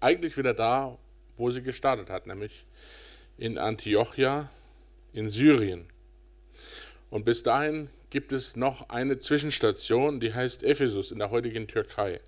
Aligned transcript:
eigentlich 0.00 0.36
wieder 0.36 0.54
da, 0.54 0.98
wo 1.36 1.50
sie 1.50 1.62
gestartet 1.62 2.10
hat, 2.10 2.26
nämlich 2.26 2.64
in 3.38 3.58
Antiochia 3.58 4.50
in 5.12 5.28
Syrien. 5.28 5.86
Und 7.10 7.24
bis 7.24 7.42
dahin 7.42 7.88
gibt 8.10 8.32
es 8.32 8.56
noch 8.56 8.88
eine 8.88 9.18
Zwischenstation, 9.18 10.20
die 10.20 10.34
heißt 10.34 10.62
Ephesus 10.62 11.10
in 11.10 11.18
der 11.18 11.30
heutigen 11.30 11.66
Türkei. 11.68 12.20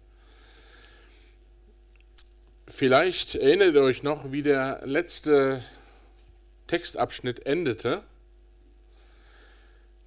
Vielleicht 2.66 3.34
erinnert 3.34 3.74
ihr 3.74 3.82
euch 3.82 4.02
noch, 4.02 4.32
wie 4.32 4.42
der 4.42 4.80
letzte 4.84 5.62
Textabschnitt 6.68 7.44
endete. 7.46 8.02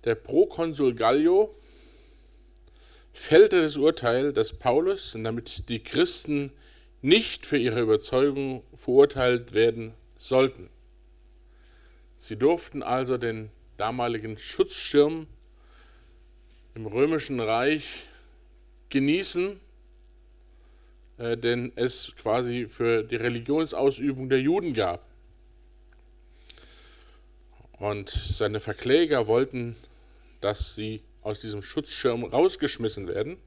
Der 0.04 0.16
Prokonsul 0.16 0.96
Gallio 0.96 1.54
fällte 3.14 3.62
das 3.62 3.78
Urteil, 3.78 4.34
dass 4.34 4.54
Paulus, 4.54 5.16
damit 5.16 5.70
die 5.70 5.84
Christen 5.84 6.52
nicht 7.06 7.46
für 7.46 7.58
ihre 7.58 7.82
Überzeugung 7.82 8.64
verurteilt 8.74 9.54
werden 9.54 9.94
sollten. 10.18 10.72
Sie 12.18 12.36
durften 12.36 12.82
also 12.82 13.18
den 13.20 13.52
damaligen 13.78 14.40
Schutzschirm 14.40 15.28
im 16.74 16.88
römischen 16.88 17.40
Reich 17.40 18.08
genießen, 18.90 19.60
äh, 21.20 21.38
den 21.38 21.74
es 21.76 22.12
quasi 22.20 22.66
für 22.68 23.04
die 23.04 23.18
Religionsausübung 23.18 24.28
der 24.28 24.42
Juden 24.42 24.74
gab. 24.74 25.06
Und 27.78 28.10
seine 28.10 28.60
Verkläger 28.60 29.28
wollten, 29.28 29.76
dass 30.42 30.74
sie 30.74 31.04
aus 31.22 31.40
diesem 31.40 31.62
Schutzschirm 31.62 32.24
rausgeschmissen 32.24 33.08
werden. 33.08 33.38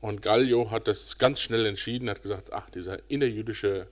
Und 0.00 0.22
Gallio 0.22 0.70
hat 0.70 0.86
das 0.86 1.18
ganz 1.18 1.40
schnell 1.40 1.66
entschieden, 1.66 2.08
hat 2.08 2.22
gesagt, 2.22 2.52
ach, 2.52 2.70
dieser 2.70 3.00
innerjüdische 3.08 3.88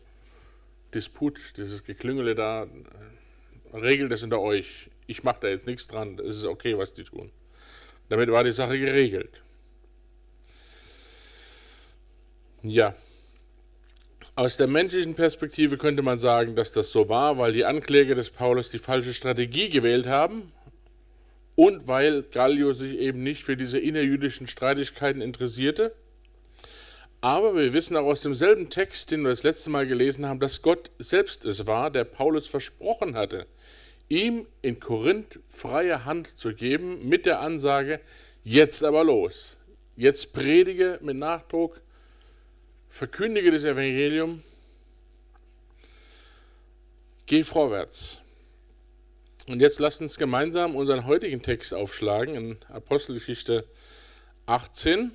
Disput, 0.94 1.56
dieses 1.56 1.84
Geklüngele 1.84 2.34
da, 2.34 2.64
äh, 2.64 3.76
regelt 3.76 4.12
es 4.12 4.22
unter 4.22 4.40
euch. 4.40 4.88
Ich 5.08 5.24
mache 5.24 5.38
da 5.40 5.48
jetzt 5.48 5.66
nichts 5.66 5.88
dran, 5.88 6.18
es 6.20 6.36
ist 6.36 6.44
okay, 6.44 6.78
was 6.78 6.94
die 6.94 7.04
tun. 7.04 7.32
Damit 8.08 8.30
war 8.30 8.44
die 8.44 8.52
Sache 8.52 8.78
geregelt. 8.78 9.42
Ja, 12.62 12.94
aus 14.36 14.56
der 14.56 14.66
menschlichen 14.66 15.14
Perspektive 15.14 15.76
könnte 15.78 16.02
man 16.02 16.18
sagen, 16.18 16.56
dass 16.56 16.70
das 16.70 16.90
so 16.90 17.08
war, 17.08 17.38
weil 17.38 17.52
die 17.52 17.64
Ankläger 17.64 18.14
des 18.14 18.30
Paulus 18.30 18.70
die 18.70 18.78
falsche 18.78 19.14
Strategie 19.14 19.70
gewählt 19.70 20.06
haben 20.06 20.52
und 21.56 21.88
weil 21.88 22.22
Gallio 22.22 22.74
sich 22.74 22.98
eben 22.98 23.22
nicht 23.24 23.42
für 23.42 23.56
diese 23.56 23.78
innerjüdischen 23.78 24.46
Streitigkeiten 24.46 25.20
interessierte. 25.20 25.92
Aber 27.22 27.56
wir 27.56 27.72
wissen 27.72 27.96
auch 27.96 28.04
aus 28.04 28.20
demselben 28.20 28.70
Text, 28.70 29.10
den 29.10 29.22
wir 29.22 29.30
das 29.30 29.42
letzte 29.42 29.70
Mal 29.70 29.86
gelesen 29.86 30.26
haben, 30.26 30.38
dass 30.38 30.62
Gott 30.62 30.90
selbst 30.98 31.44
es 31.44 31.66
war, 31.66 31.90
der 31.90 32.04
Paulus 32.04 32.46
versprochen 32.46 33.16
hatte, 33.16 33.46
ihm 34.08 34.46
in 34.62 34.78
Korinth 34.78 35.40
freie 35.48 36.04
Hand 36.04 36.28
zu 36.28 36.54
geben 36.54 37.08
mit 37.08 37.26
der 37.26 37.40
Ansage, 37.40 38.00
jetzt 38.44 38.84
aber 38.84 39.02
los, 39.02 39.56
jetzt 39.96 40.34
predige 40.34 40.98
mit 41.02 41.16
Nachdruck, 41.16 41.80
verkündige 42.90 43.50
das 43.50 43.64
Evangelium, 43.64 44.42
geh 47.24 47.42
vorwärts. 47.42 48.20
Und 49.48 49.60
jetzt 49.60 49.78
lasst 49.78 50.00
uns 50.02 50.18
gemeinsam 50.18 50.74
unseren 50.74 51.06
heutigen 51.06 51.40
Text 51.40 51.72
aufschlagen 51.72 52.34
in 52.34 52.58
Apostelgeschichte 52.68 53.64
18, 54.46 55.12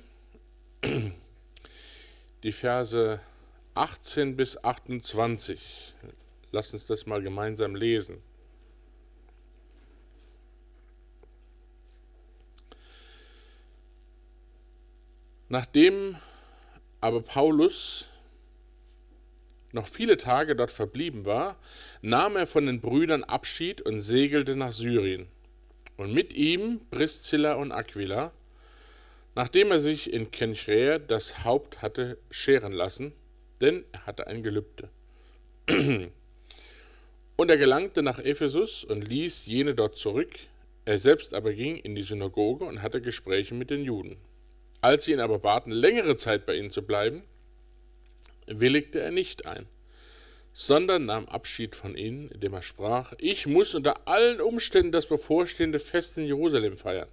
die 2.42 2.52
Verse 2.52 3.20
18 3.74 4.36
bis 4.36 4.56
28. 4.56 5.94
Lasst 6.50 6.72
uns 6.72 6.86
das 6.86 7.04
mal 7.04 7.22
gemeinsam 7.22 7.74
lesen. 7.74 8.22
Nachdem 15.50 16.16
aber 17.02 17.20
Paulus 17.20 18.06
noch 19.72 19.86
viele 19.86 20.16
Tage 20.16 20.54
dort 20.54 20.70
verblieben 20.70 21.24
war, 21.24 21.56
nahm 22.02 22.36
er 22.36 22.46
von 22.46 22.66
den 22.66 22.80
Brüdern 22.80 23.24
Abschied 23.24 23.80
und 23.80 24.00
segelte 24.00 24.54
nach 24.54 24.72
Syrien. 24.72 25.26
Und 25.96 26.12
mit 26.12 26.32
ihm 26.34 26.80
Priscilla 26.90 27.54
und 27.54 27.72
Aquila, 27.72 28.32
nachdem 29.34 29.70
er 29.70 29.80
sich 29.80 30.12
in 30.12 30.30
Kenchrea 30.30 30.98
das 30.98 31.44
Haupt 31.44 31.82
hatte 31.82 32.18
scheren 32.30 32.72
lassen, 32.72 33.12
denn 33.60 33.84
er 33.92 34.06
hatte 34.06 34.26
ein 34.26 34.42
Gelübde. 34.42 34.88
Und 37.36 37.50
er 37.50 37.56
gelangte 37.56 38.02
nach 38.02 38.18
Ephesus 38.18 38.84
und 38.84 39.08
ließ 39.08 39.46
jene 39.46 39.74
dort 39.74 39.96
zurück, 39.96 40.30
er 40.84 40.98
selbst 40.98 41.32
aber 41.34 41.52
ging 41.54 41.76
in 41.76 41.94
die 41.94 42.02
Synagoge 42.02 42.64
und 42.64 42.82
hatte 42.82 43.00
Gespräche 43.00 43.54
mit 43.54 43.70
den 43.70 43.84
Juden. 43.84 44.18
Als 44.80 45.04
sie 45.04 45.12
ihn 45.12 45.20
aber 45.20 45.38
baten, 45.38 45.72
längere 45.72 46.16
Zeit 46.16 46.44
bei 46.44 46.56
ihnen 46.56 46.70
zu 46.70 46.82
bleiben, 46.82 47.22
willigte 48.46 49.00
er 49.00 49.10
nicht 49.10 49.46
ein, 49.46 49.66
sondern 50.52 51.06
nahm 51.06 51.26
Abschied 51.26 51.74
von 51.76 51.96
ihnen, 51.96 52.30
indem 52.30 52.54
er 52.54 52.62
sprach, 52.62 53.14
ich 53.18 53.46
muss 53.46 53.74
unter 53.74 54.06
allen 54.06 54.40
Umständen 54.40 54.92
das 54.92 55.06
bevorstehende 55.06 55.78
Fest 55.78 56.18
in 56.18 56.26
Jerusalem 56.26 56.76
feiern. 56.76 57.08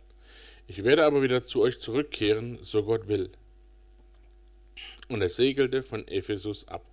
Ich 0.68 0.84
werde 0.84 1.06
aber 1.06 1.22
wieder 1.22 1.44
zu 1.44 1.62
euch 1.62 1.80
zurückkehren, 1.80 2.60
so 2.62 2.84
Gott 2.84 3.08
will. 3.08 3.30
Und 5.08 5.22
er 5.22 5.30
segelte 5.30 5.82
von 5.82 6.08
Ephesus 6.08 6.68
ab. 6.68 6.86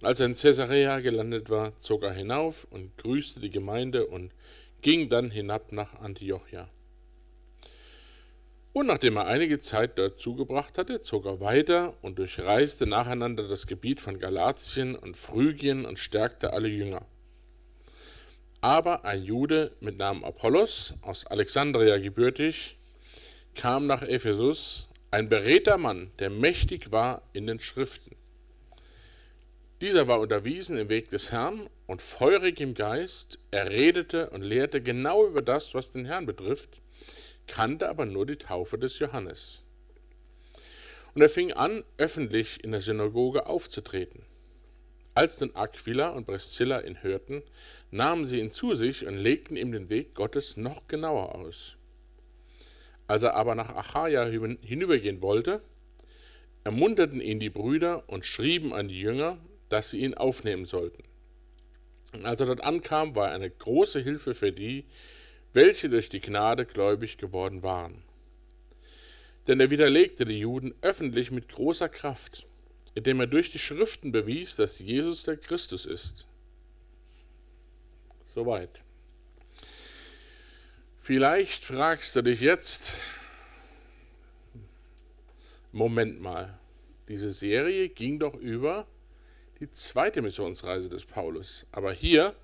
Und 0.00 0.06
als 0.06 0.20
er 0.20 0.26
in 0.26 0.34
Caesarea 0.34 1.00
gelandet 1.00 1.48
war, 1.48 1.72
zog 1.80 2.02
er 2.02 2.12
hinauf 2.12 2.66
und 2.70 2.96
grüßte 2.98 3.40
die 3.40 3.50
Gemeinde 3.50 4.06
und 4.06 4.32
ging 4.82 5.08
dann 5.08 5.30
hinab 5.30 5.72
nach 5.72 5.94
Antiochia. 6.00 6.68
Und 8.72 8.86
nachdem 8.86 9.16
er 9.16 9.26
einige 9.26 9.58
Zeit 9.58 9.98
dort 9.98 10.18
zugebracht 10.18 10.78
hatte, 10.78 11.02
zog 11.02 11.26
er 11.26 11.40
weiter 11.40 11.94
und 12.00 12.18
durchreiste 12.18 12.86
nacheinander 12.86 13.46
das 13.46 13.66
Gebiet 13.66 14.00
von 14.00 14.18
Galatien 14.18 14.96
und 14.96 15.16
Phrygien 15.16 15.84
und 15.84 15.98
stärkte 15.98 16.54
alle 16.54 16.68
Jünger. 16.68 17.04
Aber 18.62 19.04
ein 19.04 19.24
Jude 19.24 19.72
mit 19.80 19.98
Namen 19.98 20.24
Apollos, 20.24 20.94
aus 21.02 21.26
Alexandria 21.26 21.98
gebürtig, 21.98 22.78
kam 23.54 23.86
nach 23.86 24.02
Ephesus, 24.02 24.88
ein 25.10 25.28
beredter 25.28 25.76
Mann, 25.76 26.10
der 26.18 26.30
mächtig 26.30 26.90
war 26.90 27.22
in 27.34 27.46
den 27.46 27.60
Schriften. 27.60 28.16
Dieser 29.82 30.08
war 30.08 30.20
unterwiesen 30.20 30.78
im 30.78 30.88
Weg 30.88 31.10
des 31.10 31.32
Herrn 31.32 31.68
und 31.86 32.00
feurig 32.00 32.60
im 32.60 32.72
Geist, 32.72 33.38
er 33.50 33.68
redete 33.68 34.30
und 34.30 34.40
lehrte 34.40 34.80
genau 34.80 35.26
über 35.26 35.42
das, 35.42 35.74
was 35.74 35.90
den 35.90 36.06
Herrn 36.06 36.24
betrifft, 36.24 36.80
kannte 37.46 37.88
aber 37.88 38.06
nur 38.06 38.26
die 38.26 38.36
Taufe 38.36 38.78
des 38.78 38.98
Johannes. 38.98 39.62
Und 41.14 41.22
er 41.22 41.28
fing 41.28 41.52
an, 41.52 41.84
öffentlich 41.98 42.62
in 42.64 42.72
der 42.72 42.80
Synagoge 42.80 43.46
aufzutreten. 43.46 44.22
Als 45.14 45.40
nun 45.40 45.54
Aquila 45.54 46.10
und 46.10 46.26
Priscilla 46.26 46.80
ihn 46.80 47.02
hörten, 47.02 47.42
nahmen 47.90 48.26
sie 48.26 48.40
ihn 48.40 48.52
zu 48.52 48.74
sich 48.74 49.06
und 49.06 49.16
legten 49.16 49.56
ihm 49.56 49.70
den 49.70 49.90
Weg 49.90 50.14
Gottes 50.14 50.56
noch 50.56 50.88
genauer 50.88 51.34
aus. 51.34 51.76
Als 53.06 53.22
er 53.22 53.34
aber 53.34 53.54
nach 53.54 53.74
Achaia 53.74 54.24
hinübergehen 54.24 55.20
wollte, 55.20 55.60
ermunterten 56.64 57.20
ihn 57.20 57.40
die 57.40 57.50
Brüder 57.50 58.08
und 58.08 58.24
schrieben 58.24 58.72
an 58.72 58.88
die 58.88 59.00
Jünger, 59.00 59.38
dass 59.68 59.90
sie 59.90 59.98
ihn 59.98 60.14
aufnehmen 60.14 60.64
sollten. 60.64 61.02
Und 62.14 62.24
als 62.24 62.40
er 62.40 62.46
dort 62.46 62.62
ankam, 62.62 63.14
war 63.14 63.28
er 63.28 63.34
eine 63.34 63.50
große 63.50 64.00
Hilfe 64.00 64.34
für 64.34 64.52
die, 64.52 64.86
welche 65.52 65.88
durch 65.88 66.08
die 66.08 66.20
Gnade 66.20 66.64
gläubig 66.64 67.18
geworden 67.18 67.62
waren. 67.62 68.02
Denn 69.46 69.60
er 69.60 69.70
widerlegte 69.70 70.24
die 70.24 70.38
Juden 70.38 70.74
öffentlich 70.82 71.30
mit 71.30 71.48
großer 71.48 71.88
Kraft, 71.88 72.46
indem 72.94 73.20
er 73.20 73.26
durch 73.26 73.50
die 73.50 73.58
Schriften 73.58 74.12
bewies, 74.12 74.56
dass 74.56 74.78
Jesus 74.78 75.24
der 75.24 75.36
Christus 75.36 75.84
ist. 75.86 76.26
Soweit. 78.24 78.80
Vielleicht 81.00 81.64
fragst 81.64 82.14
du 82.14 82.22
dich 82.22 82.40
jetzt, 82.40 82.92
Moment 85.72 86.20
mal, 86.20 86.58
diese 87.08 87.30
Serie 87.30 87.88
ging 87.88 88.20
doch 88.20 88.34
über 88.34 88.86
die 89.58 89.70
zweite 89.72 90.22
Missionsreise 90.22 90.88
des 90.88 91.04
Paulus. 91.04 91.66
Aber 91.72 91.92
hier 91.92 92.36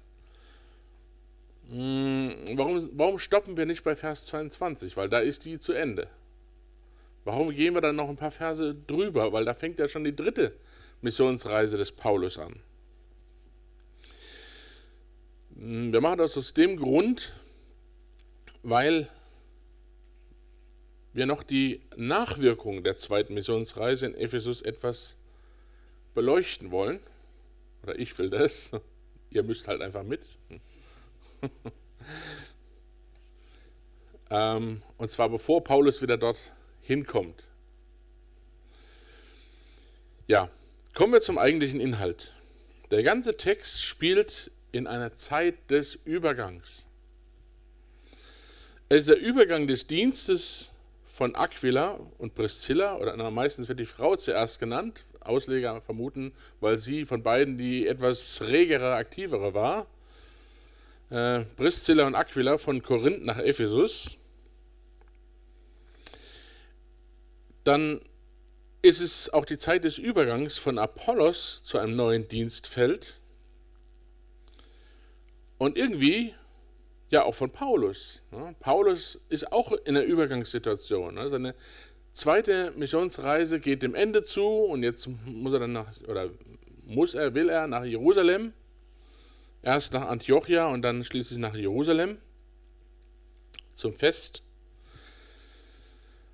warum, 1.69 2.91
warum 2.95 3.19
stoppen 3.19 3.57
wir 3.57 3.67
nicht 3.67 3.85
bei 3.85 3.95
Vers 3.95 4.27
22? 4.27 4.97
Weil 4.97 5.09
da 5.09 5.19
ist 5.19 5.45
die 5.45 5.59
zu 5.59 5.73
Ende. 5.73 6.09
Warum 7.25 7.51
gehen 7.51 7.75
wir 7.75 7.83
dann 7.83 7.97
noch 7.97 8.09
ein 8.09 8.17
paar 8.17 8.31
Verse 8.31 8.75
drüber? 8.87 9.33
Weil 9.33 9.45
da 9.45 9.53
fängt 9.53 9.79
ja 9.79 9.87
schon 9.87 10.05
die 10.05 10.17
dritte 10.17 10.53
Missionsreise 11.03 11.77
des 11.77 11.93
Paulus 11.93 12.39
an. 12.39 12.57
Hm, 15.57 15.93
wir 15.93 16.01
machen 16.01 16.19
das 16.19 16.39
aus 16.39 16.55
dem 16.55 16.77
Grund, 16.77 17.33
weil 18.63 19.09
wir 21.13 21.27
noch 21.27 21.43
die 21.43 21.83
Nachwirkungen 21.97 22.85
der 22.85 22.97
zweiten 22.97 23.35
Missionsreise 23.35 24.07
in 24.07 24.15
Ephesus 24.15 24.63
etwas 24.63 25.17
beleuchten 26.15 26.71
wollen, 26.71 27.01
oder 27.83 27.99
ich 27.99 28.17
will 28.19 28.31
das, 28.31 28.71
ihr 29.31 29.43
müsst 29.43 29.69
halt 29.69 29.83
einfach 29.83 30.03
mit. 30.03 30.25
ähm, 34.31 34.83
und 34.97 35.11
zwar 35.11 35.29
bevor 35.29 35.65
Paulus 35.65 36.03
wieder 36.03 36.17
dort 36.17 36.53
hinkommt. 36.83 37.43
Ja, 40.27 40.51
kommen 40.95 41.13
wir 41.13 41.21
zum 41.21 41.39
eigentlichen 41.39 41.81
Inhalt. 41.81 42.33
Der 42.91 43.03
ganze 43.03 43.37
Text 43.37 43.83
spielt 43.83 44.51
in 44.73 44.87
einer 44.87 45.17
Zeit 45.17 45.71
des 45.71 45.95
Übergangs. 45.95 46.87
Es 48.91 49.01
ist 49.01 49.09
der 49.09 49.21
Übergang 49.21 49.67
des 49.67 49.87
Dienstes 49.87 50.73
von 51.05 51.35
Aquila 51.35 51.99
und 52.19 52.35
Priscilla, 52.35 52.97
oder 52.97 53.31
meistens 53.31 53.69
wird 53.69 53.81
die 53.81 53.87
Frau 53.87 54.17
zuerst 54.17 54.61
genannt, 54.61 55.05
Ausleger 55.21 55.81
vermuten, 55.83 56.33
weil 56.61 56.79
sie 56.79 57.05
von 57.05 57.23
beiden 57.23 57.59
die 57.59 57.87
etwas 57.87 58.41
regere, 58.41 58.95
aktivere 58.95 59.53
war. 59.53 59.87
Äh, 61.11 61.45
Priscilla 61.57 62.07
und 62.07 62.15
Aquila 62.15 62.59
von 62.59 62.83
Korinth 62.83 63.25
nach 63.25 63.39
Ephesus. 63.39 64.11
Dann 67.65 68.01
ist 68.83 69.01
es 69.01 69.31
auch 69.33 69.45
die 69.45 69.59
Zeit 69.59 69.85
des 69.85 69.99
Übergangs 69.99 70.59
von 70.59 70.79
Apollos 70.79 71.63
zu 71.65 71.79
einem 71.79 71.97
neuen 71.97 72.29
Dienstfeld. 72.29 73.19
Und 75.59 75.77
irgendwie 75.77 76.35
ja 77.11 77.25
auch 77.25 77.35
von 77.35 77.51
Paulus. 77.51 78.23
Ne? 78.31 78.55
Paulus 78.61 79.21
ist 79.29 79.51
auch 79.53 79.73
in 79.73 79.97
einer 79.97 80.03
Übergangssituation. 80.03 81.15
Ne? 81.15 81.29
Seine 81.29 81.55
zweite 82.13 82.73
Missionsreise 82.77 83.61
geht 83.61 83.83
dem 83.83 83.95
Ende 83.95 84.23
zu 84.23 84.47
und 84.47 84.83
jetzt 84.83 85.09
muss 85.25 85.53
er 85.53 85.61
dann 85.61 85.73
nach, 85.73 85.93
oder 86.07 86.31
muss 86.87 87.15
er, 87.15 87.35
will 87.35 87.49
er 87.49 87.67
nach 87.67 87.85
Jerusalem. 87.85 88.53
Erst 89.63 89.93
nach 89.93 90.09
Antiochia 90.09 90.67
und 90.67 90.83
dann 90.83 91.05
schließlich 91.05 91.39
nach 91.39 91.55
Jerusalem 91.55 92.19
zum 93.75 93.95
Fest. 93.95 94.43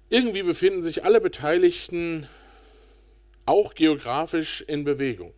Irgendwie 0.08 0.42
befinden 0.42 0.82
sich 0.82 1.04
alle 1.04 1.20
Beteiligten 1.20 2.28
auch 3.46 3.74
geografisch 3.74 4.62
in 4.62 4.84
Bewegung. 4.84 5.32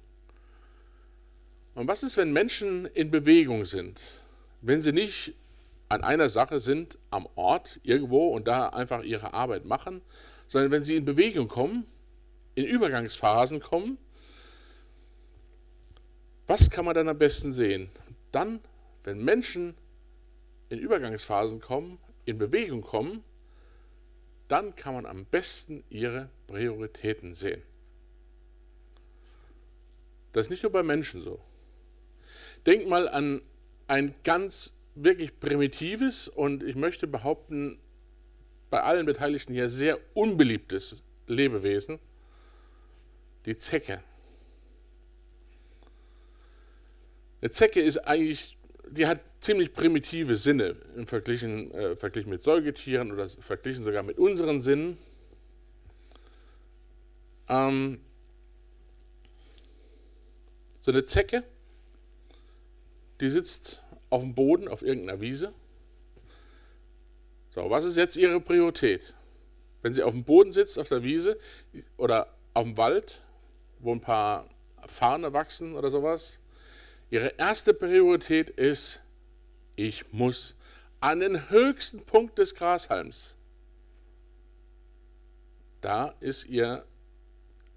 Und 1.75 1.89
was 1.89 2.03
ist, 2.03 2.17
wenn 2.17 2.33
Menschen 2.33 2.87
in 2.87 3.11
Bewegung 3.11 3.67
sind? 3.67 4.01
wenn 4.67 4.83
sie 4.83 4.93
nicht 4.93 5.35
an 5.89 6.03
einer 6.03 6.29
Sache 6.29 6.61
sind, 6.61 6.99
am 7.11 7.29
Ort 7.37 7.79
irgendwo 7.85 8.29
und 8.29 8.49
da 8.49 8.69
einfach 8.69 9.05
ihre 9.05 9.33
Arbeit 9.33 9.65
machen, 9.65 10.03
sondern 10.49 10.73
wenn 10.73 10.85
sie 10.85 10.97
in 10.97 11.05
Bewegung 11.05 11.47
kommen, 11.47 11.87
in 12.57 12.65
Übergangsphasen 12.65 13.61
kommen, 13.61 13.99
was 16.47 16.71
kann 16.71 16.85
man 16.85 16.95
dann 16.95 17.09
am 17.09 17.19
besten 17.19 17.53
sehen? 17.53 17.91
Dann, 18.33 18.61
wenn 19.05 19.25
Menschen 19.25 19.75
in 20.69 20.79
Übergangsphasen 20.79 21.61
kommen, 21.61 21.99
in 22.25 22.39
Bewegung 22.39 22.83
kommen, 22.83 23.25
dann 24.49 24.77
kann 24.77 24.95
man 24.95 25.07
am 25.07 25.25
besten 25.25 25.83
ihre 25.91 26.29
Prioritäten 26.47 27.35
sehen. 27.35 27.63
Das 30.33 30.47
ist 30.47 30.51
nicht 30.51 30.63
nur 30.63 30.73
bei 30.73 30.83
Menschen 30.83 31.23
so. 31.23 31.41
Denk 32.67 32.89
mal 32.89 33.09
an 33.09 33.43
ein 33.87 34.15
ganz 34.25 34.73
wirklich 34.95 35.39
primitives 35.41 36.29
und 36.29 36.63
ich 36.63 36.77
möchte 36.77 37.07
behaupten, 37.07 37.79
bei 38.71 38.83
allen 38.83 39.07
Beteiligten 39.07 39.53
hier 39.53 39.69
sehr 39.69 39.99
unbeliebtes 40.15 40.97
Lebewesen, 41.27 41.99
die 43.47 43.57
Zecke. 43.57 44.03
Eine 47.41 47.51
Zecke 47.51 47.81
ist 47.81 47.99
eigentlich, 47.99 48.57
die 48.91 49.07
hat 49.07 49.21
ziemlich 49.41 49.73
primitive 49.73 50.37
Sinne 50.37 50.77
im 50.97 51.07
Verglichen, 51.07 51.73
äh, 51.73 51.97
verglichen 51.97 52.31
mit 52.31 52.43
Säugetieren 52.43 53.13
oder 53.13 53.29
verglichen 53.29 53.85
sogar 53.85 54.03
mit 54.03 54.19
unseren 54.19 54.61
Sinnen. 54.61 54.97
Ähm, 57.49 58.01
so 60.81 60.91
eine 60.91 61.05
Zecke 61.05 61.45
die 63.21 63.31
sitzt 63.31 63.83
auf 64.11 64.23
dem 64.23 64.35
Boden 64.35 64.69
auf 64.69 64.83
irgendeiner 64.83 65.21
Wiese. 65.21 65.53
So, 67.55 67.71
was 67.71 67.85
ist 67.85 67.97
jetzt 67.97 68.17
ihre 68.17 68.41
Priorität? 68.41 69.15
Wenn 69.83 69.95
sie 69.95 70.03
auf 70.03 70.13
dem 70.13 70.25
Boden 70.25 70.53
sitzt, 70.53 70.79
auf 70.79 70.89
der 70.89 71.03
Wiese 71.03 71.39
oder 71.97 72.35
auf 72.55 72.65
dem 72.65 72.77
Wald, 72.77 73.23
wo 73.79 73.93
ein 73.93 74.01
paar 74.01 74.49
Farne 74.87 75.33
wachsen 75.33 75.75
oder 75.75 75.91
sowas, 75.91 76.39
ihre 77.11 77.35
erste 77.39 77.75
Priorität 77.75 78.51
ist, 78.51 79.01
ich 79.77 80.13
muss 80.13 80.55
an 81.01 81.21
den 81.21 81.51
höchsten 81.51 82.01
Punkt 82.05 82.39
des 82.39 82.55
Grashalms. 82.55 83.35
Da 85.81 86.15
ist 86.21 86.47
ihr 86.47 86.85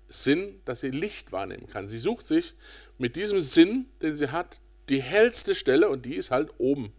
Sinn, 0.08 0.62
dass 0.66 0.80
sie 0.80 0.90
Licht 0.90 1.32
wahrnehmen 1.32 1.68
kann. 1.68 1.90
Sie 1.90 2.00
sucht 2.00 2.26
sich 2.26 2.56
mit 2.98 3.16
diesem 3.16 3.42
Sinn, 3.42 3.86
den 4.02 4.16
sie 4.16 4.32
hat, 4.32 4.62
die 4.90 5.02
hellste 5.02 5.54
Stelle 5.54 5.90
und 5.90 6.06
die 6.06 6.16
ist 6.16 6.32
halt 6.32 6.52
oben 6.58 6.92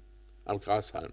am 0.45 0.61
Grashalm. 0.61 1.13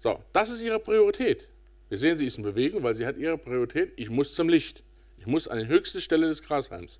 So, 0.00 0.20
das 0.32 0.50
ist 0.50 0.60
ihre 0.62 0.80
Priorität. 0.80 1.46
Wir 1.88 1.98
sehen, 1.98 2.18
sie 2.18 2.26
ist 2.26 2.38
in 2.38 2.42
Bewegung, 2.42 2.82
weil 2.82 2.96
sie 2.96 3.06
hat 3.06 3.16
ihre 3.16 3.38
Priorität, 3.38 3.92
ich 3.96 4.10
muss 4.10 4.34
zum 4.34 4.48
Licht. 4.48 4.82
Ich 5.18 5.26
muss 5.26 5.46
an 5.46 5.60
die 5.60 5.68
höchste 5.68 6.00
Stelle 6.00 6.26
des 6.26 6.42
Grashalms. 6.42 6.98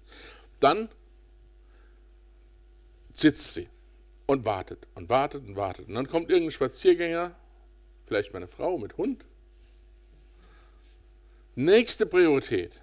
Dann 0.60 0.88
sitzt 3.14 3.55
sie 3.55 3.69
und 4.26 4.44
wartet 4.44 4.87
und 4.94 5.09
wartet 5.09 5.44
und 5.44 5.56
wartet. 5.56 5.88
Und 5.88 5.94
dann 5.94 6.09
kommt 6.09 6.31
irgendein 6.31 6.53
Spaziergänger, 6.53 7.35
vielleicht 8.06 8.32
meine 8.32 8.49
Frau 8.49 8.79
mit 8.79 8.97
Hund. 8.97 9.25
Nächste 11.55 12.06
Priorität. 12.06 12.81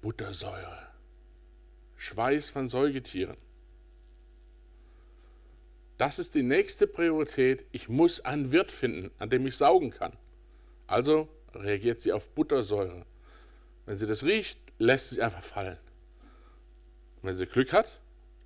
Buttersäure. 0.00 0.88
Schweiß 1.96 2.50
von 2.50 2.68
Säugetieren. 2.68 3.36
Das 5.96 6.18
ist 6.18 6.34
die 6.34 6.42
nächste 6.42 6.86
Priorität. 6.86 7.64
Ich 7.72 7.88
muss 7.88 8.20
einen 8.20 8.52
Wirt 8.52 8.70
finden, 8.70 9.10
an 9.18 9.30
dem 9.30 9.46
ich 9.46 9.56
saugen 9.56 9.90
kann. 9.90 10.12
Also 10.86 11.28
reagiert 11.54 12.00
sie 12.00 12.12
auf 12.12 12.30
Buttersäure. 12.30 13.06
Wenn 13.86 13.98
sie 13.98 14.06
das 14.06 14.24
riecht, 14.24 14.58
lässt 14.78 15.10
sie 15.10 15.22
einfach 15.22 15.42
fallen. 15.42 15.78
Und 17.24 17.30
wenn 17.30 17.36
sie 17.36 17.46
Glück 17.46 17.72
hat, 17.72 17.90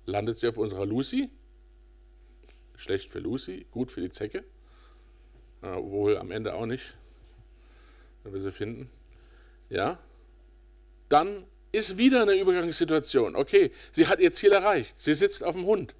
landet 0.05 0.39
sie 0.39 0.47
auf 0.47 0.57
unserer 0.57 0.85
Lucy. 0.85 1.29
Schlecht 2.77 3.09
für 3.09 3.19
Lucy, 3.19 3.65
gut 3.71 3.91
für 3.91 3.99
die 3.99 4.07
Zecke. 4.07 4.45
Wohl 5.61 6.17
am 6.17 6.31
Ende 6.31 6.53
auch 6.53 6.65
nicht, 6.65 6.95
wenn 8.23 8.31
wir 8.31 8.39
sie 8.39 8.53
finden. 8.53 8.89
Ja. 9.69 9.99
Dann 11.09 11.43
ist 11.73 11.97
wieder 11.97 12.21
eine 12.21 12.39
Übergangssituation. 12.39 13.35
Okay, 13.35 13.73
sie 13.91 14.07
hat 14.07 14.21
ihr 14.21 14.31
Ziel 14.31 14.53
erreicht. 14.53 14.93
Sie 14.95 15.13
sitzt 15.13 15.43
auf 15.43 15.55
dem 15.55 15.65
Hund. 15.65 15.93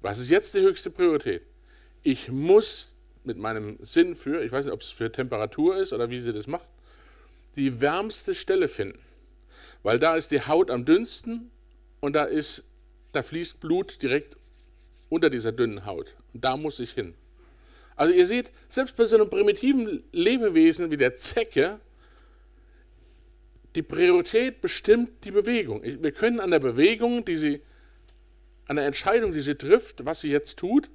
Was 0.00 0.18
ist 0.18 0.30
jetzt 0.30 0.54
die 0.54 0.60
höchste 0.60 0.90
Priorität? 0.90 1.42
Ich 2.02 2.32
muss 2.32 2.96
mit 3.22 3.38
meinem 3.38 3.78
Sinn 3.82 4.16
für, 4.16 4.42
ich 4.42 4.50
weiß 4.50 4.64
nicht, 4.64 4.74
ob 4.74 4.80
es 4.80 4.90
für 4.90 5.12
Temperatur 5.12 5.76
ist 5.76 5.92
oder 5.92 6.10
wie 6.10 6.20
sie 6.20 6.32
das 6.32 6.48
macht, 6.48 6.66
die 7.54 7.80
wärmste 7.80 8.34
Stelle 8.34 8.66
finden. 8.66 8.98
Weil 9.82 9.98
da 9.98 10.16
ist 10.16 10.30
die 10.30 10.40
Haut 10.40 10.70
am 10.70 10.84
dünnsten 10.84 11.50
und 12.00 12.14
da 12.14 12.24
ist, 12.24 12.64
da 13.12 13.22
fließt 13.22 13.60
Blut 13.60 14.02
direkt 14.02 14.36
unter 15.08 15.30
dieser 15.30 15.52
dünnen 15.52 15.86
Haut. 15.86 16.14
Und 16.34 16.44
da 16.44 16.56
muss 16.56 16.78
ich 16.80 16.92
hin. 16.92 17.14
Also 17.96 18.12
ihr 18.12 18.26
seht, 18.26 18.52
selbst 18.68 18.96
bei 18.96 19.06
so 19.06 19.16
einem 19.16 19.28
primitiven 19.28 20.04
Lebewesen 20.12 20.90
wie 20.90 20.96
der 20.96 21.16
Zecke 21.16 21.80
die 23.74 23.82
Priorität 23.82 24.60
bestimmt 24.60 25.24
die 25.24 25.30
Bewegung. 25.30 25.82
Wir 25.82 26.12
können 26.12 26.40
an 26.40 26.50
der 26.50 26.58
Bewegung, 26.58 27.24
die 27.24 27.36
sie, 27.36 27.60
an 28.66 28.76
der 28.76 28.86
Entscheidung, 28.86 29.32
die 29.32 29.40
sie 29.40 29.56
trifft, 29.56 30.04
was 30.04 30.20
sie 30.20 30.30
jetzt 30.30 30.58
tut, 30.58 30.90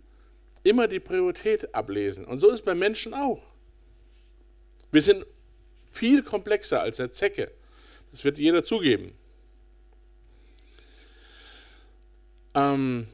immer 0.64 0.88
die 0.88 1.00
Priorität 1.00 1.76
ablesen. 1.76 2.26
Und 2.26 2.40
so 2.40 2.48
ist 2.48 2.60
es 2.60 2.62
bei 2.62 2.76
Menschen 2.76 3.14
auch. 3.14 3.42
Wir 4.92 5.02
sind 5.02 5.26
viel 5.84 6.24
komplexer 6.24 6.82
als 6.82 7.00
eine 7.00 7.12
Zecke. 7.12 7.52
Das 8.14 8.24
wird 8.24 8.38
jeder 8.38 8.64
zugeben. 8.64 9.14
Ähm, 12.54 13.08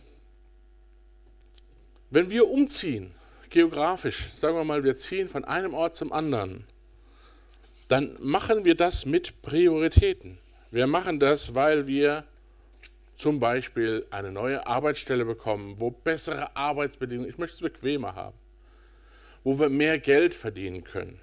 wenn 2.09 2.29
wir 2.29 2.47
umziehen, 2.47 3.15
geografisch, 3.49 4.29
sagen 4.35 4.57
wir 4.57 4.65
mal, 4.65 4.83
wir 4.83 4.97
ziehen 4.97 5.29
von 5.29 5.45
einem 5.45 5.73
Ort 5.73 5.95
zum 5.95 6.11
anderen, 6.11 6.65
dann 7.87 8.15
machen 8.19 8.65
wir 8.65 8.75
das 8.75 9.05
mit 9.05 9.41
Prioritäten. 9.41 10.37
Wir 10.69 10.85
machen 10.85 11.19
das, 11.19 11.55
weil 11.55 11.87
wir 11.87 12.25
zum 13.15 13.39
Beispiel 13.39 14.05
eine 14.11 14.31
neue 14.31 14.67
Arbeitsstelle 14.67 15.25
bekommen, 15.25 15.75
wo 15.79 15.91
bessere 15.91 16.55
Arbeitsbedingungen, 16.55 17.29
ich 17.29 17.37
möchte 17.37 17.55
es 17.55 17.61
bequemer 17.61 18.15
haben, 18.15 18.37
wo 19.43 19.57
wir 19.59 19.69
mehr 19.69 19.97
Geld 19.97 20.35
verdienen 20.35 20.83
können. 20.83 21.19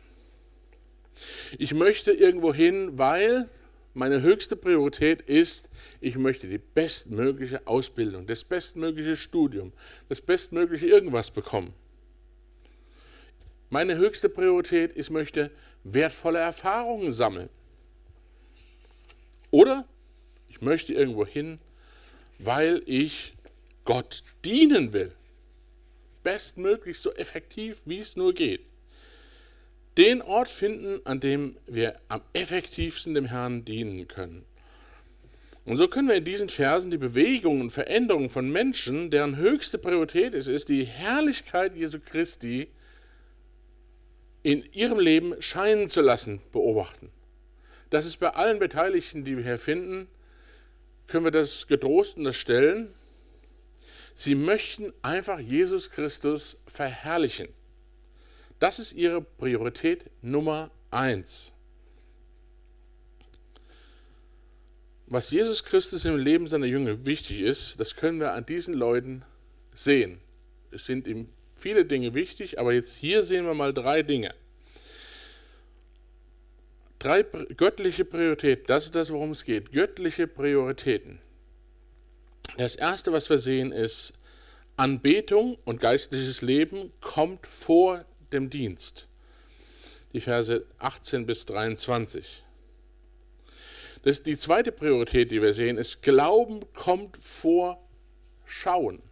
Ich 1.59 1.75
möchte 1.75 2.12
irgendwo 2.12 2.52
hin, 2.52 2.99
weil 2.99 3.49
meine 3.97 4.21
höchste 4.21 4.57
Priorität 4.57 5.23
ist, 5.23 5.71
ich 6.00 6.17
möchte 6.17 6.47
die 6.49 6.59
bestmögliche 6.59 7.67
Ausbildung, 7.67 8.26
das 8.26 8.45
bestmögliche 8.45 9.17
Studium, 9.17 9.73
das 10.11 10.21
bestmögliche 10.21 10.87
irgendwas 10.87 11.31
bekommen. 11.31 11.73
Meine 13.71 13.97
höchste 13.97 14.29
Priorität 14.29 14.93
ist, 14.93 15.07
ich 15.07 15.11
möchte 15.11 15.50
wertvolle 15.83 16.38
Erfahrungen 16.38 17.11
sammeln. 17.11 17.49
Oder 19.50 19.87
ich 20.49 20.61
möchte 20.61 20.93
irgendwo 20.93 21.25
hin, 21.25 21.59
weil 22.38 22.83
ich 22.85 23.35
Gott 23.87 24.25
dienen 24.45 24.93
will. 24.93 25.12
Bestmöglich, 26.23 26.99
so 26.99 27.12
effektiv, 27.15 27.81
wie 27.87 28.00
es 28.00 28.15
nur 28.15 28.35
geht 28.35 28.61
den 29.97 30.23
Ort 30.23 30.49
finden, 30.49 31.00
an 31.05 31.21
dem 31.21 31.57
wir 31.67 31.97
am 32.09 32.21
effektivsten 32.33 33.15
dem 33.15 33.26
Herrn 33.26 33.65
dienen 33.65 34.09
können. 34.09 34.45
Und 35.65 35.79
so 35.79 35.88
können 35.88 36.09
wir 36.09 36.15
in 36.15 36.25
diesen 36.25 36.49
Versen 36.49 36.93
die 36.93 36.97
Bewegungen 36.97 37.62
und 37.62 37.71
Veränderungen 37.71 38.31
von 38.31 38.50
Menschen, 38.50 39.11
deren 39.11 39.37
höchste 39.37 39.79
Priorität 39.79 40.33
es 40.33 40.47
ist, 40.47 40.69
die 40.69 40.85
Herrlichkeit 40.85 41.75
Jesu 41.75 41.99
Christi 41.99 42.69
in 44.45 44.65
ihrem 44.73 45.00
Leben 45.00 45.35
scheinen 45.43 45.91
zu 45.91 46.03
lassen, 46.03 46.41
beobachten. 46.53 47.11
Das 47.91 48.07
ist 48.07 48.19
bei 48.19 48.31
allen 48.31 48.61
Beteiligten, 48.61 49.25
die 49.25 49.37
wir 49.37 49.43
hier 49.43 49.59
finden, 49.59 50.07
können 51.09 51.25
wir 51.25 51.33
das 51.33 51.67
getrost 51.67 52.17
unterstellen. 52.17 52.93
Sie 54.15 54.37
möchten 54.37 54.93
einfach 55.03 55.41
Jesus 55.41 55.91
Christus 55.91 56.59
verherrlichen. 56.67 57.49
Das 58.59 58.79
ist 58.79 58.93
ihre 58.93 59.21
Priorität 59.21 60.11
Nummer 60.23 60.71
eins. 60.91 61.53
Was 65.09 65.31
Jesus 65.31 65.63
Christus 65.63 66.05
im 66.05 66.17
Leben 66.17 66.49
seiner 66.49 66.67
Jünger 66.67 67.07
wichtig 67.07 67.41
ist, 67.41 67.79
das 67.79 67.95
können 67.95 68.19
wir 68.19 68.33
an 68.33 68.45
diesen 68.45 68.75
Leuten 68.75 69.25
sehen. 69.73 70.21
Es 70.73 70.87
sind 70.87 71.07
ihm 71.07 71.29
viele 71.55 71.85
Dinge 71.85 72.15
wichtig, 72.15 72.59
aber 72.59 72.73
jetzt 72.73 72.97
hier 72.97 73.23
sehen 73.23 73.45
wir 73.45 73.55
mal 73.55 73.73
drei 73.73 74.03
Dinge. 74.03 74.35
Drei 76.99 77.23
göttliche 77.23 78.05
Prioritäten, 78.05 78.65
das 78.67 78.87
ist 78.87 78.95
das, 78.95 79.13
worum 79.13 79.31
es 79.31 79.45
geht. 79.45 79.71
Göttliche 79.71 80.27
Prioritäten. 80.27 81.21
Das 82.57 82.75
erste, 82.75 83.13
was 83.13 83.29
wir 83.29 83.39
sehen, 83.39 83.71
ist, 83.71 84.15
Anbetung 84.77 85.57
und 85.65 85.81
geistliches 85.81 86.43
Leben 86.43 86.93
kommt 87.01 87.47
vor 87.47 88.05
dem 88.33 88.50
Dienst. 88.50 89.06
Die 90.12 90.21
Verse 90.21 90.64
18 90.78 91.26
bis 91.26 91.47
23. 91.47 92.45
Das, 94.02 94.23
die 94.23 94.37
zweite 94.37 94.73
Priorität, 94.73 95.33
die 95.33 95.42
wir 95.42 95.52
sehen, 95.52 95.78
ist, 95.78 96.02
Glauben 96.02 96.61
kommt 96.75 97.16
vor 97.16 97.83
Schauen. 98.45 99.02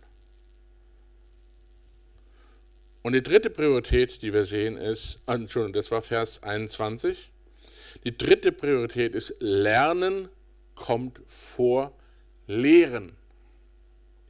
Und 3.03 3.13
die 3.13 3.23
dritte 3.23 3.51
Priorität, 3.51 4.23
die 4.23 4.33
wir 4.33 4.45
sehen, 4.45 4.79
ist, 4.79 5.19
ah, 5.27 5.35
Entschuldigung, 5.35 5.75
das 5.75 5.91
war 5.91 6.01
Vers 6.01 6.43
21. 6.43 7.31
Die 8.05 8.17
dritte 8.17 8.51
Priorität 8.51 9.15
ist, 9.15 9.35
Lernen 9.41 10.29
kommt 10.75 11.21
vor 11.27 11.93
Lehren. 12.47 13.17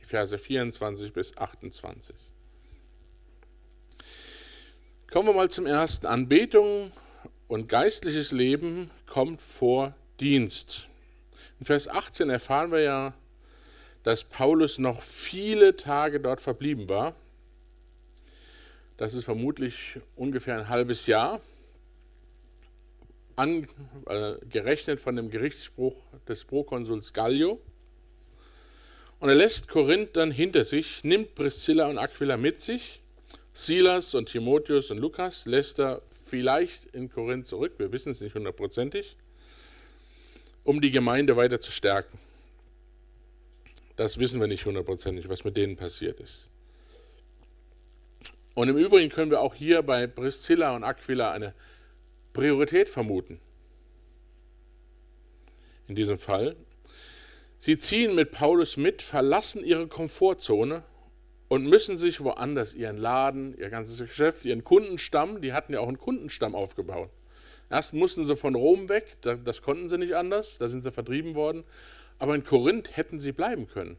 Die 0.00 0.04
Verse 0.04 0.36
24 0.36 1.12
bis 1.12 1.36
28. 1.36 2.16
Kommen 5.10 5.28
wir 5.28 5.34
mal 5.34 5.50
zum 5.50 5.66
ersten. 5.66 6.06
Anbetung 6.06 6.90
und 7.46 7.68
geistliches 7.68 8.32
Leben 8.32 8.90
kommt 9.06 9.40
vor 9.40 9.94
Dienst. 10.18 10.88
In 11.60 11.66
Vers 11.66 11.86
18 11.86 12.30
erfahren 12.30 12.72
wir 12.72 12.80
ja, 12.80 13.14
dass 14.02 14.24
Paulus 14.24 14.78
noch 14.78 15.00
viele 15.00 15.76
Tage 15.76 16.18
dort 16.18 16.40
verblieben 16.40 16.88
war. 16.88 17.14
Das 18.96 19.14
ist 19.14 19.24
vermutlich 19.24 20.00
ungefähr 20.16 20.58
ein 20.58 20.68
halbes 20.68 21.06
Jahr, 21.06 21.40
an, 23.36 23.68
äh, 24.06 24.34
gerechnet 24.50 24.98
von 24.98 25.14
dem 25.14 25.30
Gerichtsspruch 25.30 25.94
des 26.26 26.44
Prokonsuls 26.44 27.12
Gallio. 27.12 27.60
Und 29.20 29.28
er 29.28 29.36
lässt 29.36 29.68
Korinth 29.68 30.16
dann 30.16 30.32
hinter 30.32 30.64
sich, 30.64 31.04
nimmt 31.04 31.36
Priscilla 31.36 31.86
und 31.86 31.98
Aquila 31.98 32.36
mit 32.36 32.60
sich 32.60 33.00
Silas 33.56 34.14
und 34.14 34.28
Timotheus 34.28 34.90
und 34.90 34.98
Lukas 34.98 35.46
lässt 35.46 35.78
er 35.78 36.02
vielleicht 36.26 36.86
in 36.86 37.08
Korinth 37.08 37.46
zurück, 37.46 37.74
wir 37.78 37.92
wissen 37.92 38.10
es 38.10 38.20
nicht 38.20 38.34
hundertprozentig, 38.34 39.16
um 40.64 40.80
die 40.80 40.90
Gemeinde 40.90 41.36
weiter 41.36 41.60
zu 41.60 41.70
stärken. 41.70 42.18
Das 43.94 44.18
wissen 44.18 44.40
wir 44.40 44.48
nicht 44.48 44.66
hundertprozentig, 44.66 45.28
was 45.28 45.44
mit 45.44 45.56
denen 45.56 45.76
passiert 45.76 46.18
ist. 46.18 46.48
Und 48.54 48.68
im 48.68 48.76
Übrigen 48.76 49.08
können 49.08 49.30
wir 49.30 49.40
auch 49.40 49.54
hier 49.54 49.82
bei 49.82 50.08
Priscilla 50.08 50.74
und 50.74 50.82
Aquila 50.82 51.30
eine 51.30 51.54
Priorität 52.32 52.88
vermuten. 52.88 53.40
In 55.86 55.94
diesem 55.94 56.18
Fall. 56.18 56.56
Sie 57.58 57.78
ziehen 57.78 58.16
mit 58.16 58.32
Paulus 58.32 58.76
mit, 58.76 59.00
verlassen 59.00 59.64
ihre 59.64 59.86
Komfortzone 59.86 60.82
und 61.54 61.68
müssen 61.68 61.96
sich 61.96 62.20
woanders 62.20 62.74
ihren 62.74 62.96
Laden, 62.96 63.56
ihr 63.56 63.70
ganzes 63.70 64.00
Geschäft, 64.00 64.44
ihren 64.44 64.64
Kundenstamm, 64.64 65.40
die 65.40 65.52
hatten 65.52 65.72
ja 65.72 65.78
auch 65.78 65.86
einen 65.86 65.98
Kundenstamm 66.00 66.56
aufgebaut. 66.56 67.10
Erst 67.70 67.94
mussten 67.94 68.26
sie 68.26 68.34
von 68.34 68.56
Rom 68.56 68.88
weg, 68.88 69.16
das 69.20 69.62
konnten 69.62 69.88
sie 69.88 69.96
nicht 69.96 70.16
anders, 70.16 70.58
da 70.58 70.68
sind 70.68 70.82
sie 70.82 70.90
vertrieben 70.90 71.36
worden, 71.36 71.62
aber 72.18 72.34
in 72.34 72.42
Korinth 72.42 72.96
hätten 72.96 73.20
sie 73.20 73.30
bleiben 73.30 73.68
können. 73.68 73.98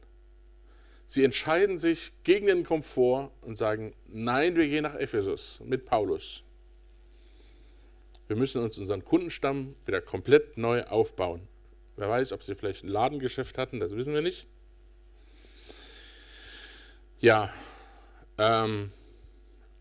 Sie 1.05 1.23
entscheiden 1.23 1.79
sich 1.79 2.11
gegen 2.25 2.47
den 2.47 2.65
Komfort 2.65 3.31
und 3.41 3.57
sagen, 3.57 3.95
nein, 4.09 4.57
wir 4.57 4.67
gehen 4.67 4.83
nach 4.83 4.95
Ephesus 4.95 5.61
mit 5.63 5.85
Paulus. 5.85 6.43
Wir 8.27 8.35
müssen 8.35 8.61
uns 8.61 8.77
unseren 8.77 9.05
Kundenstamm 9.05 9.75
wieder 9.85 10.01
komplett 10.01 10.57
neu 10.57 10.83
aufbauen. 10.83 11.47
Wer 11.95 12.09
weiß, 12.09 12.33
ob 12.33 12.43
sie 12.43 12.53
vielleicht 12.53 12.83
ein 12.83 12.89
Ladengeschäft 12.89 13.57
hatten, 13.57 13.79
das 13.79 13.95
wissen 13.95 14.13
wir 14.13 14.21
nicht. 14.21 14.45
Ja, 17.25 17.51
ähm, 18.37 18.91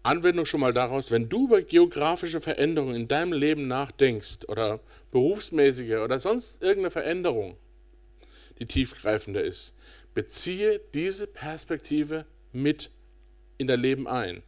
Anwendung 0.02 0.46
schon 0.46 0.60
mal 0.60 0.72
daraus, 0.72 1.10
wenn 1.10 1.28
du 1.28 1.44
über 1.44 1.60
geografische 1.60 2.40
Veränderungen 2.40 2.94
in 2.94 3.06
deinem 3.06 3.34
Leben 3.34 3.68
nachdenkst 3.68 4.48
oder 4.48 4.80
berufsmäßige 5.10 5.96
oder 5.96 6.18
sonst 6.18 6.62
irgendeine 6.62 6.90
Veränderung, 6.90 7.58
die 8.58 8.64
tiefgreifender 8.64 9.44
ist, 9.44 9.74
beziehe 10.14 10.80
diese 10.94 11.26
Perspektive 11.26 12.24
mit 12.54 12.90
in 13.58 13.66
dein 13.66 13.80
Leben 13.80 14.08
ein. 14.08 14.42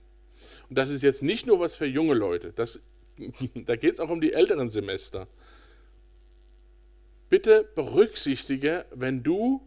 Und 0.70 0.78
das 0.78 0.88
ist 0.88 1.02
jetzt 1.02 1.22
nicht 1.22 1.46
nur 1.46 1.60
was 1.60 1.74
für 1.74 1.84
junge 1.84 2.14
Leute, 2.14 2.54
das, 2.56 2.80
da 3.54 3.76
geht 3.76 3.92
es 3.92 4.00
auch 4.00 4.08
um 4.08 4.22
die 4.22 4.32
älteren 4.32 4.70
Semester. 4.70 5.28
Bitte 7.28 7.68
berücksichtige, 7.74 8.86
wenn 8.90 9.22
du 9.22 9.60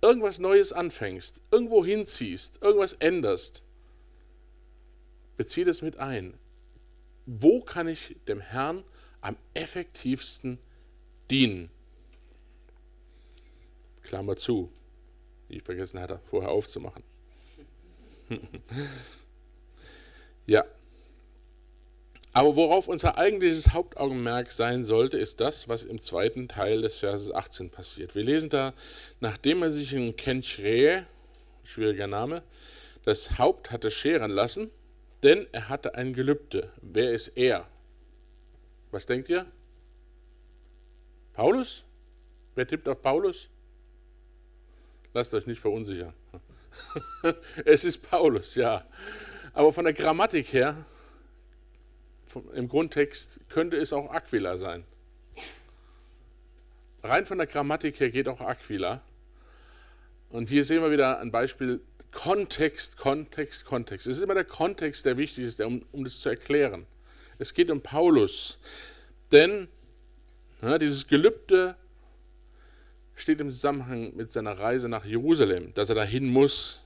irgendwas 0.00 0.38
Neues 0.38 0.72
anfängst, 0.72 1.40
irgendwo 1.50 1.84
hinziehst, 1.84 2.60
irgendwas 2.62 2.94
änderst, 2.94 3.62
bezieh 5.36 5.64
das 5.64 5.82
mit 5.82 5.98
ein. 5.98 6.38
Wo 7.26 7.60
kann 7.60 7.88
ich 7.88 8.16
dem 8.26 8.40
Herrn 8.40 8.84
am 9.20 9.36
effektivsten 9.54 10.58
dienen? 11.30 11.70
Klammer 14.02 14.36
zu, 14.36 14.72
die 15.48 15.56
ich 15.56 15.62
vergessen 15.62 16.00
hatte, 16.00 16.20
vorher 16.30 16.50
aufzumachen. 16.50 17.02
ja, 20.46 20.64
aber 22.32 22.56
worauf 22.56 22.88
unser 22.88 23.16
eigentliches 23.16 23.72
Hauptaugenmerk 23.72 24.50
sein 24.50 24.84
sollte, 24.84 25.18
ist 25.18 25.40
das, 25.40 25.68
was 25.68 25.82
im 25.82 26.00
zweiten 26.00 26.48
Teil 26.48 26.82
des 26.82 26.98
Verses 26.98 27.32
18 27.32 27.70
passiert. 27.70 28.14
Wir 28.14 28.22
lesen 28.22 28.50
da, 28.50 28.74
nachdem 29.20 29.62
er 29.62 29.70
sich 29.70 29.92
in 29.92 30.14
Kenchre, 30.16 31.06
schwieriger 31.64 32.06
Name, 32.06 32.42
das 33.04 33.38
Haupt 33.38 33.70
hatte 33.70 33.90
scheren 33.90 34.30
lassen, 34.30 34.70
denn 35.22 35.46
er 35.52 35.68
hatte 35.68 35.94
ein 35.94 36.12
Gelübde. 36.12 36.70
Wer 36.82 37.12
ist 37.12 37.28
er? 37.28 37.66
Was 38.90 39.06
denkt 39.06 39.28
ihr? 39.28 39.46
Paulus? 41.32 41.84
Wer 42.54 42.66
tippt 42.66 42.88
auf 42.88 43.00
Paulus? 43.00 43.48
Lasst 45.14 45.32
euch 45.34 45.46
nicht 45.46 45.60
verunsichern. 45.60 46.12
es 47.64 47.84
ist 47.84 47.98
Paulus, 47.98 48.54
ja. 48.54 48.84
Aber 49.52 49.72
von 49.72 49.84
der 49.84 49.94
Grammatik 49.94 50.52
her 50.52 50.84
im 52.54 52.68
Grundtext 52.68 53.40
könnte 53.48 53.76
es 53.76 53.92
auch 53.92 54.10
Aquila 54.10 54.58
sein. 54.58 54.84
Rein 57.02 57.26
von 57.26 57.38
der 57.38 57.46
Grammatik 57.46 58.00
her 58.00 58.10
geht 58.10 58.28
auch 58.28 58.40
Aquila. 58.40 59.02
Und 60.30 60.48
hier 60.48 60.64
sehen 60.64 60.82
wir 60.82 60.90
wieder 60.90 61.20
ein 61.20 61.30
Beispiel 61.30 61.80
Kontext, 62.10 62.96
Kontext, 62.96 63.64
Kontext. 63.64 64.06
Es 64.06 64.18
ist 64.18 64.22
immer 64.22 64.34
der 64.34 64.44
Kontext, 64.44 65.04
der 65.04 65.16
wichtig 65.16 65.44
ist, 65.44 65.60
um, 65.60 65.84
um 65.92 66.04
das 66.04 66.20
zu 66.20 66.28
erklären. 66.28 66.86
Es 67.38 67.54
geht 67.54 67.70
um 67.70 67.80
Paulus. 67.80 68.58
Denn 69.30 69.68
ja, 70.62 70.78
dieses 70.78 71.06
Gelübde 71.06 71.76
steht 73.14 73.40
im 73.40 73.50
Zusammenhang 73.50 74.14
mit 74.16 74.32
seiner 74.32 74.58
Reise 74.58 74.88
nach 74.88 75.04
Jerusalem, 75.04 75.72
dass 75.74 75.88
er 75.88 75.94
dahin 75.94 76.26
muss. 76.26 76.80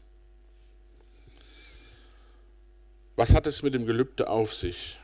Was 3.17 3.35
hat 3.35 3.47
es 3.47 3.63
mit 3.63 3.75
dem 3.75 3.87
Gelübde 3.87 4.29
auf 4.29 4.55
sich? 4.55 4.99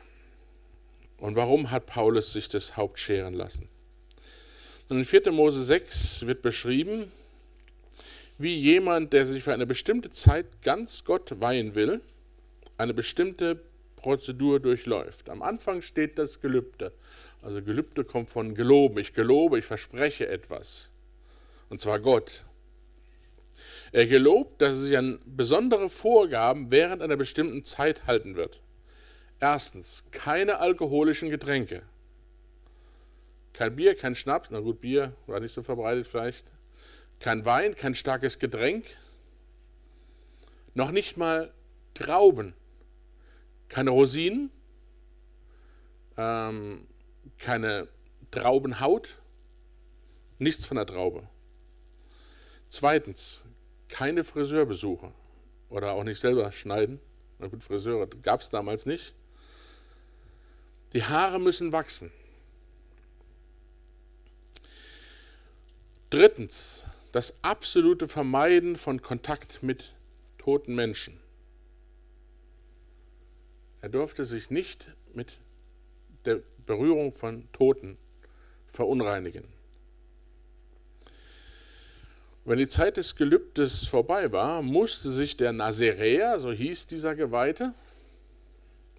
Und 1.19 1.35
warum 1.35 1.71
hat 1.71 1.85
Paulus 1.85 2.31
sich 2.31 2.47
das 2.47 2.77
Haupt 2.77 2.99
scheren 2.99 3.33
lassen? 3.33 3.67
Und 4.89 4.97
in 4.97 5.05
4. 5.05 5.31
Mose 5.31 5.63
6 5.63 6.25
wird 6.25 6.41
beschrieben, 6.41 7.11
wie 8.37 8.55
jemand, 8.55 9.13
der 9.13 9.25
sich 9.25 9.43
für 9.43 9.53
eine 9.53 9.65
bestimmte 9.65 10.09
Zeit 10.09 10.45
ganz 10.63 11.03
Gott 11.03 11.39
weihen 11.39 11.75
will, 11.75 12.01
eine 12.77 12.93
bestimmte 12.93 13.59
Prozedur 13.97 14.61
durchläuft. 14.61 15.29
Am 15.29 15.41
Anfang 15.41 15.81
steht 15.81 16.17
das 16.17 16.39
Gelübde. 16.39 16.93
Also 17.41 17.61
Gelübde 17.61 18.05
kommt 18.05 18.29
von 18.29 18.55
geloben. 18.55 18.97
Ich 18.99 19.13
gelobe, 19.13 19.59
ich 19.59 19.65
verspreche 19.65 20.27
etwas. 20.27 20.89
Und 21.69 21.81
zwar 21.81 21.99
Gott. 21.99 22.45
Er 23.91 24.07
gelobt, 24.07 24.61
dass 24.61 24.69
er 24.69 24.75
sich 24.75 24.97
an 24.97 25.19
besondere 25.25 25.89
Vorgaben 25.89 26.71
während 26.71 27.01
einer 27.01 27.17
bestimmten 27.17 27.65
Zeit 27.65 28.07
halten 28.07 28.35
wird. 28.35 28.61
Erstens, 29.39 30.03
keine 30.11 30.59
alkoholischen 30.59 31.29
Getränke. 31.29 31.83
Kein 33.53 33.75
Bier, 33.75 33.95
kein 33.95 34.15
Schnaps, 34.15 34.49
na 34.51 34.59
gut, 34.59 34.81
Bier 34.81 35.13
war 35.27 35.39
nicht 35.39 35.53
so 35.53 35.63
verbreitet 35.63 36.07
vielleicht. 36.07 36.51
Kein 37.19 37.45
Wein, 37.45 37.75
kein 37.75 37.95
starkes 37.95 38.39
Getränk. 38.39 38.85
Noch 40.73 40.91
nicht 40.91 41.17
mal 41.17 41.53
Trauben. 41.93 42.53
Keine 43.67 43.89
Rosinen. 43.89 44.51
Ähm, 46.17 46.87
keine 47.37 47.87
Traubenhaut. 48.31 49.17
Nichts 50.37 50.65
von 50.65 50.77
der 50.77 50.85
Traube. 50.85 51.27
Zweitens, 52.69 53.43
keine 53.89 54.23
Friseurbesuche. 54.23 55.11
Oder 55.69 55.91
auch 55.91 56.03
nicht 56.03 56.19
selber 56.19 56.51
schneiden. 56.51 56.99
Na 57.39 57.47
gut, 57.47 57.63
Friseure 57.63 58.07
gab 58.07 58.41
es 58.41 58.49
damals 58.49 58.85
nicht. 58.85 59.13
Die 60.93 61.03
Haare 61.03 61.39
müssen 61.39 61.71
wachsen. 61.71 62.11
Drittens, 66.09 66.85
das 67.11 67.33
absolute 67.43 68.07
Vermeiden 68.07 68.75
von 68.75 69.01
Kontakt 69.01 69.61
mit 69.61 69.93
toten 70.39 70.73
Menschen. 70.73 71.19
Er 73.81 73.89
durfte 73.89 74.25
sich 74.25 74.49
nicht 74.49 74.87
mit 75.13 75.37
der 76.25 76.41
Berührung 76.65 77.11
von 77.11 77.47
Toten 77.53 77.97
verunreinigen. 78.73 79.45
Wenn 82.45 82.57
die 82.57 82.67
Zeit 82.67 82.97
des 82.97 83.15
Gelübdes 83.15 83.87
vorbei 83.87 84.31
war, 84.31 84.63
musste 84.63 85.11
sich 85.11 85.37
der 85.37 85.53
Naziräer, 85.53 86.39
so 86.39 86.51
hieß 86.51 86.87
dieser 86.87 87.13
Geweihte, 87.13 87.73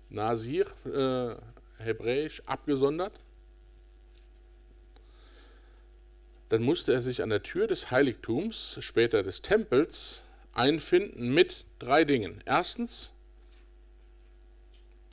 Nasir, 0.09 0.67
äh, 0.85 1.35
hebräisch 1.81 2.43
abgesondert, 2.47 3.21
dann 6.51 6.63
musste 6.63 6.93
er 6.93 7.01
sich 7.01 7.23
an 7.23 7.31
der 7.31 7.43
Tür 7.43 7.67
des 7.69 7.91
Heiligtums, 7.91 8.77
später 8.81 9.23
des 9.23 9.41
Tempels, 9.41 10.25
einfinden 10.53 11.33
mit 11.33 11.65
drei 11.79 12.05
Dingen. 12.05 12.43
Erstens, 12.45 13.13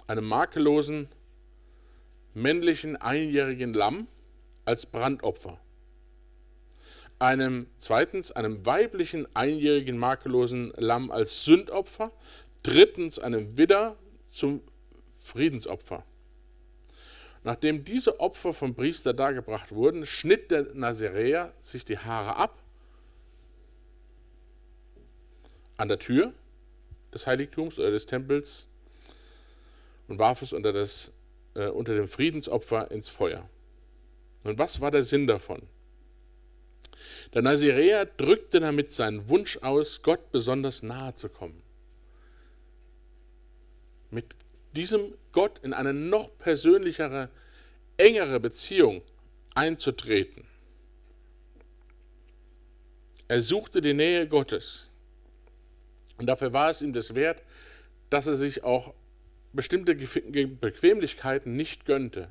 einem 0.07 0.25
makellosen 0.25 1.09
männlichen 2.33 2.97
einjährigen 2.97 3.73
Lamm 3.73 4.07
als 4.65 4.85
Brandopfer. 4.85 5.59
Einem 7.19 7.67
zweitens 7.79 8.31
einem 8.31 8.65
weiblichen 8.65 9.27
einjährigen 9.35 9.97
makellosen 9.97 10.71
Lamm 10.75 11.09
als 11.11 11.45
Sündopfer. 11.45 12.11
Drittens 12.63 13.17
einem 13.17 13.57
Widder 13.57 13.97
zum 14.29 14.61
Friedensopfer. 15.17 16.03
Nachdem 17.47 17.85
diese 17.85 18.19
Opfer 18.19 18.53
vom 18.53 18.75
Priester 18.75 19.13
dargebracht 19.13 19.71
wurden, 19.71 20.05
schnitt 20.05 20.51
der 20.51 20.63
Naziräer 20.73 21.53
sich 21.61 21.85
die 21.85 21.97
Haare 21.97 22.35
ab 22.35 22.61
an 25.77 25.87
der 25.87 25.97
Tür 25.97 26.33
des 27.13 27.25
Heiligtums 27.25 27.79
oder 27.79 27.89
des 27.89 28.05
Tempels 28.05 28.67
und 30.09 30.19
warf 30.19 30.41
es 30.41 30.51
unter, 30.51 30.73
das, 30.73 31.09
äh, 31.53 31.69
unter 31.69 31.95
dem 31.95 32.09
Friedensopfer 32.09 32.91
ins 32.91 33.07
Feuer. 33.07 33.49
Und 34.43 34.57
was 34.57 34.81
war 34.81 34.91
der 34.91 35.05
Sinn 35.05 35.25
davon? 35.25 35.61
Der 37.33 37.43
Naziräer 37.43 38.07
drückte 38.07 38.59
damit 38.59 38.91
seinen 38.91 39.29
Wunsch 39.29 39.55
aus, 39.61 40.01
Gott 40.01 40.33
besonders 40.33 40.83
nahe 40.83 41.15
zu 41.15 41.29
kommen. 41.29 41.63
Mit 44.11 44.35
diesem 44.77 45.15
Gott 45.31 45.59
in 45.63 45.73
eine 45.73 45.91
noch 45.91 46.29
persönlichere, 46.37 47.29
engere 47.97 48.39
Beziehung 48.39 49.01
einzutreten. 49.55 50.45
Er 53.27 53.41
suchte 53.41 53.81
die 53.81 53.95
Nähe 53.95 54.27
Gottes. 54.27 54.89
Und 56.17 56.27
dafür 56.27 56.53
war 56.53 56.69
es 56.69 56.81
ihm 56.81 56.93
das 56.93 57.15
wert, 57.15 57.41
dass 58.11 58.27
er 58.27 58.35
sich 58.35 58.63
auch 58.63 58.93
bestimmte 59.51 59.95
Bequemlichkeiten 59.95 61.55
nicht 61.55 61.85
gönnte. 61.85 62.29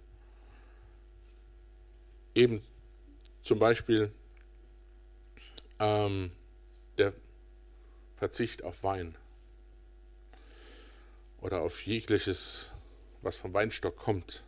Eben 2.34 2.62
zum 3.42 3.58
Beispiel 3.58 4.12
ähm, 5.80 6.30
der 6.96 7.12
Verzicht 8.16 8.62
auf 8.62 8.84
Wein 8.84 9.16
oder 11.40 11.62
auf 11.62 11.84
jegliches, 11.86 12.70
was 13.22 13.36
vom 13.36 13.52
Weinstock 13.54 13.96
kommt. 13.96 14.42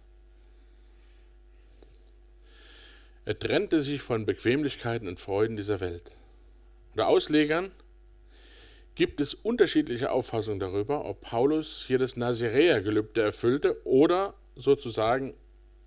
Er 3.24 3.38
trennte 3.38 3.81
sich 3.81 4.01
von 4.01 4.24
Bequemlichkeiten 4.24 5.07
und 5.07 5.20
Freuden 5.20 5.57
dieser 5.57 5.81
Welt. 5.81 6.11
Unter 6.92 7.09
Auslegern 7.09 7.70
gibt 8.94 9.20
es 9.20 9.35
unterschiedliche 9.35 10.11
Auffassungen 10.11 10.59
darüber, 10.59 11.05
ob 11.05 11.20
Paulus 11.20 11.85
hier 11.87 11.98
das 11.98 12.16
Naziräergelübde 12.16 13.20
erfüllte 13.20 13.81
oder 13.85 14.35
sozusagen 14.57 15.35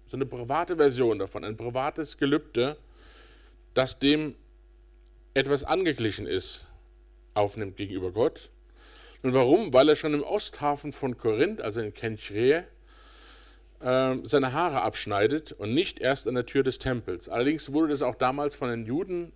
so 0.08 0.18
eine 0.18 0.26
private 0.26 0.78
Version 0.78 1.20
davon, 1.20 1.44
ein 1.44 1.58
privates 1.58 2.18
Gelübde, 2.18 2.78
das 3.74 3.98
dem 3.98 4.36
etwas 5.34 5.64
angeglichen 5.64 6.28
ist, 6.28 6.68
aufnimmt 7.34 7.76
gegenüber 7.76 8.12
Gott 8.12 8.50
und 9.24 9.34
warum? 9.34 9.74
Weil 9.74 9.90
er 9.90 9.96
schon 9.96 10.14
im 10.14 10.24
Osthafen 10.24 10.94
von 10.94 11.18
Korinth, 11.18 11.62
also 11.62 11.80
in 11.80 11.94
Kenchre, 11.94 12.66
äh, 13.80 14.16
seine 14.24 14.54
Haare 14.54 14.82
abschneidet 14.82 15.52
und 15.52 15.74
nicht 15.74 16.00
erst 16.00 16.28
an 16.28 16.36
der 16.36 16.46
Tür 16.46 16.64
des 16.64 16.80
Tempels. 16.80 17.30
Allerdings 17.30 17.72
wurde 17.72 17.90
das 17.90 18.02
auch 18.02 18.16
damals 18.16 18.56
von 18.56 18.70
den 18.70 18.86
Juden, 18.86 19.32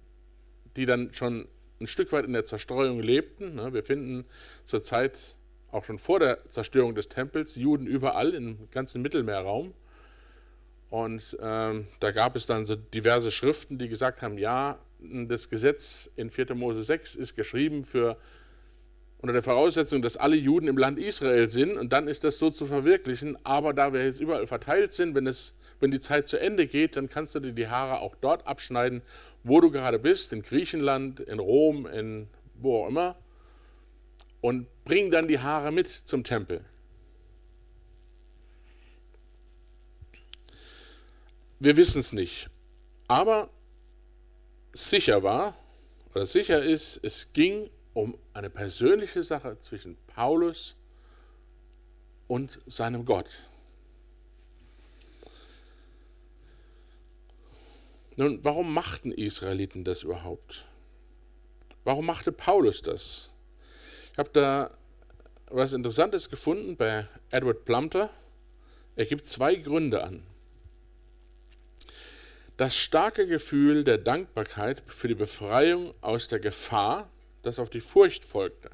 die 0.76 0.86
dann 0.86 1.14
schon 1.14 1.48
ein 1.80 1.88
Stück 1.88 2.12
weit 2.12 2.26
in 2.26 2.34
der 2.34 2.46
Zerstreuung 2.46 3.02
lebten. 3.02 3.56
Ne? 3.56 3.74
Wir 3.74 3.84
finden 3.84 4.26
zur 4.66 4.82
Zeit 4.82 5.36
auch 5.72 5.84
schon 5.84 6.00
vor 6.00 6.20
der 6.20 6.40
Zerstörung 6.52 6.96
des 6.96 7.10
Tempels 7.10 7.56
Juden 7.56 7.86
überall 7.86 8.34
im 8.34 8.70
ganzen 8.72 9.02
Mittelmeerraum. 9.02 9.74
Und 10.90 11.38
ähm, 11.42 11.88
da 12.00 12.12
gab 12.12 12.36
es 12.36 12.46
dann 12.46 12.66
so 12.66 12.76
diverse 12.76 13.32
Schriften, 13.32 13.78
die 13.78 13.90
gesagt 13.90 14.22
haben, 14.22 14.38
ja, 14.38 14.80
das 15.00 15.50
Gesetz 15.50 16.10
in 16.16 16.30
4. 16.30 16.56
Mose 16.56 16.84
6 16.84 17.16
ist 17.16 17.36
geschrieben 17.36 17.84
für 17.84 18.18
unter 19.26 19.34
der 19.34 19.42
Voraussetzung, 19.42 20.04
dass 20.04 20.18
alle 20.18 20.36
Juden 20.36 20.68
im 20.68 20.78
Land 20.78 21.00
Israel 21.00 21.50
sind 21.50 21.80
und 21.80 21.92
dann 21.92 22.08
ist 22.08 22.24
das 22.24 22.38
so 22.38 22.52
zu 22.52 22.68
verwirklichen. 22.68 23.44
Aber 23.44 23.74
da 23.74 23.92
wir 23.92 24.06
jetzt 24.06 24.20
überall 24.20 24.46
verteilt 24.46 24.94
sind, 24.94 25.16
wenn, 25.16 25.26
es, 25.26 25.56
wenn 25.80 25.90
die 25.90 26.00
Zeit 26.00 26.28
zu 26.28 26.40
Ende 26.40 26.68
geht, 26.68 26.96
dann 26.96 27.10
kannst 27.10 27.34
du 27.34 27.40
dir 27.40 27.52
die 27.52 27.68
Haare 27.68 28.02
auch 28.02 28.14
dort 28.22 28.46
abschneiden, 28.46 29.02
wo 29.44 29.62
du 29.62 29.72
gerade 29.72 29.98
bist, 29.98 30.32
in 30.32 30.44
Griechenland, 30.44 31.22
in 31.22 31.40
Rom, 31.40 31.88
in 31.88 32.28
wo 32.54 32.84
auch 32.84 32.88
immer, 32.88 33.16
und 34.42 34.68
bring 34.84 35.10
dann 35.10 35.28
die 35.28 35.40
Haare 35.40 35.72
mit 35.72 35.88
zum 35.88 36.24
Tempel. 36.24 36.64
Wir 41.60 41.78
wissen 41.78 42.00
es 42.00 42.14
nicht. 42.14 42.52
Aber 43.08 43.50
sicher 44.72 45.24
war, 45.24 45.56
oder 46.14 46.28
sicher 46.28 46.62
ist, 46.62 47.00
es 47.02 47.34
ging 47.34 47.72
um 47.96 48.18
eine 48.34 48.50
persönliche 48.50 49.24
Sache 49.24 49.58
zwischen 49.62 49.98
Paulus 50.06 50.76
und 52.28 52.60
seinem 52.68 53.06
Gott. 53.06 53.30
Nun, 58.18 58.44
warum 58.44 58.74
machten 58.74 59.12
Israeliten 59.12 59.86
das 59.86 60.04
überhaupt? 60.04 60.66
Warum 61.86 62.06
machte 62.06 62.34
Paulus 62.34 62.82
das? 62.82 63.30
Ich 64.12 64.18
habe 64.18 64.30
da 64.34 64.78
was 65.50 65.72
Interessantes 65.72 66.30
gefunden 66.30 66.76
bei 66.76 67.08
Edward 67.30 67.64
Plumter 67.64 68.10
Er 68.98 69.06
gibt 69.06 69.26
zwei 69.28 69.56
Gründe 69.56 70.04
an. 70.04 70.24
Das 72.58 72.76
starke 72.76 73.26
Gefühl 73.28 73.84
der 73.86 73.98
Dankbarkeit 73.98 74.84
für 74.88 75.08
die 75.08 75.16
Befreiung 75.16 75.94
aus 76.02 76.28
der 76.28 76.40
Gefahr, 76.40 77.10
das 77.46 77.60
auf 77.60 77.70
die 77.70 77.82
Furcht 77.82 78.26
folgte. 78.26 78.72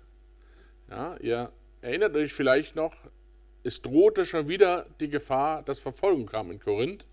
Ja, 0.90 1.18
ihr 1.18 1.52
erinnert 1.82 2.16
euch 2.16 2.34
vielleicht 2.34 2.76
noch, 2.76 2.96
es 3.64 3.82
drohte 3.82 4.26
schon 4.26 4.48
wieder 4.48 4.88
die 5.00 5.10
Gefahr, 5.10 5.62
dass 5.64 5.80
Verfolgung 5.80 6.26
kam 6.26 6.52
in 6.52 6.60
Korinth. 6.60 7.06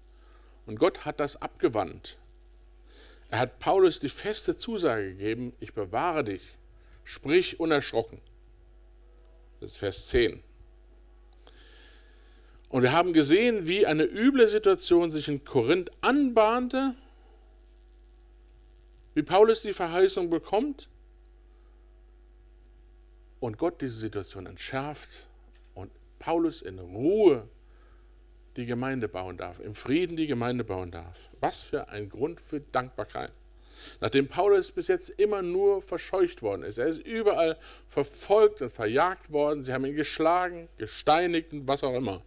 Und 0.66 0.78
Gott 0.78 1.04
hat 1.04 1.20
das 1.20 1.40
abgewandt. 1.40 2.18
Er 3.30 3.40
hat 3.40 3.58
Paulus 3.58 3.98
die 3.98 4.08
feste 4.08 4.56
Zusage 4.56 5.10
gegeben, 5.10 5.54
ich 5.60 5.74
bewahre 5.74 6.24
dich, 6.24 6.56
sprich 7.04 7.60
unerschrocken. 7.60 8.20
Das 9.60 9.72
ist 9.72 9.78
Vers 9.78 10.08
10. 10.08 10.42
Und 12.70 12.82
wir 12.82 12.92
haben 12.92 13.12
gesehen, 13.12 13.66
wie 13.66 13.86
eine 13.86 14.04
üble 14.04 14.46
Situation 14.46 15.10
sich 15.10 15.28
in 15.28 15.44
Korinth 15.44 15.90
anbahnte, 16.00 16.94
wie 19.14 19.22
Paulus 19.22 19.62
die 19.62 19.72
Verheißung 19.72 20.30
bekommt 20.30 20.88
und 23.40 23.58
Gott 23.58 23.80
diese 23.80 23.98
Situation 23.98 24.46
entschärft 24.46 25.26
und 25.74 25.90
Paulus 26.18 26.62
in 26.62 26.78
Ruhe 26.78 27.48
die 28.56 28.66
Gemeinde 28.66 29.08
bauen 29.08 29.36
darf, 29.36 29.60
im 29.60 29.74
Frieden 29.74 30.16
die 30.16 30.26
Gemeinde 30.26 30.64
bauen 30.64 30.90
darf. 30.90 31.16
Was 31.40 31.62
für 31.62 31.88
ein 31.88 32.08
Grund 32.08 32.40
für 32.40 32.60
Dankbarkeit. 32.60 33.32
Nachdem 34.00 34.26
Paulus 34.26 34.72
bis 34.72 34.88
jetzt 34.88 35.08
immer 35.10 35.42
nur 35.42 35.80
verscheucht 35.82 36.42
worden 36.42 36.64
ist, 36.64 36.78
er 36.78 36.88
ist 36.88 36.98
überall 37.06 37.56
verfolgt 37.88 38.60
und 38.60 38.72
verjagt 38.72 39.30
worden, 39.30 39.62
sie 39.62 39.72
haben 39.72 39.84
ihn 39.84 39.94
geschlagen, 39.94 40.68
gesteinigt 40.78 41.52
und 41.52 41.68
was 41.68 41.84
auch 41.84 41.94
immer. 41.94 42.22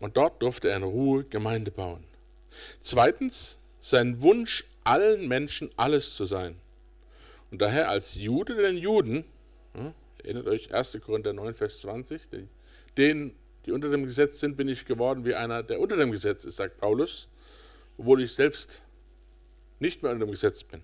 Und 0.00 0.16
dort 0.16 0.40
durfte 0.40 0.70
er 0.70 0.76
in 0.76 0.82
Ruhe 0.82 1.24
Gemeinde 1.24 1.70
bauen. 1.70 2.04
Zweitens, 2.80 3.58
sein 3.80 4.22
Wunsch, 4.22 4.64
allen 4.84 5.28
Menschen 5.28 5.70
alles 5.76 6.14
zu 6.14 6.26
sein. 6.26 6.56
Und 7.50 7.60
daher 7.62 7.88
als 7.88 8.14
Jude 8.14 8.54
den 8.56 8.76
Juden, 8.76 9.24
erinnert 10.22 10.48
euch 10.48 10.74
1. 10.74 10.98
Korinther 11.04 11.32
9, 11.32 11.54
Vers 11.54 11.80
20, 11.80 12.22
den 12.96 13.34
die 13.66 13.72
unter 13.72 13.90
dem 13.90 14.04
Gesetz 14.04 14.38
sind, 14.38 14.56
bin 14.56 14.68
ich 14.68 14.84
geworden 14.84 15.24
wie 15.24 15.34
einer, 15.34 15.62
der 15.62 15.80
unter 15.80 15.96
dem 15.96 16.12
Gesetz 16.12 16.44
ist, 16.44 16.56
sagt 16.56 16.78
Paulus, 16.78 17.28
obwohl 17.98 18.22
ich 18.22 18.32
selbst 18.32 18.84
nicht 19.80 20.02
mehr 20.02 20.12
unter 20.12 20.24
dem 20.24 20.30
Gesetz 20.30 20.62
bin. 20.62 20.82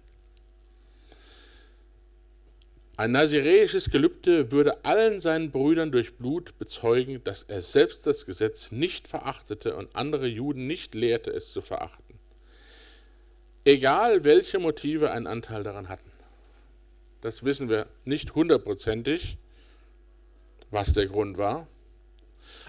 Ein 2.97 3.13
naziräisches 3.13 3.91
Gelübde 3.91 4.53
würde 4.53 4.85
allen 4.85 5.21
seinen 5.21 5.51
Brüdern 5.51 5.93
durch 5.93 6.15
Blut 6.15 6.59
bezeugen, 6.59 7.25
dass 7.25 7.43
er 7.45 7.63
selbst 7.63 8.07
das 8.07 8.27
Gesetz 8.27 8.71
nicht 8.71 9.09
verachtete 9.09 9.77
und 9.77 9.97
andere 9.97 10.27
Juden 10.27 10.67
nicht 10.67 10.95
lehrte, 10.95 11.31
es 11.31 11.51
zu 11.53 11.63
verachten. 11.63 12.19
Egal 13.65 14.25
welche 14.25 14.59
Motive 14.59 15.11
einen 15.11 15.27
Anteil 15.27 15.63
daran 15.63 15.89
hatten. 15.89 16.12
Das 17.23 17.45
wissen 17.45 17.69
wir 17.69 17.87
nicht 18.05 18.35
hundertprozentig, 18.35 19.39
was 20.71 20.93
der 20.93 21.07
Grund 21.07 21.39
war. 21.39 21.69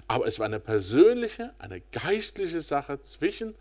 Aber 0.08 0.28
es 0.28 0.38
war 0.38 0.46
eine 0.46 0.60
persönliche, 0.60 1.54
eine 1.58 1.82
geistliche 1.92 2.62
Sache 2.62 3.02
zwischen 3.02 3.56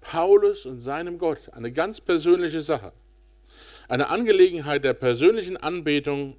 Paulus 0.00 0.64
und 0.64 0.80
seinem 0.80 1.18
Gott. 1.18 1.50
Eine 1.52 1.70
ganz 1.70 2.00
persönliche 2.00 2.62
Sache. 2.62 2.92
Eine 3.88 4.08
Angelegenheit 4.08 4.84
der 4.84 4.94
persönlichen 4.94 5.58
Anbetung 5.58 6.38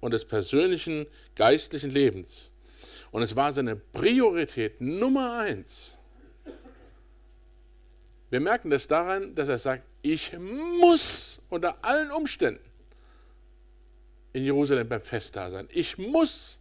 und 0.00 0.12
des 0.12 0.24
persönlichen 0.24 1.06
geistlichen 1.34 1.90
Lebens. 1.90 2.52
Und 3.10 3.22
es 3.22 3.34
war 3.34 3.52
seine 3.52 3.76
Priorität 3.76 4.80
Nummer 4.80 5.38
eins. 5.38 5.98
Wir 8.30 8.40
merken 8.40 8.70
das 8.70 8.86
daran, 8.86 9.34
dass 9.34 9.48
er 9.48 9.58
sagt, 9.58 9.82
ich 10.02 10.32
muss 10.38 11.40
unter 11.50 11.84
allen 11.84 12.12
Umständen 12.12 12.71
in 14.32 14.44
Jerusalem 14.44 14.88
beim 14.88 15.02
Fest 15.02 15.36
da 15.36 15.50
sein. 15.50 15.68
Ich 15.70 15.98
muss. 15.98 16.58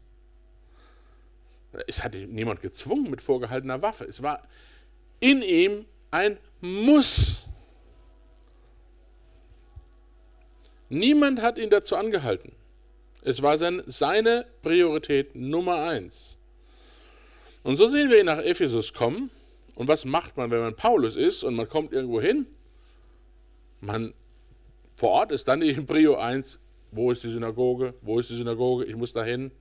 Es 1.88 2.04
hatte 2.04 2.18
niemand 2.18 2.62
gezwungen 2.62 3.10
mit 3.10 3.22
vorgehaltener 3.22 3.82
Waffe. 3.82 4.04
Es 4.04 4.22
war 4.22 4.48
in 5.20 5.42
ihm 5.42 5.86
ein 6.10 6.38
Muss. 6.60 7.44
Niemand 10.90 11.42
hat 11.42 11.58
ihn 11.58 11.70
dazu 11.70 11.96
angehalten. 11.96 12.52
Es 13.24 13.42
war 13.42 13.58
sein, 13.58 13.82
seine 13.86 14.46
Priorität 14.62 15.36
Nummer 15.36 15.84
eins. 15.84 16.38
Und 17.64 17.78
so 17.78 17.88
sehen 17.88 18.10
wir 18.10 18.20
ihn 18.20 18.26
nach 18.26 18.42
Ephesus 18.42 18.92
kommen. 18.94 19.30
Und 19.76 19.88
was 19.88 20.04
macht 20.04 20.36
man, 20.36 20.52
wenn 20.52 20.60
man 20.60 20.76
Paulus 20.76 21.16
ist 21.16 21.44
und 21.44 21.56
man 21.56 21.70
kommt 21.70 21.94
irgendwo 21.94 22.20
hin? 22.20 22.46
Man 23.80 24.14
vor 24.98 25.12
Ort 25.12 25.32
ist 25.32 25.48
dann 25.48 25.62
die 25.62 25.74
Prio 25.74 26.18
1. 26.18 26.60
Wo 26.92 27.12
ist 27.12 27.24
die 27.24 27.32
Synagoge? 27.32 27.94
Wo 28.02 28.20
ist 28.20 28.30
die 28.30 28.36
Synagoge? 28.36 28.86
Ich 28.86 28.96
muss 28.96 29.14
dahin. 29.14 29.52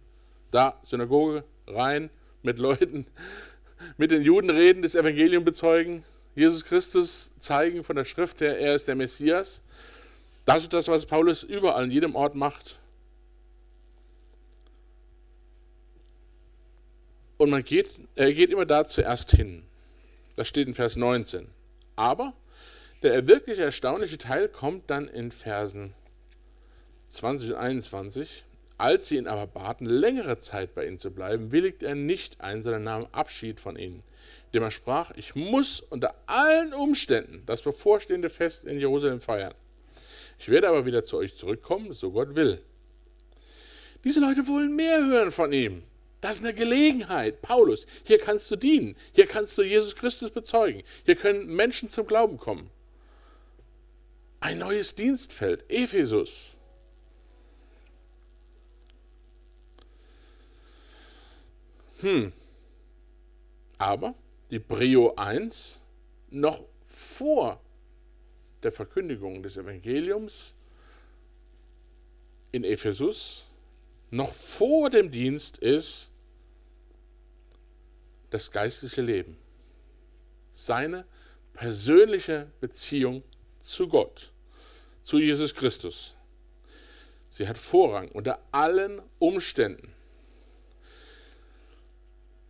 Da, 0.50 0.80
Synagoge, 0.82 1.44
rein 1.66 2.10
mit 2.42 2.58
Leuten, 2.58 3.06
mit 3.96 4.10
den 4.10 4.22
Juden 4.22 4.50
reden, 4.50 4.82
das 4.82 4.96
Evangelium 4.96 5.44
bezeugen, 5.44 6.04
Jesus 6.34 6.64
Christus 6.64 7.32
zeigen 7.38 7.84
von 7.84 7.96
der 7.96 8.04
Schrift 8.04 8.40
her, 8.40 8.58
er 8.58 8.74
ist 8.74 8.88
der 8.88 8.94
Messias. 8.94 9.62
Das 10.44 10.62
ist 10.64 10.72
das, 10.72 10.88
was 10.88 11.06
Paulus 11.06 11.42
überall 11.42 11.84
in 11.84 11.90
jedem 11.90 12.14
Ort 12.14 12.34
macht. 12.34 12.78
Und 17.36 17.50
man 17.50 17.64
geht, 17.64 17.88
er 18.16 18.32
geht 18.34 18.50
immer 18.50 18.66
da 18.66 18.86
zuerst 18.86 19.30
hin. 19.30 19.64
Das 20.36 20.48
steht 20.48 20.68
in 20.68 20.74
Vers 20.74 20.96
19. 20.96 21.48
Aber 21.96 22.34
der 23.02 23.26
wirklich 23.26 23.58
erstaunliche 23.58 24.18
Teil 24.18 24.48
kommt 24.48 24.90
dann 24.90 25.08
in 25.08 25.30
Versen 25.30 25.94
20 27.10 27.50
und 27.50 27.56
21. 27.56 28.44
Als 28.78 29.08
sie 29.08 29.16
ihn 29.16 29.26
aber 29.26 29.46
baten, 29.46 29.84
längere 29.84 30.38
Zeit 30.38 30.74
bei 30.74 30.86
ihnen 30.86 30.98
zu 30.98 31.10
bleiben, 31.10 31.52
willigt 31.52 31.82
er 31.82 31.94
nicht 31.94 32.40
ein, 32.40 32.62
sondern 32.62 32.84
nahm 32.84 33.06
Abschied 33.12 33.60
von 33.60 33.76
ihnen, 33.76 34.02
indem 34.46 34.62
er 34.62 34.70
sprach, 34.70 35.10
ich 35.16 35.34
muss 35.34 35.80
unter 35.80 36.14
allen 36.26 36.72
Umständen 36.72 37.42
das 37.44 37.60
bevorstehende 37.60 38.30
Fest 38.30 38.64
in 38.64 38.78
Jerusalem 38.78 39.20
feiern. 39.20 39.52
Ich 40.38 40.48
werde 40.48 40.68
aber 40.68 40.86
wieder 40.86 41.04
zu 41.04 41.18
euch 41.18 41.36
zurückkommen, 41.36 41.92
so 41.92 42.10
Gott 42.12 42.34
will. 42.34 42.62
Diese 44.02 44.20
Leute 44.20 44.46
wollen 44.46 44.74
mehr 44.74 45.04
hören 45.04 45.30
von 45.30 45.52
ihm. 45.52 45.82
Das 46.22 46.36
ist 46.36 46.44
eine 46.44 46.54
Gelegenheit. 46.54 47.42
Paulus, 47.42 47.86
hier 48.04 48.18
kannst 48.18 48.50
du 48.50 48.56
dienen. 48.56 48.96
Hier 49.12 49.26
kannst 49.26 49.56
du 49.58 49.62
Jesus 49.62 49.94
Christus 49.96 50.30
bezeugen. 50.30 50.82
Hier 51.04 51.16
können 51.16 51.54
Menschen 51.54 51.90
zum 51.90 52.06
Glauben 52.06 52.38
kommen. 52.38 52.70
Ein 54.40 54.58
neues 54.58 54.94
Dienstfeld, 54.94 55.64
Ephesus. 55.68 56.52
Hm. 62.00 62.32
Aber 63.78 64.14
die 64.50 64.58
Brio 64.58 65.14
1 65.16 65.82
noch 66.30 66.62
vor 66.84 67.60
der 68.62 68.72
Verkündigung 68.72 69.42
des 69.42 69.56
Evangeliums 69.56 70.54
in 72.52 72.64
Ephesus, 72.64 73.44
noch 74.10 74.32
vor 74.32 74.90
dem 74.90 75.10
Dienst 75.10 75.58
ist 75.58 76.10
das 78.30 78.50
geistliche 78.50 79.02
Leben. 79.02 79.36
Seine 80.52 81.06
persönliche 81.52 82.50
Beziehung 82.60 83.22
zu 83.60 83.88
Gott, 83.88 84.32
zu 85.02 85.18
Jesus 85.18 85.54
Christus. 85.54 86.14
Sie 87.28 87.46
hat 87.46 87.58
Vorrang 87.58 88.08
unter 88.08 88.40
allen 88.50 89.00
Umständen. 89.18 89.94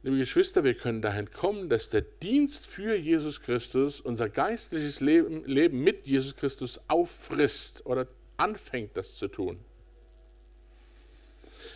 Liebe 0.02 0.16
Geschwister, 0.16 0.64
wir 0.64 0.72
können 0.74 1.02
dahin 1.02 1.30
kommen, 1.30 1.68
dass 1.68 1.90
der 1.90 2.00
Dienst 2.00 2.66
für 2.66 2.96
Jesus 2.96 3.42
Christus 3.42 4.00
unser 4.00 4.30
geistliches 4.30 5.00
Leben, 5.00 5.44
Leben 5.44 5.82
mit 5.82 6.06
Jesus 6.06 6.34
Christus 6.34 6.80
auffrisst 6.88 7.84
oder 7.84 8.06
anfängt, 8.38 8.96
das 8.96 9.16
zu 9.16 9.28
tun. 9.28 9.62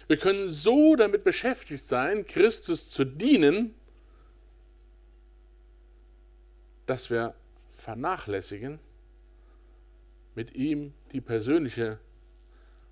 Wir 0.06 0.16
können 0.16 0.50
so 0.50 0.96
damit 0.96 1.22
beschäftigt 1.22 1.86
sein, 1.86 2.24
Christus 2.24 2.90
zu 2.90 3.04
dienen, 3.04 3.74
dass 6.86 7.10
wir 7.10 7.34
vernachlässigen, 7.76 8.80
mit 10.34 10.54
ihm 10.54 10.94
die 11.12 11.20
persönliche 11.20 11.98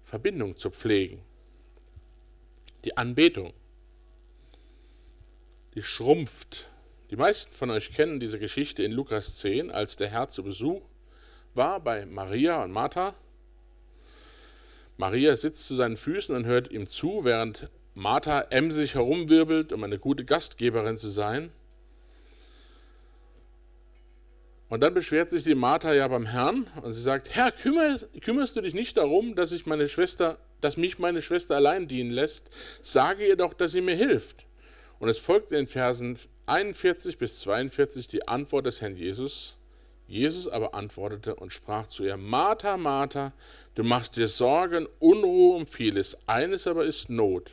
Verbindung 0.04 0.56
zu 0.58 0.70
pflegen, 0.70 1.22
die 2.84 2.96
Anbetung 2.98 3.54
die 5.74 5.82
schrumpft. 5.82 6.68
Die 7.10 7.16
meisten 7.16 7.54
von 7.54 7.70
euch 7.70 7.92
kennen 7.94 8.20
diese 8.20 8.38
Geschichte 8.38 8.82
in 8.82 8.92
Lukas 8.92 9.36
10, 9.36 9.70
als 9.70 9.96
der 9.96 10.08
Herr 10.08 10.30
zu 10.30 10.42
Besuch 10.42 10.82
war 11.54 11.80
bei 11.80 12.06
Maria 12.06 12.62
und 12.62 12.72
Martha. 12.72 13.14
Maria 14.96 15.36
sitzt 15.36 15.66
zu 15.66 15.74
seinen 15.74 15.96
Füßen 15.96 16.34
und 16.34 16.46
hört 16.46 16.70
ihm 16.70 16.88
zu, 16.88 17.24
während 17.24 17.68
Martha 17.94 18.40
emsig 18.50 18.94
herumwirbelt, 18.94 19.72
um 19.72 19.84
eine 19.84 19.98
gute 19.98 20.24
Gastgeberin 20.24 20.96
zu 20.96 21.08
sein. 21.08 21.50
Und 24.68 24.82
dann 24.82 24.94
beschwert 24.94 25.28
sich 25.28 25.44
die 25.44 25.54
Martha 25.54 25.92
ja 25.92 26.08
beim 26.08 26.24
Herrn 26.24 26.66
und 26.82 26.94
sie 26.94 27.02
sagt, 27.02 27.34
Herr, 27.34 27.52
kümmer, 27.52 27.98
kümmerst 28.22 28.56
du 28.56 28.62
dich 28.62 28.72
nicht 28.72 28.96
darum, 28.96 29.34
dass 29.34 29.52
ich 29.52 29.66
meine 29.66 29.86
Schwester, 29.86 30.38
dass 30.62 30.78
mich 30.78 30.98
meine 30.98 31.20
Schwester 31.20 31.56
allein 31.56 31.88
dienen 31.88 32.10
lässt? 32.10 32.50
Sage 32.80 33.26
ihr 33.26 33.36
doch, 33.36 33.52
dass 33.52 33.72
sie 33.72 33.82
mir 33.82 33.96
hilft. 33.96 34.46
Und 35.02 35.08
es 35.08 35.18
folgt 35.18 35.50
in 35.50 35.56
den 35.56 35.66
Versen 35.66 36.16
41 36.46 37.18
bis 37.18 37.40
42 37.40 38.06
die 38.06 38.28
Antwort 38.28 38.66
des 38.66 38.80
Herrn 38.80 38.94
Jesus. 38.94 39.56
Jesus 40.06 40.46
aber 40.46 40.74
antwortete 40.74 41.34
und 41.34 41.52
sprach 41.52 41.88
zu 41.88 42.04
ihr, 42.04 42.16
Martha, 42.16 42.76
Martha, 42.76 43.32
du 43.74 43.82
machst 43.82 44.16
dir 44.16 44.28
Sorgen, 44.28 44.86
Unruhe 45.00 45.56
um 45.56 45.66
vieles, 45.66 46.16
eines 46.28 46.68
aber 46.68 46.84
ist 46.84 47.10
Not. 47.10 47.50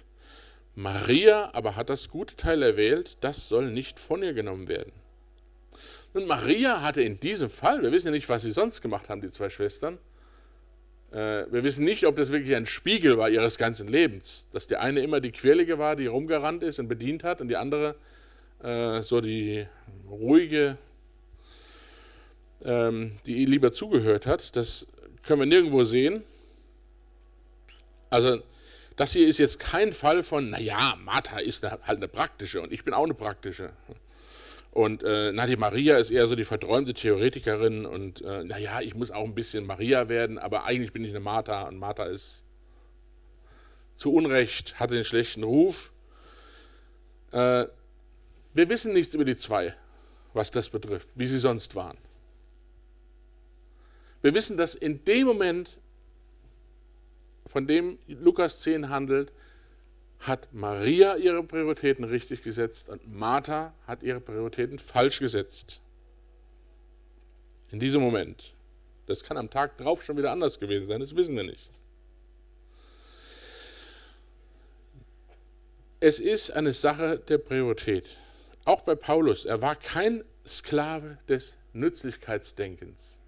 Maria 0.75 1.49
aber 1.55 1.75
hat 1.75 1.89
das 1.89 2.09
gute 2.09 2.35
Teil 2.35 2.61
erwählt, 2.61 3.17
das 3.21 3.47
soll 3.47 3.71
nicht 3.71 3.99
von 3.99 4.21
ihr 4.21 4.33
genommen 4.33 4.67
werden. 4.67 4.93
Und 6.13 6.27
Maria 6.27 6.83
hatte 6.83 7.01
in 7.01 7.19
diesem 7.19 7.49
Fall, 7.49 7.81
wir 7.81 7.91
wissen 7.91 8.09
ja 8.09 8.11
nicht, 8.11 8.29
was 8.29 8.43
sie 8.43 8.51
sonst 8.51 8.79
gemacht 8.81 9.09
haben, 9.09 9.21
die 9.21 9.31
zwei 9.31 9.49
Schwestern, 9.49 9.97
wir 11.11 11.63
wissen 11.63 11.85
nicht, 11.85 12.05
ob 12.05 12.15
das 12.17 12.31
wirklich 12.31 12.55
ein 12.55 12.67
Spiegel 12.67 13.17
war 13.17 13.29
ihres 13.29 13.57
ganzen 13.57 13.87
Lebens, 13.87 14.47
dass 14.51 14.67
die 14.67 14.77
eine 14.77 14.99
immer 14.99 15.19
die 15.19 15.31
Quirlige 15.31 15.79
war, 15.79 15.95
die 15.95 16.05
rumgerannt 16.05 16.61
ist 16.61 16.77
und 16.79 16.87
bedient 16.87 17.23
hat 17.23 17.41
und 17.41 17.47
die 17.47 17.57
andere 17.57 17.95
äh, 18.61 19.01
so 19.01 19.21
die 19.21 19.65
ruhige, 20.09 20.77
ähm, 22.63 23.13
die 23.25 23.45
lieber 23.45 23.73
zugehört 23.73 24.25
hat. 24.25 24.55
Das 24.55 24.85
können 25.23 25.39
wir 25.39 25.45
nirgendwo 25.45 25.83
sehen. 25.83 26.23
Also 28.09 28.41
das 28.95 29.13
hier 29.13 29.27
ist 29.27 29.37
jetzt 29.37 29.59
kein 29.59 29.93
Fall 29.93 30.23
von, 30.23 30.49
naja, 30.49 30.97
Martha 31.03 31.39
ist 31.39 31.63
halt 31.63 31.83
eine 31.87 32.07
praktische 32.07 32.61
und 32.61 32.73
ich 32.73 32.83
bin 32.83 32.93
auch 32.93 33.05
eine 33.05 33.13
praktische. 33.13 33.71
Und 34.71 35.03
äh, 35.03 35.31
na, 35.33 35.47
die 35.47 35.55
Maria 35.55 35.97
ist 35.97 36.11
eher 36.11 36.27
so 36.27 36.35
die 36.35 36.45
verträumte 36.45 36.93
Theoretikerin 36.93 37.85
und 37.85 38.21
äh, 38.21 38.43
naja, 38.43 38.81
ich 38.81 38.93
muss 38.93 39.09
auch 39.09 39.23
ein 39.23 39.33
bisschen 39.33 39.65
Maria 39.65 40.09
werden, 40.09 40.37
aber 40.37 40.65
eigentlich 40.65 40.93
bin 40.93 41.03
ich 41.03 41.09
eine 41.09 41.19
Martha 41.19 41.67
und 41.67 41.77
Martha 41.77 42.03
ist 42.03 42.43
zu 43.95 44.13
Unrecht, 44.13 44.79
hat 44.79 44.91
einen 44.91 45.03
schlechten 45.03 45.43
Ruf. 45.43 45.91
Äh, 47.31 47.65
wir 48.53 48.69
wissen 48.69 48.93
nichts 48.93 49.13
über 49.13 49.25
die 49.25 49.35
zwei, 49.35 49.73
was 50.33 50.51
das 50.51 50.69
betrifft, 50.69 51.09
wie 51.15 51.27
sie 51.27 51.39
sonst 51.39 51.75
waren. 51.75 51.97
Wir 54.21 54.33
wissen, 54.33 54.57
dass 54.57 54.75
in 54.75 55.03
dem 55.05 55.27
Moment, 55.27 55.77
von 57.47 57.65
dem 57.65 57.97
Lukas 58.07 58.61
10 58.61 58.89
handelt, 58.89 59.31
hat 60.19 60.53
Maria 60.53 61.15
ihre 61.15 61.43
Prioritäten 61.43 62.03
richtig 62.03 62.43
gesetzt 62.43 62.89
und 62.89 63.07
Martha 63.07 63.73
hat 63.87 64.03
ihre 64.03 64.19
Prioritäten 64.19 64.77
falsch 64.77 65.19
gesetzt. 65.19 65.81
In 67.71 67.79
diesem 67.79 68.01
Moment. 68.01 68.53
Das 69.05 69.23
kann 69.23 69.37
am 69.37 69.49
Tag 69.49 69.77
drauf 69.77 70.03
schon 70.03 70.17
wieder 70.17 70.31
anders 70.31 70.59
gewesen 70.59 70.87
sein, 70.87 70.99
das 70.99 71.15
wissen 71.15 71.35
wir 71.35 71.43
nicht. 71.43 71.69
Es 75.99 76.19
ist 76.19 76.51
eine 76.51 76.73
Sache 76.73 77.17
der 77.17 77.39
Priorität. 77.39 78.17
Auch 78.65 78.81
bei 78.81 78.95
Paulus, 78.95 79.45
er 79.45 79.61
war 79.61 79.75
kein 79.75 80.23
Sklave 80.45 81.17
des 81.27 81.57
Nützlichkeitsdenkens. 81.73 83.19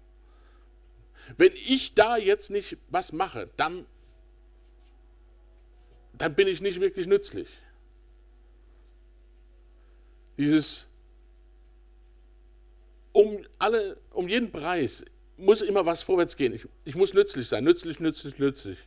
Wenn 1.36 1.52
ich 1.52 1.94
da 1.94 2.16
jetzt 2.16 2.50
nicht 2.50 2.78
was 2.88 3.12
mache, 3.12 3.48
dann 3.56 3.86
dann 6.12 6.34
bin 6.34 6.48
ich 6.48 6.60
nicht 6.60 6.80
wirklich 6.80 7.06
nützlich. 7.06 7.48
Dieses 10.38 10.88
um 13.12 13.44
alle, 13.58 13.98
um 14.10 14.28
jeden 14.28 14.50
Preis 14.50 15.04
muss 15.36 15.60
immer 15.60 15.84
was 15.84 16.02
vorwärts 16.02 16.36
gehen. 16.36 16.54
Ich, 16.54 16.66
ich 16.84 16.94
muss 16.94 17.14
nützlich 17.14 17.48
sein, 17.48 17.64
nützlich, 17.64 18.00
nützlich, 18.00 18.38
nützlich. 18.38 18.78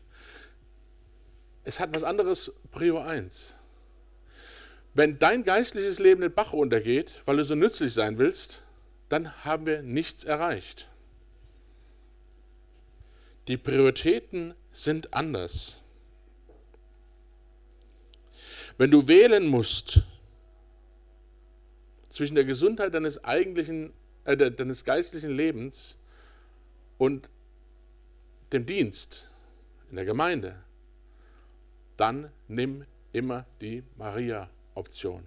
Es 1.64 1.80
hat 1.80 1.94
was 1.94 2.04
anderes, 2.04 2.52
Prio 2.72 3.00
1. 3.00 3.56
Wenn 4.94 5.20
dein 5.20 5.44
geistliches 5.44 6.00
Leben 6.00 6.22
den 6.22 6.34
Bach 6.34 6.54
runtergeht, 6.54 7.22
weil 7.26 7.38
du 7.38 7.44
so 7.44 7.56
nützlich 7.56 7.94
sein 7.94 8.18
willst, 8.18 8.62
dann 9.10 9.44
haben 9.44 9.66
wir 9.66 9.82
nichts 9.82 10.24
erreicht. 10.24 10.88
Die 13.48 13.58
Prioritäten 13.58 14.56
sind 14.72 15.14
anders. 15.14 15.82
Wenn 18.78 18.92
du 18.92 19.08
wählen 19.08 19.48
musst 19.48 20.02
zwischen 22.10 22.36
der 22.36 22.44
Gesundheit 22.44 22.94
deines 22.94 23.24
eigentlichen, 23.24 23.94
äh, 24.26 24.36
deines 24.52 24.84
geistlichen 24.84 25.32
Lebens 25.32 25.98
und 26.98 27.30
dem 28.52 28.66
Dienst 28.66 29.32
in 29.90 29.96
der 29.96 30.06
Gemeinde, 30.06 30.56
dann 31.98 32.32
nimm 32.48 32.86
immer 33.14 33.46
die 33.62 33.84
Maria-Option. 33.98 35.24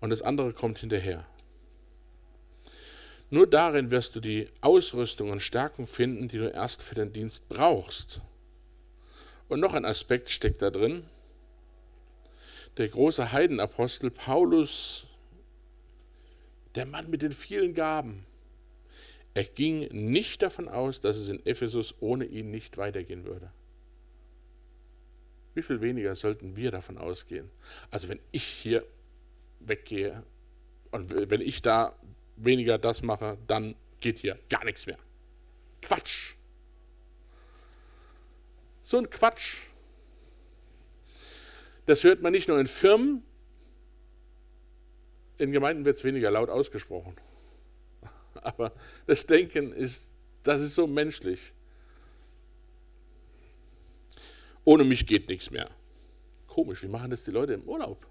Und 0.00 0.10
das 0.10 0.22
andere 0.22 0.52
kommt 0.52 0.78
hinterher. 0.78 1.24
Nur 3.30 3.48
darin 3.48 3.90
wirst 3.90 4.14
du 4.14 4.20
die 4.20 4.48
Ausrüstung 4.60 5.30
und 5.30 5.40
Stärkung 5.40 5.86
finden, 5.86 6.28
die 6.28 6.38
du 6.38 6.48
erst 6.48 6.82
für 6.82 6.94
den 6.94 7.12
Dienst 7.12 7.48
brauchst. 7.48 8.20
Und 9.48 9.60
noch 9.60 9.74
ein 9.74 9.84
Aspekt 9.84 10.30
steckt 10.30 10.62
da 10.62 10.70
drin. 10.70 11.04
Der 12.76 12.88
große 12.88 13.32
Heidenapostel 13.32 14.10
Paulus, 14.10 15.06
der 16.74 16.86
Mann 16.86 17.08
mit 17.08 17.22
den 17.22 17.32
vielen 17.32 17.72
Gaben, 17.72 18.26
er 19.34 19.44
ging 19.44 19.88
nicht 20.10 20.42
davon 20.42 20.68
aus, 20.68 21.00
dass 21.00 21.16
es 21.16 21.28
in 21.28 21.44
Ephesus 21.44 21.94
ohne 22.00 22.24
ihn 22.24 22.50
nicht 22.50 22.78
weitergehen 22.78 23.24
würde. 23.24 23.50
Wie 25.54 25.62
viel 25.62 25.80
weniger 25.80 26.14
sollten 26.14 26.56
wir 26.56 26.70
davon 26.70 26.98
ausgehen? 26.98 27.50
Also 27.90 28.08
wenn 28.08 28.20
ich 28.32 28.44
hier 28.44 28.86
weggehe 29.60 30.22
und 30.90 31.30
wenn 31.30 31.40
ich 31.40 31.62
da 31.62 31.98
weniger 32.36 32.78
das 32.78 33.02
mache, 33.02 33.38
dann 33.46 33.74
geht 34.00 34.18
hier 34.18 34.38
gar 34.48 34.64
nichts 34.64 34.86
mehr. 34.86 34.98
Quatsch! 35.82 36.34
So 38.86 38.98
ein 38.98 39.10
Quatsch. 39.10 39.62
Das 41.86 42.04
hört 42.04 42.22
man 42.22 42.30
nicht 42.30 42.46
nur 42.46 42.60
in 42.60 42.68
Firmen, 42.68 43.24
in 45.38 45.50
Gemeinden 45.50 45.84
wird 45.84 45.96
es 45.96 46.04
weniger 46.04 46.30
laut 46.30 46.48
ausgesprochen. 46.48 47.16
Aber 48.34 48.72
das 49.08 49.26
Denken 49.26 49.72
ist, 49.72 50.12
das 50.44 50.60
ist 50.60 50.76
so 50.76 50.86
menschlich. 50.86 51.52
Ohne 54.64 54.84
mich 54.84 55.04
geht 55.04 55.28
nichts 55.28 55.50
mehr. 55.50 55.68
Komisch, 56.46 56.84
wie 56.84 56.88
machen 56.88 57.10
das 57.10 57.24
die 57.24 57.32
Leute 57.32 57.54
im 57.54 57.64
Urlaub? 57.64 58.06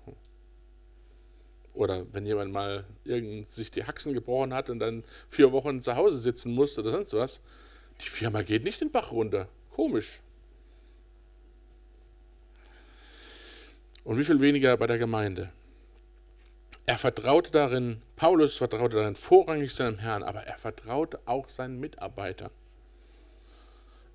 Oder 1.73 2.05
wenn 2.11 2.25
jemand 2.25 2.51
mal 2.51 2.83
irgend 3.05 3.49
sich 3.49 3.71
die 3.71 3.85
Haxen 3.85 4.13
gebrochen 4.13 4.53
hat 4.53 4.69
und 4.69 4.79
dann 4.79 5.05
vier 5.29 5.53
Wochen 5.53 5.81
zu 5.81 5.95
Hause 5.95 6.17
sitzen 6.17 6.53
muss 6.53 6.77
oder 6.77 6.91
sonst 6.91 7.13
was. 7.13 7.39
Die 8.01 8.09
Firma 8.09 8.41
geht 8.41 8.65
nicht 8.65 8.81
den 8.81 8.91
Bach 8.91 9.13
runter. 9.13 9.47
Komisch. 9.71 10.21
Und 14.05 14.17
wie 14.17 14.23
viel 14.23 14.39
weniger 14.39 14.77
bei 14.77 14.87
der 14.87 14.99
Gemeinde. 14.99 15.51
Er 16.85 16.99
vertraute 16.99 17.51
darin, 17.51 18.01
Paulus 18.15 18.55
vertraute 18.55 18.97
darin 18.97 19.15
vorrangig 19.15 19.73
seinem 19.73 19.97
Herrn, 19.97 20.21
aber 20.21 20.41
er 20.41 20.57
vertraute 20.57 21.19
auch 21.25 21.49
seinen 21.49 21.79
Mitarbeitern. 21.79 22.51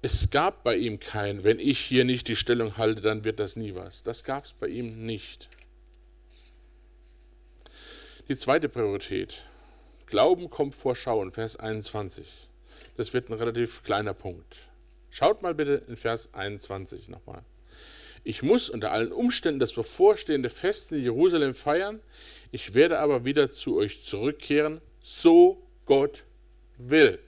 Es 0.00 0.30
gab 0.30 0.62
bei 0.62 0.76
ihm 0.76 1.00
kein, 1.00 1.44
wenn 1.44 1.58
ich 1.58 1.78
hier 1.80 2.04
nicht 2.04 2.28
die 2.28 2.36
Stellung 2.36 2.76
halte, 2.78 3.02
dann 3.02 3.24
wird 3.24 3.40
das 3.40 3.56
nie 3.56 3.74
was. 3.74 4.04
Das 4.04 4.24
gab 4.24 4.44
es 4.44 4.52
bei 4.52 4.68
ihm 4.68 5.04
nicht. 5.04 5.50
Die 8.28 8.36
zweite 8.36 8.68
Priorität. 8.68 9.44
Glauben 10.06 10.48
kommt 10.50 10.76
vor 10.76 10.94
Schauen, 10.94 11.32
Vers 11.32 11.56
21. 11.56 12.48
Das 12.96 13.12
wird 13.12 13.28
ein 13.28 13.34
relativ 13.34 13.82
kleiner 13.82 14.14
Punkt. 14.14 14.56
Schaut 15.10 15.42
mal 15.42 15.54
bitte 15.54 15.82
in 15.88 15.96
Vers 15.96 16.28
21 16.32 17.08
nochmal. 17.08 17.42
Ich 18.22 18.42
muss 18.42 18.68
unter 18.68 18.92
allen 18.92 19.12
Umständen 19.12 19.60
das 19.60 19.72
bevorstehende 19.72 20.50
Fest 20.50 20.92
in 20.92 21.02
Jerusalem 21.02 21.54
feiern. 21.54 22.00
Ich 22.52 22.74
werde 22.74 22.98
aber 22.98 23.24
wieder 23.24 23.50
zu 23.50 23.76
euch 23.76 24.04
zurückkehren, 24.04 24.80
so 25.00 25.62
Gott 25.86 26.24
will. 26.76 27.18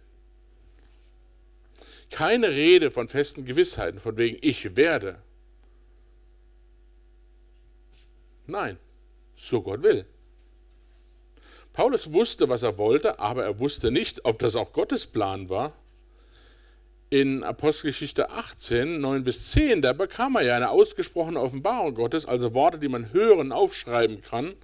Keine 2.11 2.51
Rede 2.51 2.91
von 2.91 3.09
festen 3.09 3.45
Gewissheiten, 3.45 3.99
von 3.99 4.17
wegen 4.19 4.37
ich 4.43 4.77
werde. 4.77 5.23
Nein, 8.47 8.79
so 9.35 9.63
Gott 9.63 9.83
will. 9.83 10.05
Paulus 11.73 12.13
wusste, 12.13 12.51
was 12.51 12.63
er 12.63 12.77
wollte, 12.77 13.19
aber 13.19 13.45
er 13.45 13.59
wusste 13.59 13.91
nicht, 13.91 14.27
ob 14.27 14.39
das 14.41 14.57
auch 14.57 14.73
Gottes 14.73 15.07
Plan 15.07 15.49
war. 15.49 15.73
In 17.13 17.45
Apostelgeschichte 17.45 18.31
18, 18.31 18.99
9 18.99 19.23
bis 19.23 19.51
10, 19.51 19.83
da 19.83 19.93
bekam 19.93 20.35
er 20.37 20.43
ja 20.45 20.57
eine 20.57 20.71
ausgesprochene 20.71 21.39
Offenbarung 21.39 21.95
Gottes, 21.95 22.25
also 22.25 22.55
Worte, 22.55 22.79
die 22.79 22.89
man 22.89 23.13
hören, 23.13 23.53
aufschreiben 23.53 24.23
kann. 24.23 24.55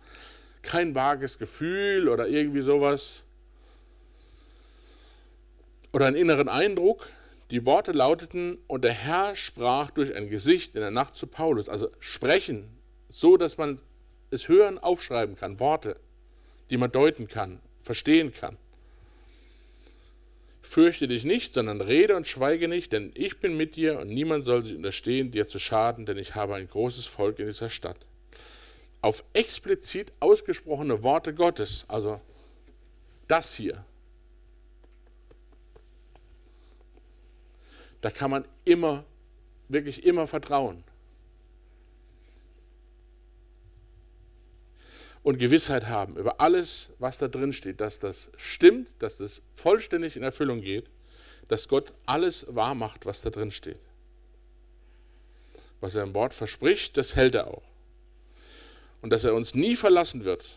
Kein 0.63 0.95
vages 0.95 1.37
Gefühl 1.37 2.09
oder 2.09 2.27
irgendwie 2.27 2.63
sowas. 2.63 3.23
Oder 5.93 6.07
einen 6.07 6.17
inneren 6.17 6.49
Eindruck. 6.49 7.11
Die 7.51 7.67
Worte 7.67 7.93
lauteten, 7.93 8.57
und 8.67 8.83
der 8.83 8.95
Herr 8.95 9.37
sprach 9.37 9.91
durch 9.91 10.17
ein 10.17 10.31
Gesicht 10.31 10.75
in 10.75 10.81
der 10.81 10.91
Nacht 10.91 11.17
zu 11.17 11.27
Paulus. 11.27 11.69
Also 11.69 11.91
sprechen, 12.01 12.67
so 13.11 13.37
dass 13.37 13.59
man 13.59 13.79
es 14.31 14.49
hören, 14.49 14.79
aufschreiben 14.79 15.37
kann. 15.37 15.61
Worte, 15.61 15.97
die 16.71 16.79
man 16.79 16.91
deuten 16.91 17.29
kann, 17.29 17.61
verstehen 17.83 18.33
kann. 18.33 18.57
Fürchte 20.69 21.09
dich 21.09 21.25
nicht, 21.25 21.55
sondern 21.55 21.81
rede 21.81 22.15
und 22.15 22.27
schweige 22.27 22.69
nicht, 22.69 22.93
denn 22.93 23.11
ich 23.15 23.41
bin 23.41 23.57
mit 23.57 23.75
dir 23.75 23.99
und 23.99 24.09
niemand 24.09 24.45
soll 24.45 24.63
sich 24.63 24.77
unterstehen, 24.77 25.31
dir 25.31 25.49
zu 25.49 25.59
schaden, 25.59 26.05
denn 26.05 26.19
ich 26.19 26.35
habe 26.35 26.57
ein 26.57 26.67
großes 26.67 27.07
Volk 27.07 27.39
in 27.39 27.47
dieser 27.47 27.71
Stadt. 27.71 27.97
Auf 29.01 29.25
explizit 29.33 30.13
ausgesprochene 30.21 31.03
Worte 31.03 31.33
Gottes, 31.33 31.87
also 31.89 32.21
das 33.29 33.55
hier, 33.55 33.83
da 38.03 38.11
kann 38.11 38.31
man 38.31 38.45
immer, 38.67 39.05
wirklich 39.71 40.05
immer 40.05 40.27
vertrauen. 40.27 40.85
Und 45.23 45.39
Gewissheit 45.39 45.89
haben 45.89 46.17
über 46.17 46.41
alles, 46.41 46.91
was 46.99 47.19
da 47.19 47.29
drin 47.29 47.53
steht, 47.53 47.81
dass 47.81 47.99
das 47.99 48.31
stimmt, 48.37 48.91
dass 49.01 49.19
das 49.19 49.43
vollständig 49.55 50.17
in 50.17 50.23
Erfüllung 50.23 50.61
geht, 50.61 50.91
dass 51.49 51.69
Gott 51.69 51.93
alles 52.07 52.47
wahr 52.55 52.75
macht, 52.75 53.07
was 53.07 53.21
da 53.21 53.31
drin 53.31 53.51
steht. 53.51 53.81
Was 55.81 55.95
er 55.95 56.03
im 56.03 56.15
Wort 56.15 56.35
verspricht, 56.35 56.97
das 56.97 57.17
hält 57.17 57.35
er 57.35 57.49
auch. 57.49 57.63
Und 59.01 59.11
dass 59.11 59.25
er 59.25 59.35
uns 59.35 59.55
nie 59.55 59.77
verlassen 59.77 60.25
wird. 60.25 60.57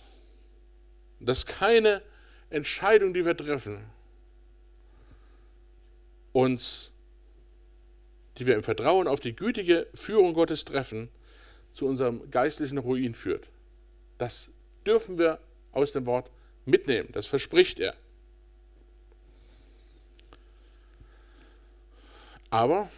Dass 1.20 1.46
keine 1.46 2.02
Entscheidung, 2.50 3.14
die 3.14 3.26
wir 3.26 3.38
treffen, 3.38 3.84
uns, 6.34 6.92
die 8.38 8.46
wir 8.46 8.56
im 8.56 8.64
Vertrauen 8.64 9.08
auf 9.08 9.20
die 9.20 9.36
gütige 9.36 9.88
Führung 9.94 10.34
Gottes 10.34 10.66
treffen, 10.66 11.10
zu 11.74 11.88
unserem 11.88 12.30
geistlichen 12.32 12.78
Ruin 12.78 13.16
führt. 13.16 13.48
Das 14.22 14.52
dürfen 14.86 15.18
wir 15.18 15.40
aus 15.72 15.94
dem 15.94 16.06
Wort 16.06 16.30
mitnehmen. 16.66 17.10
Das 17.12 17.26
verspricht 17.26 17.80
er. 17.80 17.96
Aber 22.52 22.92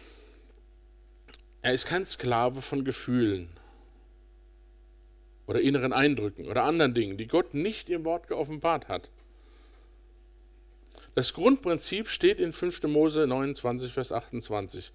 er 1.62 1.72
ist 1.72 1.86
kein 1.86 2.04
Sklave 2.04 2.60
von 2.60 2.84
Gefühlen 2.84 3.48
oder 5.46 5.62
inneren 5.62 5.94
Eindrücken 5.94 6.46
oder 6.46 6.64
anderen 6.64 6.92
Dingen, 6.92 7.16
die 7.16 7.26
Gott 7.26 7.54
nicht 7.54 7.88
im 7.88 8.04
Wort 8.04 8.28
geoffenbart 8.28 8.88
hat. 8.88 9.08
Das 11.14 11.32
Grundprinzip 11.32 12.10
steht 12.10 12.38
in 12.38 12.52
5. 12.52 12.82
Mose 12.82 13.26
29, 13.26 13.94
Vers 13.94 14.12
28. 14.12 14.92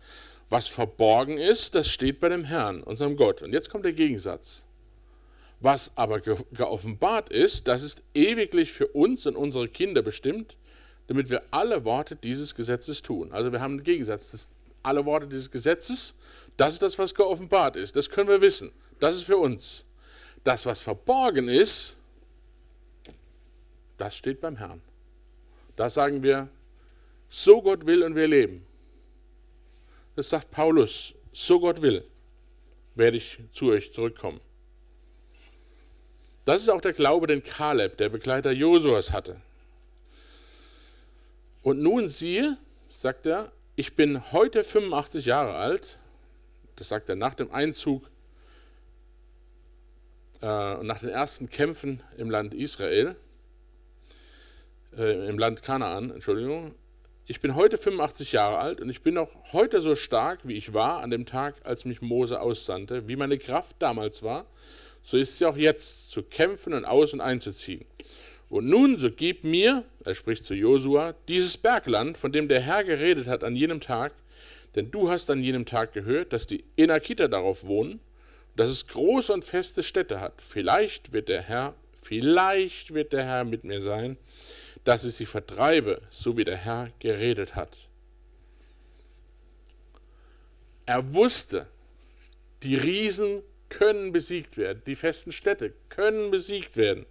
Was 0.52 0.68
verborgen 0.68 1.39
ist, 1.39 1.74
das 1.74 1.89
steht 1.89 2.20
bei 2.20 2.30
dem 2.30 2.44
Herrn, 2.44 2.84
unserem 2.84 3.15
Gott. 3.15 3.42
Und 3.42 3.52
jetzt 3.52 3.72
kommt 3.72 3.86
der 3.86 3.94
Gegensatz. 3.94 4.68
Was 5.62 5.91
aber 5.98 6.22
ge 6.22 6.38
geoffenbart 6.54 7.30
ist, 7.30 7.67
das 7.67 7.84
ist 7.84 8.02
ewiglich 8.13 8.72
für 8.72 8.88
uns 8.88 9.26
und 9.26 9.36
unsere 9.36 9.67
Kinder 9.67 10.02
bestimmt, 10.02 10.56
damit 11.08 11.30
wir 11.30 11.43
alle 11.52 11.84
Worte 11.84 12.15
dieses 12.15 12.56
Gesetzes 12.56 13.02
tun. 13.02 13.32
Also 13.32 13.52
wir 13.52 13.60
haben 13.60 13.74
einen 13.74 13.84
Gegensatz. 13.84 14.32
Das, 14.32 14.50
alle 14.82 15.06
Worte 15.06 15.28
dieses 15.28 15.52
Gesetzes, 15.52 16.15
das 16.56 16.74
ist 16.74 16.82
das, 16.82 16.98
was 16.98 17.13
geoffenbart 17.13 17.76
ist. 17.76 17.95
Das 17.95 18.10
können 18.10 18.30
wir 18.30 18.41
wissen. 18.41 18.72
Das 19.00 19.15
ist 19.15 19.24
für 19.24 19.38
uns. 19.38 19.84
Das, 20.43 20.65
was 20.65 20.82
verborgen 20.82 21.50
ist, 21.50 21.95
das 23.98 24.15
steht 24.15 24.39
beim 24.39 24.56
Herrn. 24.56 24.82
Da 25.76 25.89
sagen 25.89 26.24
wir, 26.24 26.50
so 27.30 27.62
Gott 27.62 27.86
will 27.86 28.04
und 28.04 28.15
wir 28.15 28.28
leben. 28.28 28.65
Das 30.15 30.30
sagt 30.30 30.52
Paulus, 30.52 31.13
so 31.32 31.60
Gott 31.60 31.82
will, 31.82 32.04
werde 32.95 33.17
ich 33.17 33.39
zu 33.54 33.67
euch 33.67 33.93
zurückkommen. 33.93 34.39
Das 36.49 36.63
ist 36.63 36.69
auch 36.69 36.81
der 36.81 36.93
Glaube, 36.93 37.27
den 37.27 37.43
Kaleb, 37.43 37.97
der 37.97 38.09
Begleiter 38.09 38.51
Josuas, 38.51 39.12
hatte. 39.12 39.35
Und 41.62 41.79
nun 41.79 42.09
siehe, 42.09 42.57
sagt 42.91 43.27
er, 43.27 43.51
ich 43.75 43.95
bin 43.95 44.31
heute 44.31 44.63
85 44.63 45.27
Jahre 45.27 45.53
alt, 45.57 45.99
das 46.75 46.89
sagt 46.89 47.07
er 47.07 47.15
nach 47.15 47.35
dem 47.35 47.51
Einzug 47.51 48.09
äh, 50.41 50.73
und 50.73 50.88
nach 50.88 50.97
den 50.97 51.09
ersten 51.09 51.51
Kämpfen 51.51 52.01
im 52.17 52.31
Land 52.31 52.55
Israel, 52.55 53.15
äh, 54.97 55.29
im 55.29 55.38
Land 55.38 55.62
Kanaan, 55.62 56.09
Entschuldigung. 56.09 56.73
Ich 57.27 57.41
bin 57.41 57.53
heute 57.53 57.77
85 57.77 58.31
Jahre 58.31 58.57
alt 58.57 58.81
und 58.81 58.89
ich 58.89 59.03
bin 59.03 59.19
auch 59.19 59.29
heute 59.53 59.81
so 59.81 59.93
stark, 59.93 60.39
wie 60.47 60.57
ich 60.57 60.73
war 60.73 61.01
an 61.01 61.12
dem 61.12 61.27
Tag, 61.27 61.57
als 61.63 61.85
mich 61.85 62.01
Mose 62.01 62.41
aussandte, 62.41 63.07
wie 63.07 63.17
meine 63.17 63.38
Kraft 63.38 63.75
damals 63.77 64.23
war 64.23 64.47
so 65.03 65.17
ist 65.17 65.38
sie 65.38 65.45
auch 65.45 65.57
jetzt, 65.57 66.12
zu 66.12 66.23
kämpfen 66.23 66.73
und 66.73 66.85
aus 66.85 67.13
und 67.13 67.21
einzuziehen. 67.21 67.85
Und 68.49 68.67
nun, 68.67 68.97
so 68.97 69.12
gib 69.12 69.43
mir, 69.43 69.85
er 70.03 70.15
spricht 70.15 70.43
zu 70.43 70.55
Josua, 70.55 71.13
dieses 71.27 71.57
Bergland, 71.57 72.17
von 72.17 72.31
dem 72.31 72.47
der 72.47 72.62
Herr 72.62 72.83
geredet 72.83 73.27
hat 73.27 73.43
an 73.43 73.55
jenem 73.55 73.79
Tag, 73.79 74.13
denn 74.75 74.91
du 74.91 75.09
hast 75.09 75.29
an 75.29 75.43
jenem 75.43 75.65
Tag 75.65 75.93
gehört, 75.93 76.33
dass 76.33 76.47
die 76.47 76.63
Enakiter 76.75 77.27
darauf 77.27 77.65
wohnen, 77.65 77.99
dass 78.55 78.69
es 78.69 78.88
große 78.88 79.31
und 79.31 79.45
feste 79.45 79.83
Städte 79.83 80.19
hat. 80.19 80.41
Vielleicht 80.41 81.13
wird 81.13 81.29
der 81.29 81.41
Herr, 81.41 81.75
vielleicht 82.01 82.93
wird 82.93 83.13
der 83.13 83.23
Herr 83.23 83.43
mit 83.43 83.63
mir 83.63 83.81
sein, 83.81 84.17
dass 84.83 85.05
ich 85.05 85.15
sie 85.15 85.25
vertreibe, 85.25 86.01
so 86.09 86.38
wie 86.38 86.43
der 86.43 86.57
Herr 86.57 86.89
geredet 86.99 87.55
hat. 87.55 87.77
Er 90.85 91.13
wusste, 91.13 91.67
die 92.63 92.75
Riesen 92.75 93.43
können 93.69 94.12
besiegt 94.12 94.58
werden. 94.58 94.82
Die 94.86 94.95
festen 94.95 95.32
Städte 95.32 95.73
können 95.89 96.32
besiegt 96.32 96.75
werden 96.77 97.05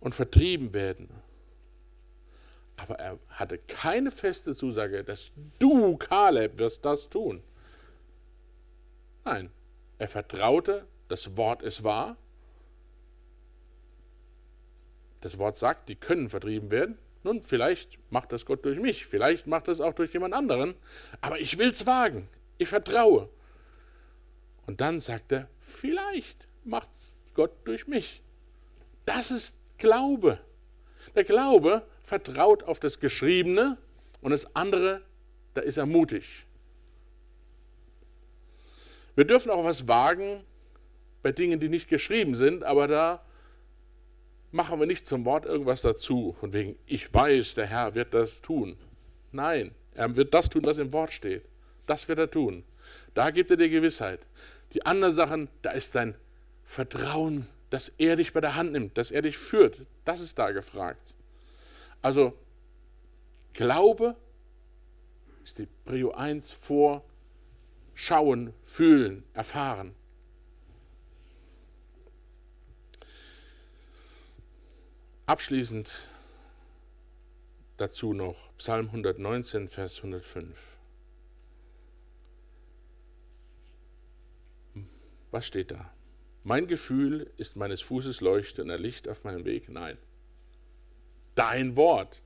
und 0.00 0.14
vertrieben 0.14 0.72
werden. 0.72 1.08
Aber 2.76 2.96
er 2.96 3.18
hatte 3.28 3.58
keine 3.58 4.10
feste 4.10 4.54
Zusage, 4.54 5.02
dass 5.02 5.30
du, 5.58 5.96
Kaleb, 5.96 6.58
wirst 6.58 6.84
das 6.84 7.08
tun. 7.08 7.42
Nein, 9.24 9.50
er 9.98 10.08
vertraute, 10.08 10.86
das 11.08 11.36
Wort 11.36 11.62
ist 11.62 11.82
wahr. 11.82 12.16
Das 15.22 15.38
Wort 15.38 15.56
sagt, 15.56 15.88
die 15.88 15.96
können 15.96 16.28
vertrieben 16.28 16.70
werden. 16.70 16.98
Nun, 17.22 17.42
vielleicht 17.42 17.98
macht 18.10 18.30
das 18.30 18.46
Gott 18.46 18.64
durch 18.64 18.78
mich, 18.78 19.06
vielleicht 19.06 19.48
macht 19.48 19.66
das 19.66 19.80
auch 19.80 19.94
durch 19.94 20.12
jemand 20.12 20.34
anderen, 20.34 20.76
aber 21.20 21.40
ich 21.40 21.58
will 21.58 21.70
es 21.70 21.84
wagen. 21.84 22.28
Ich 22.58 22.68
vertraue. 22.68 23.28
Und 24.66 24.80
dann 24.80 25.00
sagt 25.00 25.32
er, 25.32 25.48
vielleicht 25.58 26.46
macht 26.64 26.88
Gott 27.34 27.52
durch 27.64 27.86
mich. 27.86 28.22
Das 29.04 29.30
ist 29.30 29.56
Glaube. 29.78 30.40
Der 31.14 31.24
Glaube 31.24 31.86
vertraut 32.02 32.64
auf 32.64 32.80
das 32.80 32.98
Geschriebene 32.98 33.78
und 34.20 34.30
das 34.30 34.56
andere, 34.56 35.02
da 35.54 35.60
ist 35.60 35.76
er 35.76 35.86
mutig. 35.86 36.46
Wir 39.14 39.24
dürfen 39.24 39.50
auch 39.50 39.64
was 39.64 39.88
wagen 39.88 40.44
bei 41.22 41.32
Dingen, 41.32 41.58
die 41.58 41.68
nicht 41.68 41.88
geschrieben 41.88 42.34
sind, 42.34 42.64
aber 42.64 42.88
da 42.88 43.24
machen 44.52 44.78
wir 44.78 44.86
nicht 44.86 45.06
zum 45.06 45.24
Wort 45.24 45.44
irgendwas 45.44 45.82
dazu, 45.82 46.36
von 46.38 46.52
wegen, 46.52 46.76
ich 46.86 47.12
weiß, 47.12 47.54
der 47.54 47.66
Herr 47.66 47.94
wird 47.94 48.14
das 48.14 48.42
tun. 48.42 48.76
Nein, 49.32 49.74
er 49.94 50.16
wird 50.16 50.34
das 50.34 50.48
tun, 50.48 50.64
was 50.64 50.78
im 50.78 50.92
Wort 50.92 51.12
steht. 51.12 51.44
Das 51.86 52.08
wird 52.08 52.18
er 52.18 52.30
tun. 52.30 52.64
Da 53.14 53.30
gibt 53.30 53.50
er 53.50 53.56
dir 53.56 53.68
Gewissheit. 53.68 54.20
Die 54.76 54.84
anderen 54.84 55.14
Sachen, 55.14 55.48
da 55.62 55.70
ist 55.70 55.94
dein 55.94 56.14
Vertrauen, 56.62 57.46
dass 57.70 57.88
er 57.96 58.16
dich 58.16 58.34
bei 58.34 58.42
der 58.42 58.56
Hand 58.56 58.72
nimmt, 58.72 58.98
dass 58.98 59.10
er 59.10 59.22
dich 59.22 59.38
führt. 59.38 59.86
Das 60.04 60.20
ist 60.20 60.38
da 60.38 60.50
gefragt. 60.50 61.14
Also 62.02 62.38
Glaube 63.54 64.16
ist 65.44 65.56
die 65.56 65.66
Prio 65.86 66.10
1 66.10 66.50
vor 66.50 67.02
Schauen, 67.94 68.52
Fühlen, 68.62 69.24
Erfahren. 69.32 69.94
Abschließend 75.24 76.06
dazu 77.78 78.12
noch 78.12 78.36
Psalm 78.58 78.88
119, 78.88 79.68
Vers 79.68 79.96
105. 79.96 80.75
Was 85.36 85.46
steht 85.46 85.70
da? 85.70 85.92
Mein 86.44 86.66
Gefühl 86.66 87.30
ist 87.36 87.56
meines 87.56 87.82
Fußes 87.82 88.22
Leuchte 88.22 88.62
und 88.62 88.70
ein 88.70 88.80
Licht 88.80 89.06
auf 89.06 89.22
meinem 89.22 89.44
Weg? 89.44 89.68
Nein. 89.68 89.98
Dein 91.34 91.76
Wort. 91.76 92.22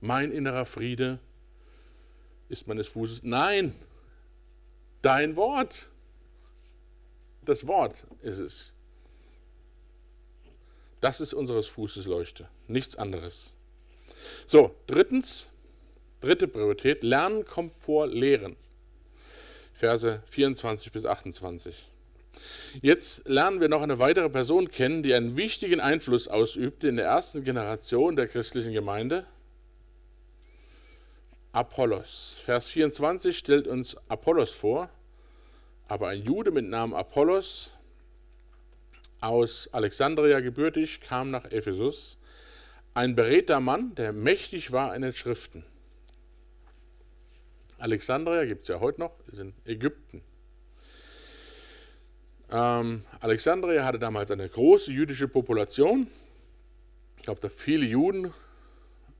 mein 0.00 0.32
innerer 0.32 0.64
Friede 0.64 1.20
ist 2.48 2.66
meines 2.66 2.88
Fußes. 2.88 3.22
Nein, 3.22 3.76
dein 5.02 5.36
Wort. 5.36 5.88
Das 7.44 7.68
Wort 7.68 8.04
ist 8.22 8.40
es. 8.40 8.74
Das 11.00 11.20
ist 11.20 11.32
unseres 11.32 11.68
Fußes 11.68 12.06
Leuchte, 12.06 12.48
nichts 12.66 12.96
anderes. 12.96 13.54
So, 14.46 14.74
drittens, 14.88 15.48
dritte 16.20 16.48
Priorität, 16.48 17.04
Lernen 17.04 17.44
kommt 17.44 17.72
vor 17.76 18.08
Lehren. 18.08 18.56
Verse 19.76 20.22
24 20.30 20.90
bis 20.90 21.04
28. 21.04 21.86
Jetzt 22.80 23.28
lernen 23.28 23.60
wir 23.60 23.68
noch 23.68 23.82
eine 23.82 23.98
weitere 23.98 24.30
Person 24.30 24.70
kennen, 24.70 25.02
die 25.02 25.14
einen 25.14 25.36
wichtigen 25.36 25.80
Einfluss 25.80 26.28
ausübte 26.28 26.88
in 26.88 26.96
der 26.96 27.06
ersten 27.06 27.44
Generation 27.44 28.16
der 28.16 28.26
christlichen 28.26 28.72
Gemeinde. 28.72 29.26
Apollos. 31.52 32.36
Vers 32.42 32.70
24 32.70 33.36
stellt 33.36 33.66
uns 33.66 33.96
Apollos 34.08 34.50
vor, 34.50 34.88
aber 35.88 36.08
ein 36.08 36.22
Jude 36.22 36.50
mit 36.50 36.66
Namen 36.66 36.94
Apollos, 36.94 37.70
aus 39.20 39.68
Alexandria 39.72 40.40
gebürtig, 40.40 41.00
kam 41.00 41.30
nach 41.30 41.50
Ephesus, 41.50 42.18
ein 42.94 43.14
beredter 43.14 43.60
Mann, 43.60 43.94
der 43.94 44.12
mächtig 44.12 44.72
war 44.72 44.94
in 44.94 45.02
den 45.02 45.12
Schriften. 45.12 45.64
Alexandria 47.78 48.44
gibt 48.44 48.62
es 48.62 48.68
ja 48.68 48.80
heute 48.80 49.00
noch, 49.00 49.12
ist 49.30 49.38
in 49.38 49.52
Ägypten. 49.64 50.22
Ähm, 52.50 53.04
Alexandria 53.20 53.84
hatte 53.84 53.98
damals 53.98 54.30
eine 54.30 54.48
große 54.48 54.92
jüdische 54.92 55.28
Population. 55.28 56.06
Ich 57.16 57.22
glaube, 57.24 57.40
da 57.40 57.48
viele 57.48 57.84
Juden. 57.84 58.32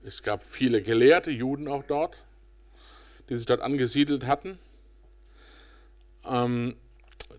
Es 0.05 0.23
gab 0.23 0.45
viele 0.45 0.83
gelehrte 0.83 1.31
Juden 1.31 1.67
auch 1.69 1.83
dort, 1.83 2.23
die 3.29 3.37
sich 3.37 3.47
dort 3.47 3.61
angesiedelt 3.61 4.27
hatten. 4.27 4.59
Ähm, 6.25 6.77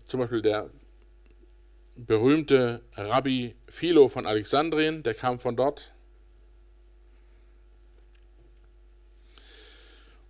zum 0.04 0.20
Beispiel 0.20 0.42
der 0.42 0.70
berühmte 1.96 2.82
Rabbi 2.94 3.56
Philo 3.66 4.08
von 4.08 4.26
Alexandrien, 4.26 5.02
der 5.02 5.14
kam 5.14 5.38
von 5.38 5.56
dort. 5.56 5.92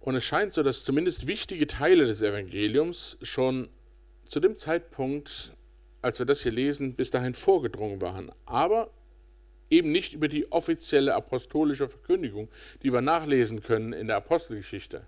Und 0.08 0.16
es 0.16 0.24
scheint 0.24 0.54
so, 0.54 0.62
dass 0.62 0.84
zumindest 0.84 1.26
wichtige 1.26 1.66
Teile 1.66 2.06
des 2.06 2.22
Evangeliums 2.22 3.18
schon 3.20 3.68
zu 4.24 4.40
dem 4.40 4.56
Zeitpunkt, 4.56 5.52
als 6.00 6.18
wir 6.18 6.24
das 6.24 6.42
hier 6.42 6.50
lesen, 6.50 6.94
bis 6.94 7.10
dahin 7.10 7.34
vorgedrungen 7.34 8.00
waren. 8.00 8.32
Aber 8.46 8.90
eben 9.68 9.92
nicht 9.92 10.14
über 10.14 10.28
die 10.28 10.50
offizielle 10.50 11.14
apostolische 11.14 11.90
Verkündigung, 11.90 12.48
die 12.82 12.90
wir 12.90 13.02
nachlesen 13.02 13.62
können 13.62 13.92
in 13.92 14.06
der 14.06 14.16
Apostelgeschichte. 14.16 15.02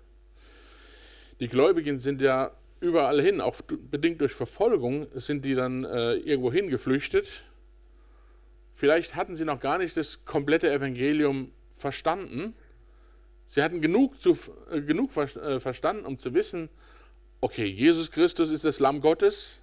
Die 1.39 1.47
Gläubigen 1.47 1.97
sind 1.97 2.21
ja 2.21 2.51
überall 2.79 3.19
hin, 3.23 3.41
auch 3.41 3.59
bedingt 3.61 4.21
durch 4.21 4.33
Verfolgung, 4.33 5.07
sind 5.15 5.45
die 5.45 5.55
dann 5.55 5.83
äh, 5.83 6.13
irgendwo 6.13 6.53
hingeflüchtet. 6.53 7.27
Vielleicht 8.75 9.15
hatten 9.15 9.35
sie 9.35 9.45
noch 9.45 9.61
gar 9.61 9.79
nicht 9.79 9.97
das 9.97 10.25
komplette 10.25 10.71
Evangelium 10.71 11.51
verstanden. 11.73 12.53
Sie 13.51 13.61
hatten 13.61 13.81
genug, 13.81 14.17
zu, 14.17 14.37
äh, 14.69 14.79
genug 14.79 15.11
äh, 15.17 15.59
verstanden, 15.59 16.05
um 16.05 16.17
zu 16.17 16.33
wissen, 16.33 16.69
okay, 17.41 17.65
Jesus 17.65 18.09
Christus 18.09 18.49
ist 18.49 18.63
das 18.63 18.79
Lamm 18.79 19.01
Gottes, 19.01 19.61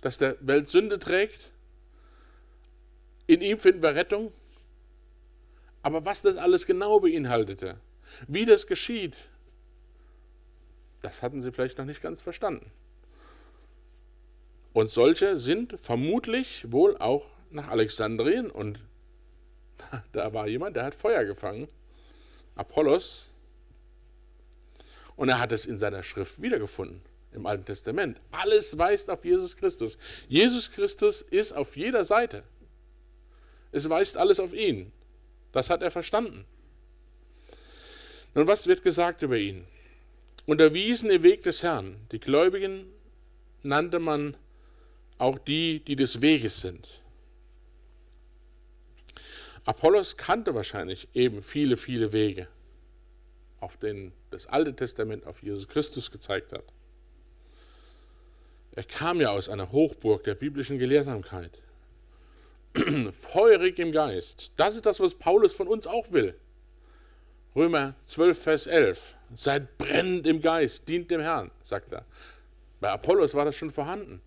das 0.00 0.18
der 0.18 0.36
Welt 0.40 0.68
Sünde 0.68 0.98
trägt. 0.98 1.52
In 3.28 3.40
ihm 3.40 3.60
finden 3.60 3.82
wir 3.82 3.94
Rettung. 3.94 4.32
Aber 5.80 6.04
was 6.04 6.22
das 6.22 6.34
alles 6.34 6.66
genau 6.66 6.98
beinhaltete, 6.98 7.78
wie 8.26 8.46
das 8.46 8.66
geschieht, 8.66 9.16
das 11.00 11.22
hatten 11.22 11.40
sie 11.40 11.52
vielleicht 11.52 11.78
noch 11.78 11.84
nicht 11.84 12.02
ganz 12.02 12.20
verstanden. 12.20 12.68
Und 14.72 14.90
solche 14.90 15.38
sind 15.38 15.78
vermutlich 15.78 16.66
wohl 16.72 16.96
auch 16.96 17.26
nach 17.50 17.68
Alexandrien 17.68 18.50
und 18.50 18.80
da 20.10 20.34
war 20.34 20.48
jemand, 20.48 20.74
der 20.74 20.82
hat 20.82 20.96
Feuer 20.96 21.24
gefangen, 21.24 21.68
Apollos, 22.58 23.30
und 25.16 25.30
er 25.30 25.40
hat 25.40 25.52
es 25.52 25.64
in 25.64 25.78
seiner 25.78 26.02
Schrift 26.02 26.42
wiedergefunden 26.42 27.00
im 27.32 27.46
Alten 27.46 27.64
Testament. 27.64 28.20
Alles 28.30 28.76
weist 28.76 29.10
auf 29.10 29.24
Jesus 29.24 29.56
Christus. 29.56 29.98
Jesus 30.28 30.70
Christus 30.70 31.22
ist 31.22 31.52
auf 31.52 31.76
jeder 31.76 32.04
Seite. 32.04 32.44
Es 33.72 33.88
weist 33.88 34.16
alles 34.16 34.38
auf 34.38 34.52
ihn. 34.52 34.92
Das 35.52 35.70
hat 35.70 35.82
er 35.82 35.90
verstanden. 35.90 36.44
Nun, 38.34 38.46
was 38.46 38.66
wird 38.66 38.82
gesagt 38.82 39.22
über 39.22 39.36
ihn? 39.36 39.66
unterwiesen 40.48 41.10
im 41.10 41.22
Weg 41.22 41.42
des 41.42 41.62
Herrn. 41.62 41.98
Die 42.10 42.18
Gläubigen 42.18 42.86
nannte 43.62 43.98
man 43.98 44.34
auch 45.18 45.38
die, 45.38 45.80
die 45.80 45.94
des 45.94 46.22
Weges 46.22 46.62
sind. 46.62 46.88
Apollos 49.68 50.16
kannte 50.16 50.54
wahrscheinlich 50.54 51.08
eben 51.12 51.42
viele, 51.42 51.76
viele 51.76 52.14
Wege, 52.14 52.48
auf 53.60 53.76
denen 53.76 54.14
das 54.30 54.46
Alte 54.46 54.74
Testament 54.74 55.26
auf 55.26 55.42
Jesus 55.42 55.68
Christus 55.68 56.10
gezeigt 56.10 56.54
hat. 56.54 56.64
Er 58.72 58.84
kam 58.84 59.20
ja 59.20 59.28
aus 59.28 59.50
einer 59.50 59.70
Hochburg 59.70 60.24
der 60.24 60.36
biblischen 60.36 60.78
Gelehrsamkeit. 60.78 61.50
Feurig 63.20 63.78
im 63.78 63.92
Geist. 63.92 64.52
Das 64.56 64.74
ist 64.74 64.86
das, 64.86 65.00
was 65.00 65.14
Paulus 65.14 65.52
von 65.52 65.68
uns 65.68 65.86
auch 65.86 66.12
will. 66.12 66.34
Römer 67.54 67.94
12, 68.06 68.42
Vers 68.42 68.66
11. 68.68 69.16
Seid 69.36 69.76
brennend 69.76 70.26
im 70.26 70.40
Geist, 70.40 70.88
dient 70.88 71.10
dem 71.10 71.20
Herrn, 71.20 71.50
sagt 71.62 71.92
er. 71.92 72.06
Bei 72.80 72.88
Apollos 72.88 73.34
war 73.34 73.44
das 73.44 73.56
schon 73.56 73.68
vorhanden. 73.68 74.22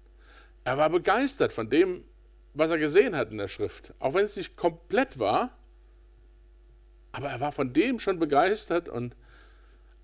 Er 0.65 0.77
war 0.77 0.91
begeistert 0.91 1.51
von 1.51 1.67
dem, 1.67 2.05
was 2.53 2.69
er 2.69 2.77
gesehen 2.77 3.15
hat 3.15 3.31
in 3.31 3.37
der 3.37 3.47
Schrift. 3.47 3.93
Auch 3.99 4.13
wenn 4.13 4.25
es 4.25 4.35
nicht 4.35 4.55
komplett 4.55 5.19
war, 5.19 5.57
aber 7.11 7.29
er 7.29 7.39
war 7.39 7.51
von 7.51 7.73
dem 7.73 7.99
schon 7.99 8.19
begeistert 8.19 8.89
und 8.89 9.15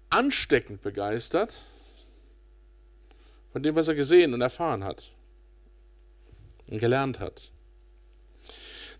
ansteckend 0.10 0.82
begeistert, 0.82 1.64
von 3.52 3.64
dem, 3.64 3.76
was 3.76 3.88
er 3.88 3.96
gesehen 3.96 4.34
und 4.34 4.42
erfahren 4.42 4.84
hat 4.84 5.12
und 6.68 6.80
gelernt 6.80 7.20
hat. 7.20 7.52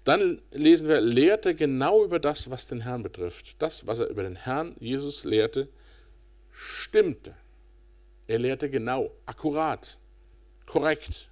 Dann 0.04 0.42
lesen 0.52 0.88
wir, 0.88 1.02
lehrte 1.02 1.54
genau 1.54 2.04
über 2.04 2.20
das, 2.20 2.50
was 2.50 2.66
den 2.66 2.82
Herrn 2.82 3.04
betrifft. 3.04 3.62
Das, 3.62 3.86
was 3.86 4.00
er 4.00 4.08
über 4.08 4.24
den 4.24 4.38
Herrn 4.38 4.76
Jesus 4.80 5.26
lehrte, 5.26 5.68
stimmte. 6.52 7.36
Er 8.26 8.40
lehrte 8.40 8.70
genau, 8.70 9.12
akkurat, 9.26 9.98
korrekt. 10.66 11.30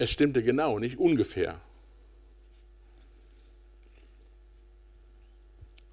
Es 0.00 0.08
stimmte 0.08 0.42
genau, 0.42 0.78
nicht 0.78 0.98
ungefähr. 0.98 1.60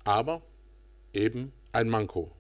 Aber 0.06 0.42
eben 1.12 1.52
ein 1.74 1.90
Manko. 1.90 2.32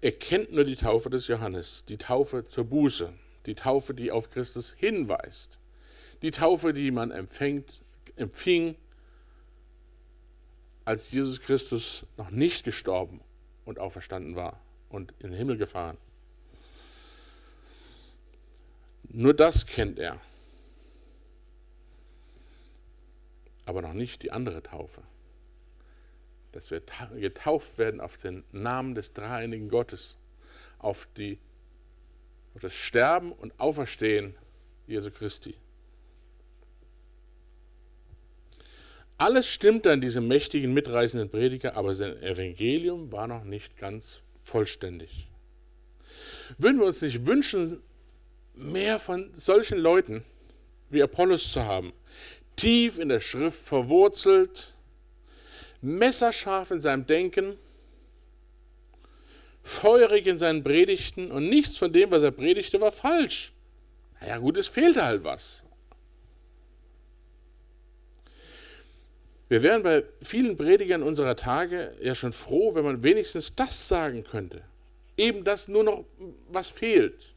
Er 0.00 0.12
kennt 0.12 0.52
nur 0.52 0.64
die 0.64 0.76
Taufe 0.76 1.10
des 1.10 1.26
Johannes, 1.26 1.84
die 1.84 1.98
Taufe 1.98 2.46
zur 2.46 2.64
Buße, 2.64 3.12
die 3.44 3.54
Taufe, 3.54 3.92
die 3.92 4.10
auf 4.10 4.30
Christus 4.30 4.72
hinweist, 4.78 5.60
die 6.22 6.30
Taufe, 6.30 6.72
die 6.72 6.90
man 6.90 7.10
empfängt, 7.10 7.82
empfing, 8.16 8.74
als 10.86 11.10
Jesus 11.10 11.42
Christus 11.42 12.06
noch 12.16 12.30
nicht 12.30 12.64
gestorben 12.64 13.20
und 13.66 13.78
auferstanden 13.78 14.34
war 14.34 14.58
und 14.88 15.12
in 15.18 15.28
den 15.28 15.36
Himmel 15.36 15.58
gefahren. 15.58 15.98
Nur 19.10 19.34
das 19.34 19.66
kennt 19.66 19.98
er. 19.98 20.22
Aber 23.64 23.82
noch 23.82 23.92
nicht 23.92 24.22
die 24.22 24.32
andere 24.32 24.62
Taufe. 24.62 25.02
Dass 26.52 26.70
wir 26.70 26.82
getauft 27.16 27.78
werden 27.78 28.00
auf 28.00 28.18
den 28.18 28.44
Namen 28.52 28.94
des 28.94 29.12
dreieinigen 29.12 29.68
Gottes, 29.68 30.18
auf, 30.78 31.08
die, 31.16 31.38
auf 32.54 32.60
das 32.60 32.74
Sterben 32.74 33.32
und 33.32 33.58
Auferstehen 33.58 34.36
Jesu 34.86 35.10
Christi. 35.10 35.56
Alles 39.16 39.46
stimmte 39.46 39.92
an 39.92 40.00
diesem 40.00 40.26
mächtigen, 40.26 40.74
mitreißenden 40.74 41.30
Prediger, 41.30 41.76
aber 41.76 41.94
sein 41.94 42.20
Evangelium 42.22 43.12
war 43.12 43.26
noch 43.26 43.44
nicht 43.44 43.76
ganz 43.76 44.20
vollständig. 44.42 45.28
Würden 46.58 46.80
wir 46.80 46.86
uns 46.86 47.00
nicht 47.00 47.24
wünschen, 47.24 47.80
mehr 48.54 48.98
von 48.98 49.32
solchen 49.34 49.78
Leuten 49.78 50.24
wie 50.90 51.02
Apollos 51.02 51.52
zu 51.52 51.64
haben, 51.64 51.92
tief 52.56 52.98
in 52.98 53.08
der 53.08 53.20
Schrift 53.20 53.60
verwurzelt, 53.60 54.72
messerscharf 55.80 56.70
in 56.70 56.80
seinem 56.80 57.06
Denken, 57.06 57.58
feurig 59.62 60.26
in 60.26 60.38
seinen 60.38 60.62
Predigten 60.62 61.30
und 61.30 61.48
nichts 61.48 61.76
von 61.76 61.92
dem, 61.92 62.10
was 62.10 62.22
er 62.22 62.30
predigte, 62.30 62.80
war 62.80 62.92
falsch. 62.92 63.52
Na 64.20 64.28
ja, 64.28 64.38
gut, 64.38 64.56
es 64.56 64.68
fehlte 64.68 65.04
halt 65.04 65.24
was. 65.24 65.62
Wir 69.48 69.62
wären 69.62 69.82
bei 69.82 70.04
vielen 70.22 70.56
Predigern 70.56 71.02
unserer 71.02 71.36
Tage 71.36 71.94
ja 72.00 72.14
schon 72.14 72.32
froh, 72.32 72.74
wenn 72.74 72.84
man 72.84 73.02
wenigstens 73.02 73.54
das 73.54 73.88
sagen 73.88 74.24
könnte. 74.24 74.62
Eben 75.16 75.44
das 75.44 75.68
nur 75.68 75.84
noch, 75.84 76.04
was 76.48 76.70
fehlt. 76.70 77.34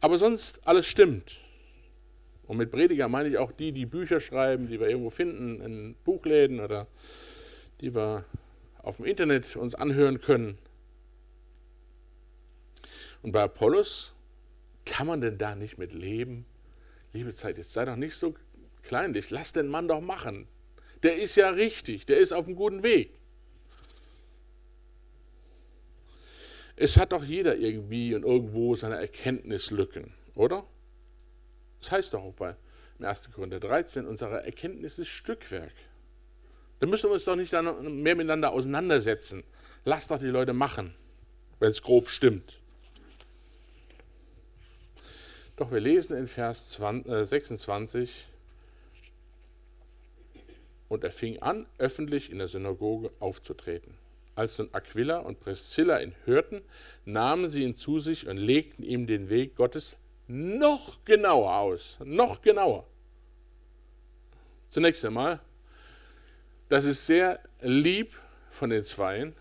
Aber 0.00 0.18
sonst 0.18 0.66
alles 0.66 0.86
stimmt. 0.86 1.36
Und 2.46 2.58
mit 2.58 2.70
Prediger 2.70 3.08
meine 3.08 3.28
ich 3.28 3.38
auch 3.38 3.52
die, 3.52 3.72
die 3.72 3.86
Bücher 3.86 4.20
schreiben, 4.20 4.68
die 4.68 4.78
wir 4.78 4.88
irgendwo 4.88 5.10
finden 5.10 5.60
in 5.60 5.94
Buchläden 6.04 6.60
oder 6.60 6.86
die 7.80 7.94
wir 7.94 8.24
auf 8.82 8.96
dem 8.96 9.06
Internet 9.06 9.56
uns 9.56 9.74
anhören 9.74 10.20
können. 10.20 10.58
Und 13.22 13.32
bei 13.32 13.42
Apollos 13.42 14.12
kann 14.84 15.06
man 15.06 15.22
denn 15.22 15.38
da 15.38 15.54
nicht 15.54 15.78
mit 15.78 15.92
leben? 15.92 16.44
Liebe 17.14 17.32
Zeit, 17.32 17.56
jetzt 17.56 17.72
sei 17.72 17.86
doch 17.86 17.96
nicht 17.96 18.16
so 18.16 18.34
kleinlich, 18.82 19.30
lass 19.30 19.52
den 19.52 19.68
Mann 19.68 19.88
doch 19.88 20.02
machen. 20.02 20.46
Der 21.02 21.16
ist 21.16 21.36
ja 21.36 21.48
richtig, 21.50 22.04
der 22.04 22.18
ist 22.18 22.32
auf 22.32 22.46
einem 22.46 22.56
guten 22.56 22.82
Weg. 22.82 23.14
Es 26.76 26.96
hat 26.96 27.12
doch 27.12 27.24
jeder 27.24 27.56
irgendwie 27.56 28.14
und 28.14 28.24
irgendwo 28.24 28.74
seine 28.74 28.96
Erkenntnislücken, 28.96 30.12
oder? 30.34 30.66
Das 31.84 31.90
heißt 31.90 32.14
doch 32.14 32.22
auch 32.22 32.32
bei 32.32 32.56
1. 33.02 33.30
Korinther 33.34 33.60
13, 33.60 34.06
unsere 34.06 34.42
Erkenntnis 34.42 34.98
ist 34.98 35.08
Stückwerk. 35.08 35.74
Da 36.80 36.86
müssen 36.86 37.10
wir 37.10 37.14
uns 37.14 37.24
doch 37.24 37.36
nicht 37.36 37.52
mehr 37.52 38.14
miteinander 38.14 38.52
auseinandersetzen. 38.52 39.44
Lass 39.84 40.08
doch 40.08 40.18
die 40.18 40.28
Leute 40.28 40.54
machen, 40.54 40.94
wenn 41.58 41.68
es 41.68 41.82
grob 41.82 42.08
stimmt. 42.08 42.58
Doch 45.56 45.70
wir 45.70 45.80
lesen 45.80 46.16
in 46.16 46.26
Vers 46.26 46.72
26, 46.72 48.10
äh, 48.10 48.14
und 50.88 51.04
er 51.04 51.10
fing 51.10 51.42
an, 51.42 51.66
öffentlich 51.76 52.30
in 52.30 52.38
der 52.38 52.48
Synagoge 52.48 53.10
aufzutreten. 53.20 53.92
Als 54.36 54.56
nun 54.56 54.70
Aquila 54.72 55.18
und 55.18 55.38
Priscilla 55.38 56.00
ihn 56.00 56.14
hörten, 56.24 56.62
nahmen 57.04 57.50
sie 57.50 57.62
ihn 57.62 57.76
zu 57.76 58.00
sich 58.00 58.26
und 58.26 58.38
legten 58.38 58.82
ihm 58.84 59.06
den 59.06 59.28
Weg 59.28 59.54
Gottes 59.56 59.96
noch 60.26 61.04
genauer 61.04 61.54
aus. 61.54 61.98
Noch 62.04 62.40
genauer. 62.42 62.86
Zunächst 64.70 65.04
einmal, 65.04 65.40
das 66.68 66.84
ist 66.84 67.06
sehr 67.06 67.40
lieb 67.60 68.12
von 68.50 68.70
den 68.70 68.84
Zweien, 68.84 69.34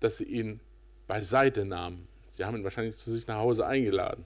dass 0.00 0.18
sie 0.18 0.24
ihn 0.24 0.60
beiseite 1.06 1.64
nahmen. 1.64 2.08
Sie 2.36 2.44
haben 2.44 2.56
ihn 2.56 2.64
wahrscheinlich 2.64 2.96
zu 2.96 3.10
sich 3.10 3.26
nach 3.26 3.36
Hause 3.36 3.66
eingeladen. 3.66 4.24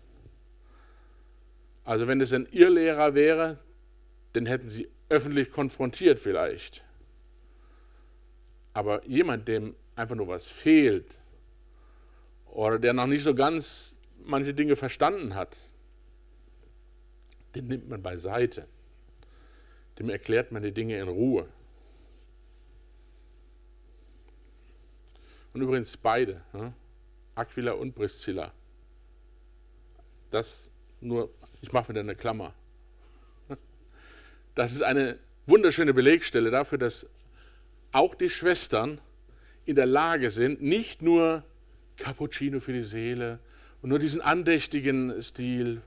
Also 1.85 2.07
wenn 2.07 2.21
es 2.21 2.33
ein 2.33 2.47
Irrlehrer 2.51 3.15
wäre, 3.15 3.59
den 4.35 4.47
hätten 4.47 4.69
sie 4.69 4.89
öffentlich 5.09 5.51
konfrontiert 5.51 6.19
vielleicht. 6.19 6.85
Aber 8.75 9.05
jemand, 9.07 9.49
dem 9.49 9.75
einfach 9.97 10.15
nur 10.15 10.29
was 10.29 10.47
fehlt 10.47 11.07
oder 12.47 12.79
der 12.79 12.93
noch 12.93 13.07
nicht 13.07 13.25
so 13.25 13.35
ganz 13.35 13.97
manche 14.29 14.55
Dinge 14.55 14.77
verstanden 14.77 15.35
hat, 15.35 15.57
den 17.55 17.67
nimmt 17.67 17.89
man 17.89 18.03
beiseite. 18.03 18.67
Dem 19.99 20.11
erklärt 20.11 20.53
man 20.53 20.63
die 20.63 20.73
Dinge 20.73 20.99
in 20.99 21.09
Ruhe. 21.09 21.49
Und 25.53 25.63
übrigens 25.63 25.97
beide, 25.97 26.43
ne? 26.53 26.73
Aquila 27.35 27.73
und 27.73 27.95
Priscilla. 27.95 28.53
Das 30.31 30.69
nur, 31.01 31.31
ich 31.63 31.73
mache 31.73 31.89
wieder 31.89 32.01
eine 32.01 32.15
Klammer. 32.15 32.53
Das 34.55 34.73
ist 34.73 34.83
eine 34.83 35.19
wunderschöne 35.47 35.95
Belegstelle 35.95 36.51
dafür, 36.51 36.79
dass 36.79 37.07
auch 37.93 38.15
die 38.15 38.29
Schwestern 38.29 39.01
in 39.65 39.77
der 39.77 39.87
Lage 39.87 40.31
sind, 40.31 40.61
nicht 40.61 41.01
nur 41.01 41.45
Cappuccino 41.97 42.61
für 42.61 42.73
die 42.73 42.83
Seele 42.83 43.39
und 43.83 43.91
nur 43.91 43.99
diesen 43.99 44.21
andächtigen 44.21 45.23
Stil, 45.23 45.83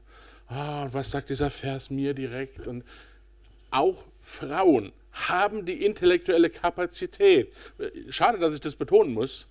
oh, 0.50 0.88
was 0.92 1.12
sagt 1.12 1.30
dieser 1.30 1.50
Vers 1.50 1.90
mir 1.90 2.14
direkt? 2.14 2.68
Und 2.68 2.84
auch 3.70 4.06
Frauen 4.22 4.92
haben 5.12 5.66
die 5.66 5.84
intellektuelle 5.86 6.50
Kapazität, 6.50 7.52
schade, 8.10 8.40
dass 8.40 8.56
ich 8.56 8.62
das 8.62 8.76
betonen 8.76 9.14
muss, 9.14 9.48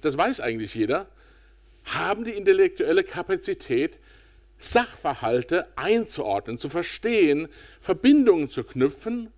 das 0.00 0.16
weiß 0.16 0.40
eigentlich 0.40 0.74
jeder, 0.74 1.06
haben 1.84 2.24
die 2.24 2.32
intellektuelle 2.32 3.04
Kapazität, 3.04 3.98
Sachverhalte 4.58 5.66
einzuordnen, 5.76 6.58
zu 6.58 6.68
verstehen, 6.68 7.48
Verbindungen 7.80 8.48
zu 8.48 8.64
knüpfen, 8.64 9.30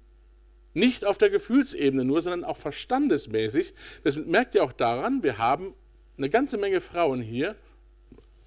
nicht 0.75 1.05
auf 1.05 1.19
der 1.19 1.31
Gefühlsebene 1.31 2.05
nur, 2.05 2.23
sondern 2.23 2.45
auch 2.45 2.57
verstandesmäßig. 2.57 3.75
Das 4.05 4.17
merkt 4.17 4.55
ihr 4.55 4.63
auch 4.63 4.73
daran, 4.73 5.23
wir 5.23 5.39
haben 5.39 5.75
eine 6.17 6.31
ganze 6.31 6.57
Menge 6.57 6.81
Frauen 6.81 7.21
hier, 7.21 7.57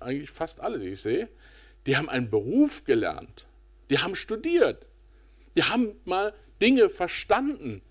eigentlich 0.02 0.32
fast 0.32 0.60
alle, 0.60 0.80
die 0.80 0.90
ich 0.90 1.02
sehe, 1.02 1.30
die 1.86 1.98
haben 1.98 2.10
einen 2.10 2.30
Beruf 2.30 2.84
gelernt, 2.84 3.46
die 3.90 4.00
haben 4.00 4.16
studiert, 4.16 4.88
die 5.56 5.64
haben 5.64 5.96
mal 6.06 6.34
Dinge 6.62 6.90
verstanden, 6.90 7.82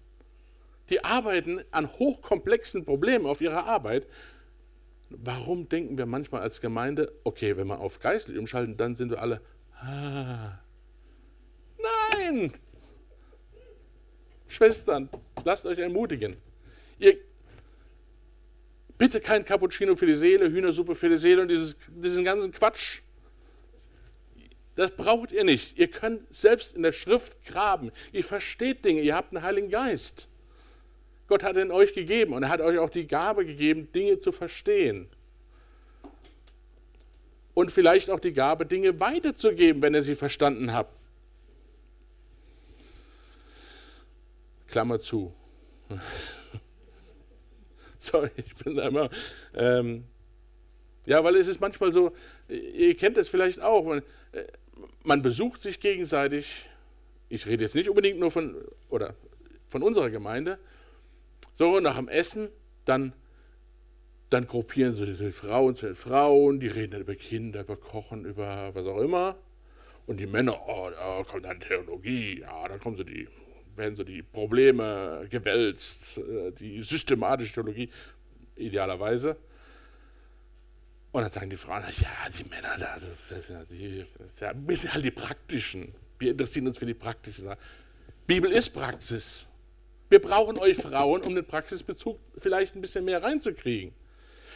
die 0.89 1.05
arbeiten 1.05 1.63
an 1.71 1.93
hochkomplexen 1.93 2.85
Problemen 2.85 3.27
auf 3.27 3.41
ihrer 3.41 3.67
Arbeit 3.67 4.07
Warum 5.11 5.69
denken 5.69 5.99
wir 5.99 6.07
manchmal 6.07 6.41
als 6.43 6.61
Gemeinde, 6.61 7.13
okay, 7.25 7.57
wenn 7.57 7.67
wir 7.67 7.81
auf 7.81 7.99
geistlich 7.99 8.39
umschalten, 8.39 8.77
dann 8.77 8.95
sind 8.95 9.11
wir 9.11 9.21
alle, 9.21 9.41
ah. 9.83 10.61
Nein! 12.13 12.53
Schwestern, 14.47 15.09
lasst 15.45 15.67
euch 15.67 15.79
ermutigen. 15.79 16.37
Ihr, 17.01 17.19
bitte 19.01 19.19
kein 19.19 19.47
Cappuccino 19.47 19.97
für 19.97 20.05
die 20.05 20.15
Seele, 20.15 20.51
Hühnersuppe 20.53 20.95
für 20.95 21.09
die 21.09 21.17
Seele 21.17 21.41
und 21.41 21.49
dieses, 21.49 21.75
diesen 21.89 22.23
ganzen 22.23 22.53
Quatsch. 22.53 23.01
Das 24.77 24.91
braucht 24.91 25.33
ihr 25.33 25.43
nicht. 25.43 25.79
Ihr 25.79 25.89
könnt 25.89 26.23
selbst 26.33 26.77
in 26.77 26.83
der 26.83 26.93
Schrift 26.93 27.43
graben. 27.47 27.93
Ihr 28.13 28.23
versteht 28.23 28.85
Dinge, 28.85 29.01
ihr 29.01 29.17
habt 29.17 29.35
einen 29.35 29.43
Heiligen 29.43 29.71
Geist. 29.71 30.29
Gott 31.29 31.43
hat 31.43 31.57
ihn 31.57 31.71
euch 31.71 31.95
gegeben 31.95 32.35
und 32.35 32.43
er 32.43 32.51
hat 32.51 32.61
euch 32.61 32.79
auch 32.79 32.91
die 32.91 33.07
Gabe 33.07 33.47
gegeben, 33.47 33.91
Dinge 33.91 34.19
zu 34.19 34.33
verstehen. 34.33 35.09
Und 37.55 37.73
vielleicht 37.73 38.11
auch 38.11 38.21
die 38.21 38.35
Gabe, 38.35 38.67
Dinge 38.67 39.01
weiterzugeben, 39.01 39.81
wenn 39.81 39.95
ihr 39.95 40.03
sie 40.03 40.15
verstanden 40.15 40.75
habt. 40.75 40.95
Klammer 44.69 45.01
zu. 45.01 45.33
Sorry, 48.03 48.31
ich 48.37 48.55
bin 48.57 48.77
da 48.77 48.89
immer. 48.89 49.11
Ähm, 49.55 50.05
ja, 51.05 51.23
weil 51.23 51.37
es 51.37 51.49
ist 51.49 51.61
manchmal 51.61 51.93
so, 51.93 52.13
ihr 52.49 52.97
kennt 52.97 53.19
es 53.19 53.29
vielleicht 53.29 53.61
auch, 53.61 53.85
man, 53.85 53.99
äh, 54.33 54.45
man 55.05 55.21
besucht 55.21 55.61
sich 55.61 55.81
gegenseitig. 55.81 56.67
Ich 57.29 57.47
rede 57.47 57.63
jetzt 57.63 57.75
nicht 57.75 57.91
unbedingt 57.91 58.19
nur 58.19 58.31
von, 58.31 58.57
oder 58.89 59.15
von 59.69 59.83
unserer 59.83 60.09
Gemeinde, 60.09 60.59
so, 61.57 61.79
nach 61.79 61.97
dem 61.97 62.09
Essen, 62.09 62.49
dann, 62.87 63.13
dann 64.31 64.47
gruppieren 64.47 64.95
sie 64.95 65.05
die 65.05 65.31
Frauen 65.31 65.77
zu 65.77 65.87
den 65.87 65.95
Frauen, 65.95 66.59
die 66.59 66.69
reden 66.69 66.93
dann 66.93 67.03
über 67.03 67.15
Kinder, 67.15 67.61
über 67.61 67.77
Kochen, 67.77 68.25
über 68.25 68.75
was 68.75 68.87
auch 68.87 68.99
immer. 68.99 69.37
Und 70.07 70.19
die 70.19 70.27
Männer, 70.27 70.59
oh, 70.67 70.89
da 70.91 71.23
kommt 71.23 71.45
dann 71.45 71.61
Theologie, 71.61 72.41
ja, 72.41 72.67
da 72.67 72.79
kommen 72.79 72.97
so 72.97 73.05
die, 73.05 73.29
werden 73.77 73.97
so 73.97 74.05
die 74.05 74.23
Probleme 74.23 75.27
gewälzt, 75.31 76.19
äh, 76.19 76.53
die 76.53 76.83
systematische 76.83 77.55
Theologie, 77.55 77.91
idealerweise. 78.57 79.37
Und 81.13 81.23
dann 81.23 81.31
sagen 81.31 81.51
die 81.51 81.57
Frauen, 81.57 81.83
ja, 81.99 82.09
die 82.39 82.45
Männer 82.45 82.77
da, 82.79 82.99
das 83.01 83.39
ist, 83.39 83.51
ja, 83.51 83.65
die, 83.65 84.07
das 84.17 84.27
ist 84.29 84.41
ja 84.41 84.51
ein 84.51 84.65
bisschen 84.65 84.93
halt 84.95 85.05
die 85.05 85.11
praktischen. 85.11 85.93
Wir 86.19 86.31
interessieren 86.31 86.67
uns 86.67 86.79
für 86.79 86.87
die 86.87 86.95
praktischen 86.95 87.45
Sachen. 87.45 87.59
Bibel 88.27 88.53
ist 88.53 88.71
Praxis. 88.71 89.49
Wir 90.09 90.21
brauchen 90.21 90.59
euch 90.59 90.77
Frauen, 90.77 91.23
um 91.23 91.35
den 91.35 91.45
Praxisbezug 91.45 92.19
vielleicht 92.37 92.77
ein 92.77 92.81
bisschen 92.81 93.05
mehr 93.05 93.23
reinzukriegen. 93.23 93.93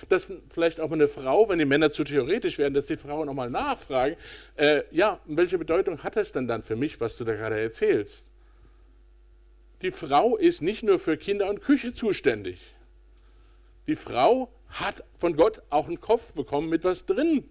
Dass 0.09 0.31
vielleicht 0.51 0.81
auch 0.81 0.89
mal 0.89 0.97
eine 0.97 1.09
Frau, 1.09 1.49
wenn 1.49 1.59
die 1.59 1.65
Männer 1.65 1.91
zu 1.91 2.05
theoretisch 2.05 2.59
werden, 2.59 2.75
dass 2.75 2.87
die 2.87 2.97
Frauen 2.97 3.29
auch 3.29 3.35
mal 3.35 3.51
nachfragen, 3.51 4.17
äh, 4.57 4.83
ja, 4.91 5.21
welche 5.27 5.59
Bedeutung 5.59 6.03
hat 6.03 6.17
es 6.17 6.33
denn 6.33 6.47
dann 6.47 6.62
für 6.62 6.77
mich, 6.77 7.01
was 7.01 7.17
du 7.17 7.25
da 7.25 7.35
gerade 7.35 7.59
erzählst? 7.59 8.34
Die 9.85 9.91
Frau 9.91 10.37
ist 10.37 10.62
nicht 10.62 10.82
nur 10.82 10.99
für 10.99 11.18
Kinder 11.18 11.49
und 11.49 11.61
Küche 11.61 11.93
zuständig. 11.93 12.59
Die 13.87 13.95
Frau 13.95 14.51
hat 14.68 15.05
von 15.18 15.37
Gott 15.37 15.61
auch 15.68 15.87
einen 15.87 16.01
Kopf 16.01 16.32
bekommen 16.32 16.70
mit 16.70 16.85
was 16.85 17.05
drin. 17.05 17.47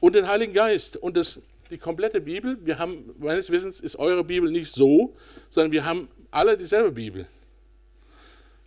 Und 0.00 0.14
den 0.14 0.26
Heiligen 0.26 0.54
Geist. 0.54 0.96
Und 0.96 1.18
das 1.18 1.42
die 1.70 1.76
komplette 1.76 2.22
Bibel. 2.22 2.58
Wir 2.64 2.78
haben, 2.78 3.14
meines 3.18 3.50
Wissens 3.50 3.80
ist 3.80 3.96
eure 3.96 4.24
Bibel 4.24 4.50
nicht 4.50 4.72
so, 4.72 5.14
sondern 5.50 5.72
wir 5.72 5.84
haben 5.84 6.08
alle 6.30 6.56
dieselbe 6.56 6.92
Bibel. 6.92 7.26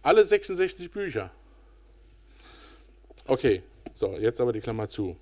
Alle 0.03 0.23
66 0.25 0.91
Bücher. 0.91 1.31
Okay, 3.25 3.63
so, 3.95 4.15
jetzt 4.17 4.39
aber 4.39 4.53
die 4.53 4.61
Klammer 4.61 4.87
zu. 4.89 5.17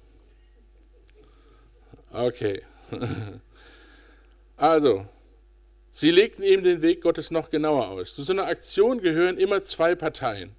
Okay. 2.12 2.62
Also, 4.58 5.06
sie 5.96 6.12
legten 6.12 6.44
ihm 6.44 6.62
den 6.62 6.82
Weg 6.82 7.02
Gottes 7.02 7.32
noch 7.32 7.50
genauer 7.50 7.88
aus. 7.88 8.14
Zu 8.16 8.24
so 8.24 8.34
einer 8.34 8.48
Aktion 8.48 9.00
gehören 9.00 9.38
immer 9.38 9.64
zwei 9.64 9.96
Parteien. 9.96 10.54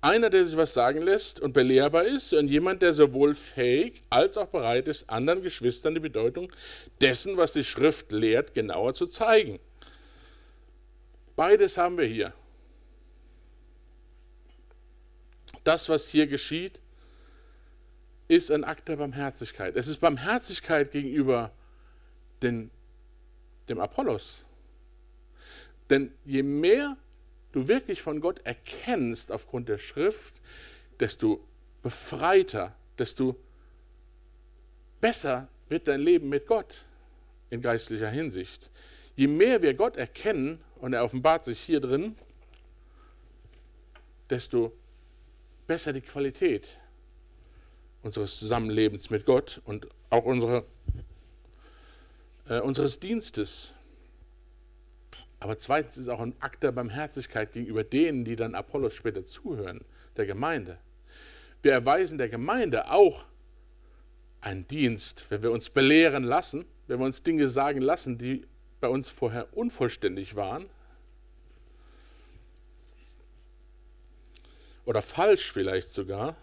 Einer, 0.00 0.30
der 0.30 0.46
sich 0.46 0.56
was 0.56 0.72
sagen 0.72 1.02
lässt 1.02 1.40
und 1.40 1.52
belehrbar 1.52 2.04
ist, 2.04 2.32
und 2.32 2.46
jemand, 2.46 2.80
der 2.80 2.92
sowohl 2.92 3.34
fähig 3.34 4.00
als 4.08 4.36
auch 4.36 4.46
bereit 4.46 4.86
ist, 4.86 5.10
anderen 5.10 5.42
Geschwistern 5.42 5.94
die 5.94 6.00
Bedeutung 6.00 6.52
dessen, 7.00 7.36
was 7.36 7.52
die 7.52 7.64
Schrift 7.64 8.12
lehrt, 8.12 8.54
genauer 8.54 8.94
zu 8.94 9.06
zeigen. 9.06 9.58
Beides 11.34 11.76
haben 11.76 11.98
wir 11.98 12.06
hier. 12.06 12.32
Das, 15.64 15.88
was 15.88 16.06
hier 16.06 16.28
geschieht, 16.28 16.80
ist 18.28 18.52
ein 18.52 18.62
Akt 18.62 18.88
der 18.88 18.96
Barmherzigkeit. 18.96 19.74
Es 19.74 19.88
ist 19.88 19.98
Barmherzigkeit 19.98 20.92
gegenüber 20.92 21.50
den, 22.40 22.70
dem 23.68 23.80
Apollos. 23.80 24.44
Denn 25.90 26.12
je 26.24 26.42
mehr 26.42 26.96
du 27.52 27.68
wirklich 27.68 28.00
von 28.00 28.20
Gott 28.20 28.40
erkennst 28.44 29.32
aufgrund 29.32 29.68
der 29.68 29.78
Schrift, 29.78 30.40
desto 31.00 31.44
befreiter, 31.82 32.74
desto 32.98 33.36
besser 35.00 35.48
wird 35.68 35.88
dein 35.88 36.00
Leben 36.00 36.28
mit 36.28 36.46
Gott 36.46 36.84
in 37.50 37.60
geistlicher 37.60 38.08
Hinsicht. 38.08 38.70
Je 39.16 39.26
mehr 39.26 39.62
wir 39.62 39.74
Gott 39.74 39.96
erkennen, 39.96 40.60
und 40.80 40.94
er 40.94 41.04
offenbart 41.04 41.44
sich 41.44 41.60
hier 41.60 41.80
drin, 41.80 42.16
desto 44.30 44.72
besser 45.66 45.92
die 45.92 46.00
Qualität 46.00 46.66
unseres 48.02 48.38
Zusammenlebens 48.38 49.10
mit 49.10 49.26
Gott 49.26 49.60
und 49.64 49.86
auch 50.08 50.24
unsere, 50.24 50.64
äh, 52.48 52.60
unseres 52.60 52.98
Dienstes. 52.98 53.72
Aber 55.40 55.58
zweitens 55.58 55.96
ist 55.96 56.08
auch 56.08 56.20
ein 56.20 56.34
Akt 56.40 56.62
der 56.62 56.72
Barmherzigkeit 56.72 57.52
gegenüber 57.52 57.82
denen, 57.82 58.24
die 58.24 58.36
dann 58.36 58.54
Apollos 58.54 58.94
später 58.94 59.24
zuhören, 59.24 59.80
der 60.16 60.26
Gemeinde. 60.26 60.78
Wir 61.62 61.72
erweisen 61.72 62.18
der 62.18 62.28
Gemeinde 62.28 62.90
auch 62.90 63.24
einen 64.42 64.66
Dienst, 64.66 65.24
wenn 65.30 65.42
wir 65.42 65.50
uns 65.50 65.70
belehren 65.70 66.24
lassen, 66.24 66.66
wenn 66.86 66.98
wir 66.98 67.06
uns 67.06 67.22
Dinge 67.22 67.48
sagen 67.48 67.80
lassen, 67.80 68.18
die 68.18 68.46
bei 68.80 68.88
uns 68.88 69.08
vorher 69.08 69.56
unvollständig 69.56 70.36
waren 70.36 70.66
oder 74.84 75.02
falsch 75.02 75.52
vielleicht 75.52 75.90
sogar, 75.90 76.36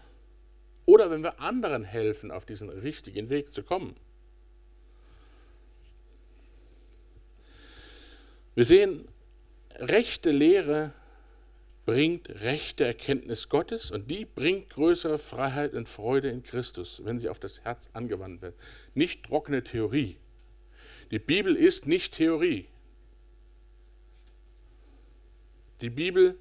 oder 0.86 1.10
wenn 1.10 1.22
wir 1.22 1.38
anderen 1.38 1.84
helfen, 1.84 2.30
auf 2.30 2.46
diesen 2.46 2.70
richtigen 2.70 3.28
Weg 3.28 3.52
zu 3.52 3.62
kommen. 3.62 3.94
Wir 8.58 8.64
sehen, 8.64 9.04
rechte 9.76 10.32
Lehre 10.32 10.92
bringt 11.86 12.28
rechte 12.28 12.84
Erkenntnis 12.84 13.48
Gottes 13.48 13.92
und 13.92 14.10
die 14.10 14.24
bringt 14.24 14.70
größere 14.70 15.20
Freiheit 15.20 15.74
und 15.74 15.88
Freude 15.88 16.28
in 16.30 16.42
Christus, 16.42 17.00
wenn 17.04 17.20
sie 17.20 17.28
auf 17.28 17.38
das 17.38 17.60
Herz 17.60 17.88
angewandt 17.92 18.42
wird. 18.42 18.56
Nicht 18.94 19.22
trockene 19.22 19.62
Theorie. 19.62 20.16
Die 21.12 21.20
Bibel 21.20 21.54
ist 21.54 21.86
nicht 21.86 22.14
Theorie. 22.14 22.66
Die 25.80 25.90
Bibel 25.90 26.36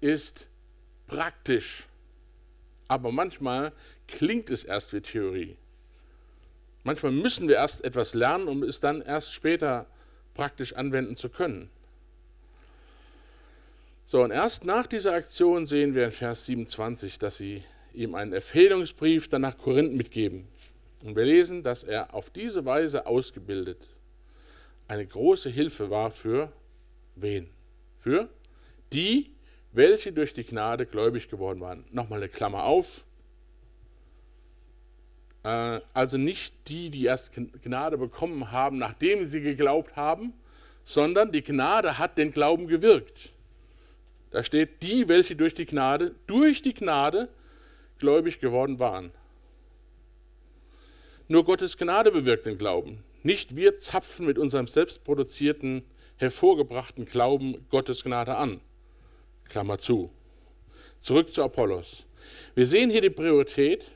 ist 0.00 0.46
praktisch. 1.06 1.86
Aber 2.88 3.12
manchmal 3.12 3.72
klingt 4.08 4.48
es 4.48 4.64
erst 4.64 4.94
wie 4.94 5.02
Theorie. 5.02 5.58
Manchmal 6.82 7.12
müssen 7.12 7.46
wir 7.46 7.56
erst 7.56 7.84
etwas 7.84 8.14
lernen, 8.14 8.48
um 8.48 8.62
es 8.62 8.80
dann 8.80 9.02
erst 9.02 9.34
später 9.34 9.86
praktisch 10.34 10.74
anwenden 10.74 11.16
zu 11.16 11.28
können. 11.28 11.70
So, 14.06 14.22
und 14.22 14.30
erst 14.30 14.64
nach 14.64 14.86
dieser 14.86 15.14
Aktion 15.14 15.66
sehen 15.66 15.94
wir 15.94 16.04
in 16.04 16.10
Vers 16.10 16.46
27, 16.46 17.18
dass 17.18 17.38
sie 17.38 17.64
ihm 17.94 18.14
einen 18.14 18.32
Empfehlungsbrief 18.32 19.28
dann 19.28 19.42
nach 19.42 19.56
Korinth 19.56 19.94
mitgeben. 19.94 20.46
Und 21.02 21.16
wir 21.16 21.24
lesen, 21.24 21.62
dass 21.62 21.84
er 21.84 22.14
auf 22.14 22.30
diese 22.30 22.64
Weise 22.64 23.06
ausgebildet 23.06 23.78
eine 24.88 25.06
große 25.06 25.48
Hilfe 25.48 25.90
war 25.90 26.10
für 26.10 26.52
wen? 27.16 27.48
Für 28.00 28.28
die, 28.92 29.30
welche 29.72 30.12
durch 30.12 30.34
die 30.34 30.44
Gnade 30.44 30.86
gläubig 30.86 31.28
geworden 31.28 31.60
waren. 31.60 31.84
Nochmal 31.90 32.18
eine 32.20 32.28
Klammer 32.28 32.64
auf. 32.64 33.04
Äh, 35.44 35.80
also 35.92 36.16
nicht 36.18 36.54
die, 36.68 36.90
die 36.90 37.04
erst 37.04 37.32
Gnade 37.62 37.98
bekommen 37.98 38.50
haben, 38.50 38.78
nachdem 38.78 39.26
sie 39.26 39.40
geglaubt 39.40 39.94
haben, 39.94 40.32
sondern 40.82 41.30
die 41.30 41.42
Gnade 41.42 41.98
hat 41.98 42.18
den 42.18 42.32
Glauben 42.32 42.66
gewirkt. 42.66 43.30
Da 44.30 44.42
steht 44.42 44.82
die, 44.82 45.08
welche 45.08 45.36
durch 45.36 45.54
die 45.54 45.66
Gnade, 45.66 46.14
durch 46.26 46.62
die 46.62 46.74
Gnade 46.74 47.28
gläubig 47.98 48.40
geworden 48.40 48.78
waren. 48.80 49.12
Nur 51.28 51.44
Gottes 51.44 51.78
Gnade 51.78 52.10
bewirkt 52.10 52.44
den 52.44 52.58
Glauben. 52.58 53.02
Nicht 53.22 53.56
wir 53.56 53.78
zapfen 53.78 54.26
mit 54.26 54.38
unserem 54.38 54.66
selbstproduzierten, 54.66 55.84
hervorgebrachten 56.16 57.06
Glauben 57.06 57.64
Gottes 57.70 58.04
Gnade 58.04 58.36
an. 58.36 58.60
Klammer 59.48 59.78
zu. 59.78 60.10
Zurück 61.00 61.32
zu 61.32 61.42
Apollos. 61.42 62.04
Wir 62.54 62.66
sehen 62.66 62.90
hier 62.90 63.00
die 63.00 63.10
Priorität 63.10 63.86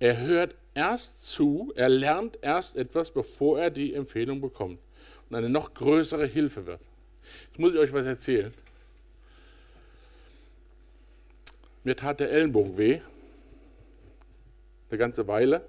er 0.00 0.18
hört 0.18 0.54
erst 0.74 1.24
zu, 1.26 1.72
er 1.76 1.88
lernt 1.88 2.38
erst 2.42 2.74
etwas, 2.76 3.10
bevor 3.10 3.60
er 3.60 3.70
die 3.70 3.94
Empfehlung 3.94 4.40
bekommt 4.40 4.80
und 5.28 5.36
eine 5.36 5.48
noch 5.48 5.74
größere 5.74 6.26
Hilfe 6.26 6.66
wird. 6.66 6.80
Jetzt 7.48 7.58
muss 7.58 7.74
ich 7.74 7.78
euch 7.78 7.92
was 7.92 8.06
erzählen. 8.06 8.52
Mir 11.84 11.96
tat 11.96 12.20
der 12.20 12.30
Ellenbogen 12.30 12.76
weh, 12.76 13.00
eine 14.90 14.98
ganze 14.98 15.26
Weile. 15.28 15.64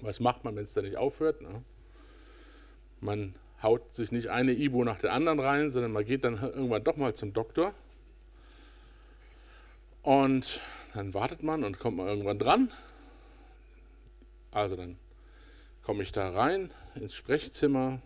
Was 0.00 0.20
macht 0.20 0.44
man, 0.44 0.56
wenn 0.56 0.64
es 0.64 0.74
da 0.74 0.82
nicht 0.82 0.96
aufhört? 0.96 1.40
Ne? 1.42 1.62
Man 3.00 3.34
haut 3.62 3.94
sich 3.94 4.10
nicht 4.10 4.28
eine 4.28 4.52
Ibu 4.52 4.84
nach 4.84 4.98
der 4.98 5.12
anderen 5.12 5.38
rein, 5.38 5.70
sondern 5.70 5.92
man 5.92 6.04
geht 6.04 6.24
dann 6.24 6.40
irgendwann 6.40 6.84
doch 6.84 6.96
mal 6.96 7.14
zum 7.14 7.32
Doktor. 7.32 7.74
Und 10.02 10.60
dann 10.94 11.14
wartet 11.14 11.42
man 11.42 11.64
und 11.64 11.78
kommt 11.78 11.96
man 11.96 12.08
irgendwann 12.08 12.38
dran. 12.38 12.70
Also 14.50 14.76
dann 14.76 14.98
komme 15.82 16.02
ich 16.02 16.12
da 16.12 16.30
rein 16.30 16.70
ins 16.94 17.14
Sprechzimmer. 17.14 18.00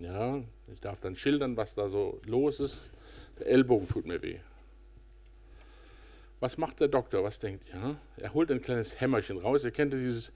Ja, 0.00 0.40
ich 0.72 0.80
darf 0.80 1.00
dann 1.00 1.16
schildern, 1.16 1.56
was 1.56 1.74
da 1.74 1.88
so 1.88 2.20
los 2.24 2.60
ist. 2.60 2.90
Der 3.38 3.48
Ellbogen 3.48 3.88
tut 3.88 4.06
mir 4.06 4.22
weh. 4.22 4.38
Was 6.38 6.56
macht 6.56 6.80
der 6.80 6.88
Doktor? 6.88 7.24
Was 7.24 7.38
denkt 7.38 7.68
ihr? 7.68 7.96
Er 8.16 8.32
holt 8.32 8.50
ein 8.50 8.62
kleines 8.62 9.00
Hämmerchen 9.00 9.38
raus. 9.38 9.64
Ihr 9.64 9.72
kennt 9.72 9.92
dieses 9.92 10.32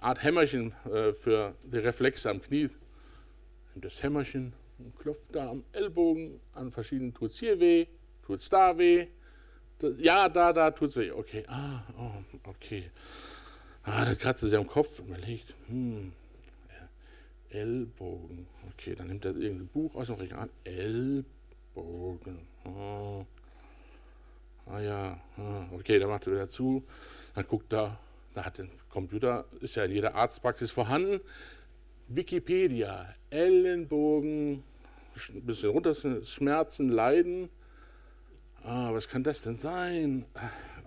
Art 0.00 0.22
Hämmerchen 0.22 0.72
äh, 0.90 1.12
für 1.12 1.54
die 1.62 1.78
Reflexe 1.78 2.30
am 2.30 2.42
Knie. 2.42 2.70
Nimmt 3.74 3.84
das 3.84 4.02
Hämmerchen 4.02 4.52
und 4.78 4.98
klopft 4.98 5.32
da 5.32 5.50
am 5.50 5.64
Ellbogen 5.72 6.40
an 6.54 6.72
verschiedenen. 6.72 7.14
Tut 7.14 7.30
es 7.30 7.38
hier 7.38 7.60
weh? 7.60 7.86
Tut 8.24 8.40
es 8.40 8.48
da 8.48 8.76
weh? 8.78 9.06
Ja, 9.98 10.28
da, 10.28 10.52
da 10.52 10.70
tut 10.70 10.90
es 10.90 10.96
weh. 10.96 11.10
Okay, 11.10 11.44
ah, 11.48 11.82
oh, 11.98 12.48
okay. 12.50 12.90
Ah, 13.82 14.04
dann 14.04 14.16
kratzt 14.16 14.40
sich 14.40 14.56
am 14.56 14.66
Kopf 14.66 14.98
und 15.00 15.08
überlegt, 15.08 15.54
hm, 15.68 16.12
Ellbogen. 17.50 18.46
Okay, 18.72 18.94
dann 18.94 19.08
nimmt 19.08 19.24
er 19.24 19.36
irgendein 19.36 19.68
Buch 19.68 19.94
aus 19.94 20.08
dem 20.08 20.16
Regal. 20.16 20.48
Ellbogen. 20.64 22.40
Oh. 22.64 23.24
Ah 24.66 24.80
ja, 24.80 25.20
ah, 25.36 25.66
okay, 25.72 25.98
dann 25.98 26.08
macht 26.08 26.26
er 26.26 26.32
wieder 26.32 26.48
zu. 26.48 26.82
Dann 27.34 27.46
guckt 27.46 27.72
er, 27.72 27.98
da 28.34 28.44
hat 28.44 28.58
der 28.58 28.66
Computer, 28.88 29.44
ist 29.60 29.76
ja 29.76 29.84
in 29.84 29.92
jeder 29.92 30.14
Arztpraxis 30.14 30.70
vorhanden. 30.70 31.20
Wikipedia, 32.08 33.14
Ellenbogen, 33.30 34.62
ein 35.28 35.42
bisschen 35.46 35.70
runter, 35.70 35.94
Schmerzen, 36.24 36.88
Leiden. 36.88 37.50
Ah, 38.66 38.94
was 38.94 39.06
kann 39.08 39.22
das 39.22 39.42
denn 39.42 39.58
sein? 39.58 40.24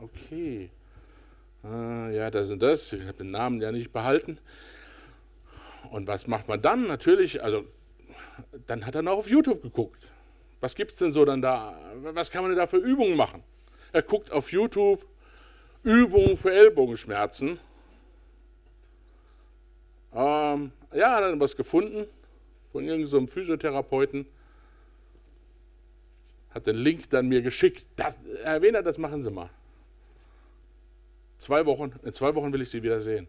Okay. 0.02 0.72
Ah, 1.64 2.10
ja, 2.10 2.32
das 2.32 2.50
und 2.50 2.60
das. 2.60 2.92
Ich 2.92 3.04
habe 3.04 3.20
den 3.20 3.30
Namen 3.30 3.62
ja 3.62 3.72
nicht 3.72 3.94
behalten. 3.94 4.40
Und 5.92 6.08
was 6.08 6.26
macht 6.26 6.48
man 6.48 6.60
dann? 6.60 6.88
Natürlich, 6.88 7.44
also, 7.44 7.66
dann 8.66 8.86
hat 8.86 8.96
er 8.96 9.04
noch 9.04 9.18
auf 9.18 9.30
YouTube 9.30 9.62
geguckt. 9.62 10.10
Was 10.60 10.74
gibt 10.74 10.92
es 10.92 10.98
denn 10.98 11.12
so 11.12 11.24
dann 11.24 11.42
da? 11.42 11.80
Was 12.14 12.32
kann 12.32 12.42
man 12.42 12.50
denn 12.50 12.58
da 12.58 12.66
für 12.66 12.78
Übungen 12.78 13.16
machen? 13.16 13.44
Er 13.94 14.02
guckt 14.02 14.32
auf 14.32 14.52
YouTube 14.52 15.06
Übungen 15.84 16.36
für 16.36 16.52
Ellbogenschmerzen. 16.52 17.60
Ähm, 20.16 20.72
ja, 20.94 21.16
hat 21.16 21.24
dann 21.24 21.40
was 21.40 21.56
gefunden 21.56 22.08
von 22.72 22.84
irgendeinem 22.86 23.28
so 23.28 23.32
Physiotherapeuten 23.32 24.26
hat 26.58 26.68
den 26.68 26.76
Link 26.76 27.10
dann 27.12 27.28
mir 27.28 27.42
geschickt. 27.42 27.86
Das, 27.96 28.16
Herr 28.44 28.62
Wehner, 28.62 28.82
das 28.82 28.98
machen 28.98 29.22
Sie 29.22 29.30
mal. 29.30 29.50
Zwei 31.38 31.66
Wochen, 31.66 31.94
in 32.04 32.14
zwei 32.14 32.34
Wochen 32.34 32.52
will 32.52 32.62
ich 32.62 32.70
Sie 32.70 32.82
wieder 32.82 33.00
sehen. 33.02 33.28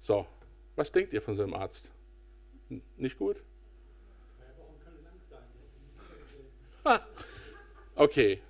So, 0.00 0.26
Was 0.76 0.90
denkt 0.90 1.12
ihr 1.12 1.20
von 1.20 1.36
so 1.36 1.42
einem 1.42 1.54
Arzt? 1.54 1.90
Nicht 2.96 3.18
gut? 3.18 3.36
Ah, 6.84 7.00
okay. 7.94 8.40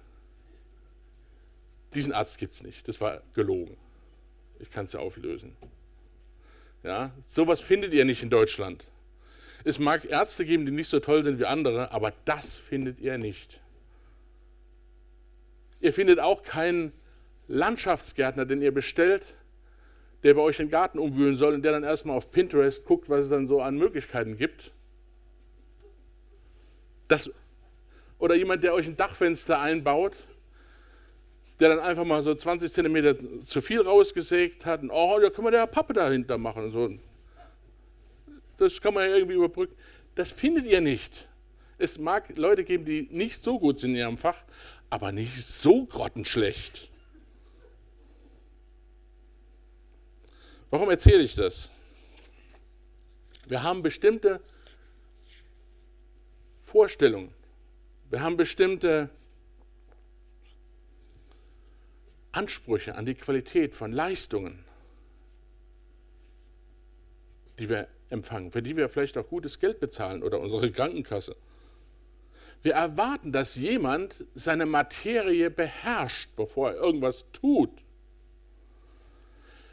Diesen 1.94 2.12
Arzt 2.12 2.38
gibt 2.38 2.54
es 2.54 2.62
nicht. 2.62 2.86
Das 2.86 3.00
war 3.00 3.22
gelogen. 3.34 3.76
Ich 4.60 4.70
kann 4.70 4.84
es 4.84 4.92
ja 4.92 5.00
auflösen. 5.00 5.56
Ja, 6.82 7.12
sowas 7.26 7.60
findet 7.60 7.92
ihr 7.92 8.04
nicht 8.04 8.22
in 8.22 8.30
Deutschland. 8.30 8.84
Es 9.64 9.78
mag 9.78 10.04
Ärzte 10.04 10.44
geben, 10.44 10.66
die 10.66 10.72
nicht 10.72 10.88
so 10.88 11.00
toll 11.00 11.24
sind 11.24 11.38
wie 11.38 11.46
andere, 11.46 11.90
aber 11.92 12.12
das 12.24 12.56
findet 12.56 13.00
ihr 13.00 13.18
nicht. 13.18 13.61
Ihr 15.82 15.92
findet 15.92 16.20
auch 16.20 16.42
keinen 16.44 16.92
Landschaftsgärtner, 17.48 18.46
den 18.46 18.62
ihr 18.62 18.72
bestellt, 18.72 19.34
der 20.22 20.34
bei 20.34 20.40
euch 20.40 20.56
den 20.56 20.70
Garten 20.70 20.98
umwühlen 20.98 21.36
soll 21.36 21.54
und 21.54 21.62
der 21.62 21.72
dann 21.72 21.82
erstmal 21.82 22.16
auf 22.16 22.30
Pinterest 22.30 22.84
guckt, 22.84 23.10
was 23.10 23.24
es 23.24 23.30
dann 23.30 23.48
so 23.48 23.60
an 23.60 23.76
Möglichkeiten 23.76 24.36
gibt. 24.38 24.70
Das, 27.08 27.30
oder 28.18 28.36
jemand, 28.36 28.62
der 28.62 28.72
euch 28.72 28.86
ein 28.86 28.96
Dachfenster 28.96 29.60
einbaut, 29.60 30.14
der 31.58 31.70
dann 31.70 31.80
einfach 31.80 32.04
mal 32.04 32.22
so 32.22 32.32
20 32.32 32.72
Zentimeter 32.72 33.16
zu 33.44 33.60
viel 33.60 33.80
rausgesägt 33.80 34.64
hat 34.64 34.82
und 34.82 34.90
oh, 34.90 35.18
da 35.20 35.30
können 35.30 35.48
wir 35.48 35.50
der 35.50 35.66
Pappe 35.66 35.92
dahinter 35.92 36.38
machen. 36.38 36.64
Und 36.64 36.70
so. 36.70 36.90
Das 38.56 38.80
kann 38.80 38.94
man 38.94 39.08
ja 39.08 39.16
irgendwie 39.16 39.34
überbrücken. 39.34 39.74
Das 40.14 40.30
findet 40.30 40.66
ihr 40.66 40.80
nicht. 40.80 41.28
Es 41.78 41.98
mag 41.98 42.36
Leute 42.36 42.62
geben, 42.62 42.84
die 42.84 43.08
nicht 43.10 43.42
so 43.42 43.58
gut 43.58 43.80
sind 43.80 43.90
in 43.90 43.96
ihrem 43.96 44.18
Fach, 44.18 44.36
aber 44.92 45.10
nicht 45.10 45.42
so 45.42 45.86
grottenschlecht. 45.86 46.90
Warum 50.68 50.90
erzähle 50.90 51.22
ich 51.22 51.34
das? 51.34 51.70
Wir 53.46 53.62
haben 53.62 53.82
bestimmte 53.82 54.42
Vorstellungen. 56.66 57.32
Wir 58.10 58.20
haben 58.20 58.36
bestimmte 58.36 59.08
Ansprüche 62.32 62.94
an 62.94 63.06
die 63.06 63.14
Qualität 63.14 63.74
von 63.74 63.92
Leistungen, 63.92 64.62
die 67.58 67.70
wir 67.70 67.88
empfangen, 68.10 68.52
für 68.52 68.62
die 68.62 68.76
wir 68.76 68.90
vielleicht 68.90 69.16
auch 69.16 69.26
gutes 69.26 69.58
Geld 69.58 69.80
bezahlen 69.80 70.22
oder 70.22 70.38
unsere 70.38 70.70
Krankenkasse. 70.70 71.34
Wir 72.62 72.74
erwarten, 72.74 73.32
dass 73.32 73.56
jemand 73.56 74.24
seine 74.34 74.66
Materie 74.66 75.50
beherrscht, 75.50 76.30
bevor 76.36 76.70
er 76.70 76.76
irgendwas 76.76 77.24
tut. 77.32 77.70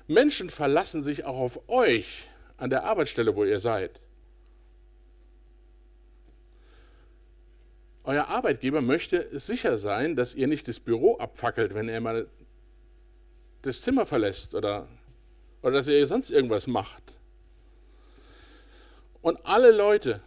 Menschen 0.08 0.50
verlassen 0.50 1.04
sich 1.04 1.24
auch 1.24 1.38
auf 1.38 1.70
euch 1.70 2.26
an 2.58 2.72
der 2.72 2.84
Arbeitsstelle, 2.84 3.36
wo 3.36 3.44
ihr 3.46 3.60
seid. 3.60 4.02
Euer 8.04 8.28
Arbeitgeber 8.28 8.82
möchte 8.82 9.30
sicher 9.38 9.78
sein, 9.78 10.16
dass 10.16 10.34
ihr 10.34 10.48
nicht 10.48 10.68
das 10.68 10.80
Büro 10.80 11.18
abfackelt, 11.18 11.76
wenn 11.76 11.90
er 11.90 12.02
mal 12.02 12.28
das 13.62 13.82
Zimmer 13.82 14.08
verlässt 14.08 14.56
oder, 14.56 14.88
oder 15.62 15.74
dass 15.74 15.88
ihr 15.88 16.08
sonst 16.08 16.32
irgendwas 16.32 16.66
macht. 16.66 17.04
Und 19.22 19.46
alle 19.46 19.70
Leute, 19.70 20.22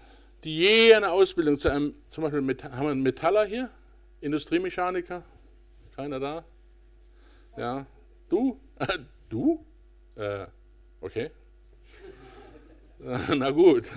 die 0.45 0.59
je 0.59 0.95
eine 0.95 1.11
Ausbildung 1.11 1.59
zu 1.59 1.69
einem, 1.69 1.95
zum 2.11 2.25
Beispiel 2.25 2.41
haben 2.71 2.85
wir 2.85 2.91
einen 2.91 3.03
Metaller 3.03 3.45
hier, 3.45 3.71
Industriemechaniker, 4.21 5.23
keiner 5.95 6.21
da? 6.21 6.45
Ja, 7.57 7.87
du? 8.29 8.59
du? 9.29 9.65
Äh, 10.17 10.47
okay. 11.01 11.31
Na 13.35 13.51
gut. 13.51 13.93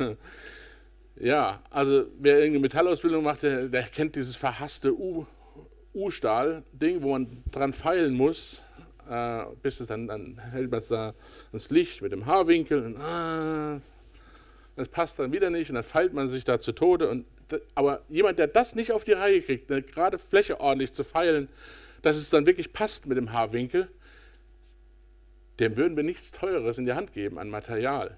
Ja, 1.17 1.61
also 1.69 2.07
wer 2.19 2.39
irgendeine 2.39 2.59
Metallausbildung 2.59 3.23
macht, 3.23 3.43
der, 3.43 3.69
der 3.69 3.83
kennt 3.83 4.15
dieses 4.15 4.35
verhasste 4.35 4.93
U-Stahl-Ding, 5.93 7.01
wo 7.01 7.11
man 7.11 7.43
dran 7.51 7.71
feilen 7.71 8.15
muss, 8.15 8.61
äh, 9.09 9.45
bis 9.61 9.79
es 9.79 9.87
dann, 9.87 10.07
dann 10.07 10.37
hält 10.51 10.69
man 10.69 10.81
es 10.81 10.89
da 10.89 11.13
ans 11.51 11.69
Licht 11.69 12.01
mit 12.01 12.11
dem 12.11 12.25
Haarwinkel. 12.25 12.83
Und, 12.83 12.97
ah, 12.97 13.79
das 14.75 14.89
passt 14.89 15.19
dann 15.19 15.31
wieder 15.31 15.49
nicht 15.49 15.69
und 15.69 15.75
dann 15.75 15.83
feilt 15.83 16.13
man 16.13 16.29
sich 16.29 16.43
da 16.43 16.59
zu 16.59 16.73
Tode. 16.73 17.09
Und, 17.09 17.25
aber 17.75 18.01
jemand, 18.09 18.39
der 18.39 18.47
das 18.47 18.75
nicht 18.75 18.91
auf 18.91 19.03
die 19.03 19.13
Reihe 19.13 19.41
kriegt, 19.41 19.71
eine 19.71 19.81
gerade 19.81 20.19
Fläche 20.19 20.59
ordentlich 20.59 20.93
zu 20.93 21.03
feilen, 21.03 21.47
dass 22.01 22.17
es 22.17 22.29
dann 22.29 22.45
wirklich 22.45 22.73
passt 22.73 23.05
mit 23.05 23.17
dem 23.17 23.31
Haarwinkel, 23.31 23.89
dem 25.59 25.77
würden 25.77 25.95
wir 25.95 26.03
nichts 26.03 26.31
Teures 26.31 26.77
in 26.77 26.85
die 26.85 26.93
Hand 26.93 27.13
geben 27.13 27.39
an 27.39 27.49
Material. 27.49 28.17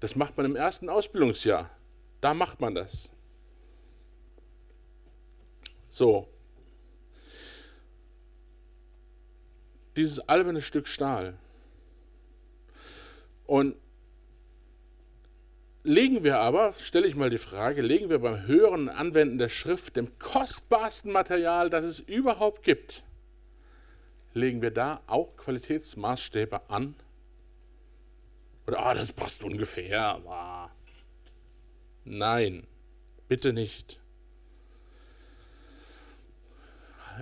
Das 0.00 0.14
macht 0.14 0.36
man 0.36 0.46
im 0.46 0.54
ersten 0.54 0.88
Ausbildungsjahr. 0.88 1.70
Da 2.20 2.34
macht 2.34 2.60
man 2.60 2.74
das. 2.74 3.10
So. 5.88 6.28
Dieses 9.96 10.20
alberne 10.20 10.62
Stück 10.62 10.86
Stahl. 10.86 11.36
Und 13.46 13.76
legen 15.82 16.24
wir 16.24 16.38
aber, 16.38 16.74
stelle 16.80 17.06
ich 17.06 17.14
mal 17.14 17.30
die 17.30 17.38
Frage, 17.38 17.82
legen 17.82 18.10
wir 18.10 18.18
beim 18.18 18.46
höheren 18.46 18.88
Anwenden 18.88 19.38
der 19.38 19.48
Schrift, 19.48 19.96
dem 19.96 20.18
kostbarsten 20.18 21.12
Material, 21.12 21.70
das 21.70 21.84
es 21.84 21.98
überhaupt 22.00 22.62
gibt, 22.62 23.02
legen 24.34 24.62
wir 24.62 24.70
da 24.70 25.00
auch 25.06 25.36
Qualitätsmaßstäbe 25.36 26.68
an? 26.68 26.94
Oder, 28.66 28.80
ah, 28.80 28.94
das 28.94 29.12
passt 29.12 29.42
ungefähr, 29.42 30.02
aber 30.02 30.70
nein, 32.04 32.66
bitte 33.28 33.52
nicht. 33.52 33.98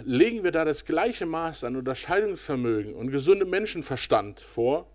Legen 0.04 0.44
wir 0.44 0.50
da 0.50 0.64
das 0.64 0.84
gleiche 0.84 1.24
Maß 1.24 1.64
an 1.64 1.76
Unterscheidungsvermögen 1.76 2.94
und 2.94 3.10
gesundem 3.10 3.48
Menschenverstand 3.48 4.40
vor, 4.40 4.86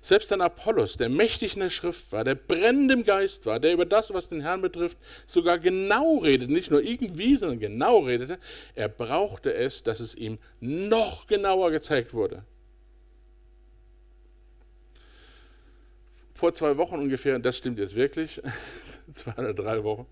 selbst 0.00 0.32
ein 0.32 0.40
Apollos, 0.40 0.96
der 0.96 1.08
mächtig 1.08 1.54
in 1.54 1.60
der 1.60 1.70
Schrift 1.70 2.10
war, 2.12 2.24
der 2.24 2.34
brennend 2.34 2.90
im 2.90 3.04
Geist 3.04 3.44
war, 3.44 3.60
der 3.60 3.74
über 3.74 3.84
das, 3.84 4.12
was 4.12 4.28
den 4.28 4.40
Herrn 4.40 4.62
betrifft, 4.62 4.98
sogar 5.26 5.58
genau 5.58 6.18
redete, 6.18 6.52
nicht 6.52 6.70
nur 6.70 6.82
irgendwie, 6.82 7.36
sondern 7.36 7.60
genau 7.60 8.00
redete, 8.00 8.38
er 8.74 8.88
brauchte 8.88 9.52
es, 9.52 9.82
dass 9.82 10.00
es 10.00 10.14
ihm 10.14 10.38
noch 10.60 11.26
genauer 11.26 11.70
gezeigt 11.70 12.14
wurde. 12.14 12.44
Vor 16.34 16.54
zwei 16.54 16.78
Wochen 16.78 16.94
ungefähr, 16.94 17.36
und 17.36 17.44
das 17.44 17.58
stimmt 17.58 17.78
jetzt 17.78 17.94
wirklich, 17.94 18.40
zwei 19.12 19.34
oder 19.34 19.52
drei 19.52 19.84
Wochen, 19.84 20.06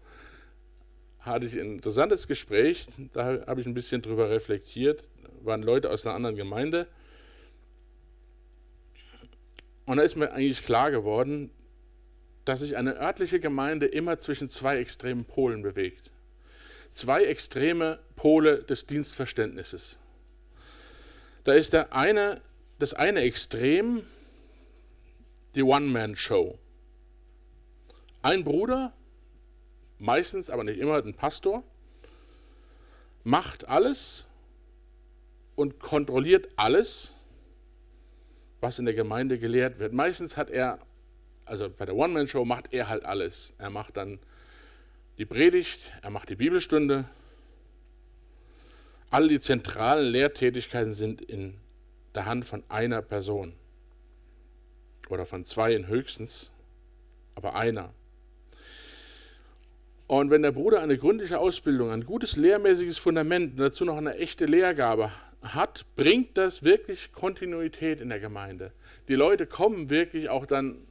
hatte 1.20 1.46
ich 1.46 1.54
ein 1.54 1.76
interessantes 1.76 2.28
Gespräch, 2.28 2.86
da 3.14 3.40
habe 3.46 3.60
ich 3.62 3.66
ein 3.66 3.74
bisschen 3.74 4.02
drüber 4.02 4.28
reflektiert, 4.28 5.08
waren 5.42 5.62
Leute 5.62 5.90
aus 5.90 6.04
einer 6.04 6.14
anderen 6.14 6.36
Gemeinde, 6.36 6.86
und 9.88 9.96
da 9.96 10.02
ist 10.02 10.16
mir 10.16 10.32
eigentlich 10.32 10.62
klar 10.62 10.90
geworden, 10.90 11.50
dass 12.44 12.60
sich 12.60 12.76
eine 12.76 13.00
örtliche 13.00 13.40
Gemeinde 13.40 13.86
immer 13.86 14.18
zwischen 14.18 14.50
zwei 14.50 14.76
extremen 14.76 15.24
Polen 15.24 15.62
bewegt. 15.62 16.10
Zwei 16.92 17.24
extreme 17.24 17.98
Pole 18.14 18.62
des 18.64 18.84
Dienstverständnisses. 18.84 19.98
Da 21.44 21.54
ist 21.54 21.72
der 21.72 21.94
eine, 21.94 22.42
das 22.78 22.92
eine 22.92 23.20
Extrem 23.20 24.04
die 25.54 25.62
One-Man-Show. 25.62 26.58
Ein 28.20 28.44
Bruder, 28.44 28.92
meistens 29.98 30.50
aber 30.50 30.64
nicht 30.64 30.80
immer 30.80 31.02
ein 31.02 31.14
Pastor, 31.14 31.64
macht 33.24 33.66
alles 33.66 34.26
und 35.56 35.80
kontrolliert 35.80 36.46
alles 36.56 37.14
was 38.60 38.78
in 38.78 38.84
der 38.84 38.94
Gemeinde 38.94 39.38
gelehrt 39.38 39.78
wird. 39.78 39.92
Meistens 39.92 40.36
hat 40.36 40.50
er, 40.50 40.78
also 41.44 41.70
bei 41.70 41.86
der 41.86 41.94
One-Man-Show 41.94 42.44
macht 42.44 42.72
er 42.72 42.88
halt 42.88 43.04
alles. 43.04 43.52
Er 43.58 43.70
macht 43.70 43.96
dann 43.96 44.18
die 45.18 45.24
Predigt, 45.24 45.80
er 46.02 46.10
macht 46.10 46.28
die 46.28 46.36
Bibelstunde. 46.36 47.04
All 49.10 49.28
die 49.28 49.40
zentralen 49.40 50.10
Lehrtätigkeiten 50.10 50.92
sind 50.92 51.22
in 51.22 51.54
der 52.14 52.26
Hand 52.26 52.44
von 52.44 52.62
einer 52.68 53.02
Person. 53.02 53.54
Oder 55.08 55.24
von 55.24 55.46
zweien 55.46 55.86
höchstens, 55.86 56.50
aber 57.34 57.54
einer. 57.54 57.94
Und 60.06 60.30
wenn 60.30 60.42
der 60.42 60.52
Bruder 60.52 60.82
eine 60.82 60.98
gründliche 60.98 61.38
Ausbildung, 61.38 61.90
ein 61.90 62.04
gutes 62.04 62.36
lehrmäßiges 62.36 62.98
Fundament 62.98 63.52
und 63.52 63.58
dazu 63.58 63.84
noch 63.84 63.96
eine 63.96 64.16
echte 64.16 64.46
Lehrgabe 64.46 65.10
hat, 65.42 65.86
bringt 65.96 66.36
das 66.36 66.62
wirklich 66.62 67.12
Kontinuität 67.12 68.00
in 68.00 68.08
der 68.08 68.20
Gemeinde. 68.20 68.72
Die 69.08 69.14
Leute 69.14 69.46
kommen 69.46 69.90
wirklich 69.90 70.28
auch 70.28 70.46
dann 70.46 70.86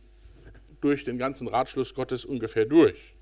durch 0.82 1.04
den 1.04 1.18
ganzen 1.18 1.48
Ratschluss 1.48 1.94
Gottes 1.94 2.26
ungefähr 2.26 2.66
durch. 2.66 3.16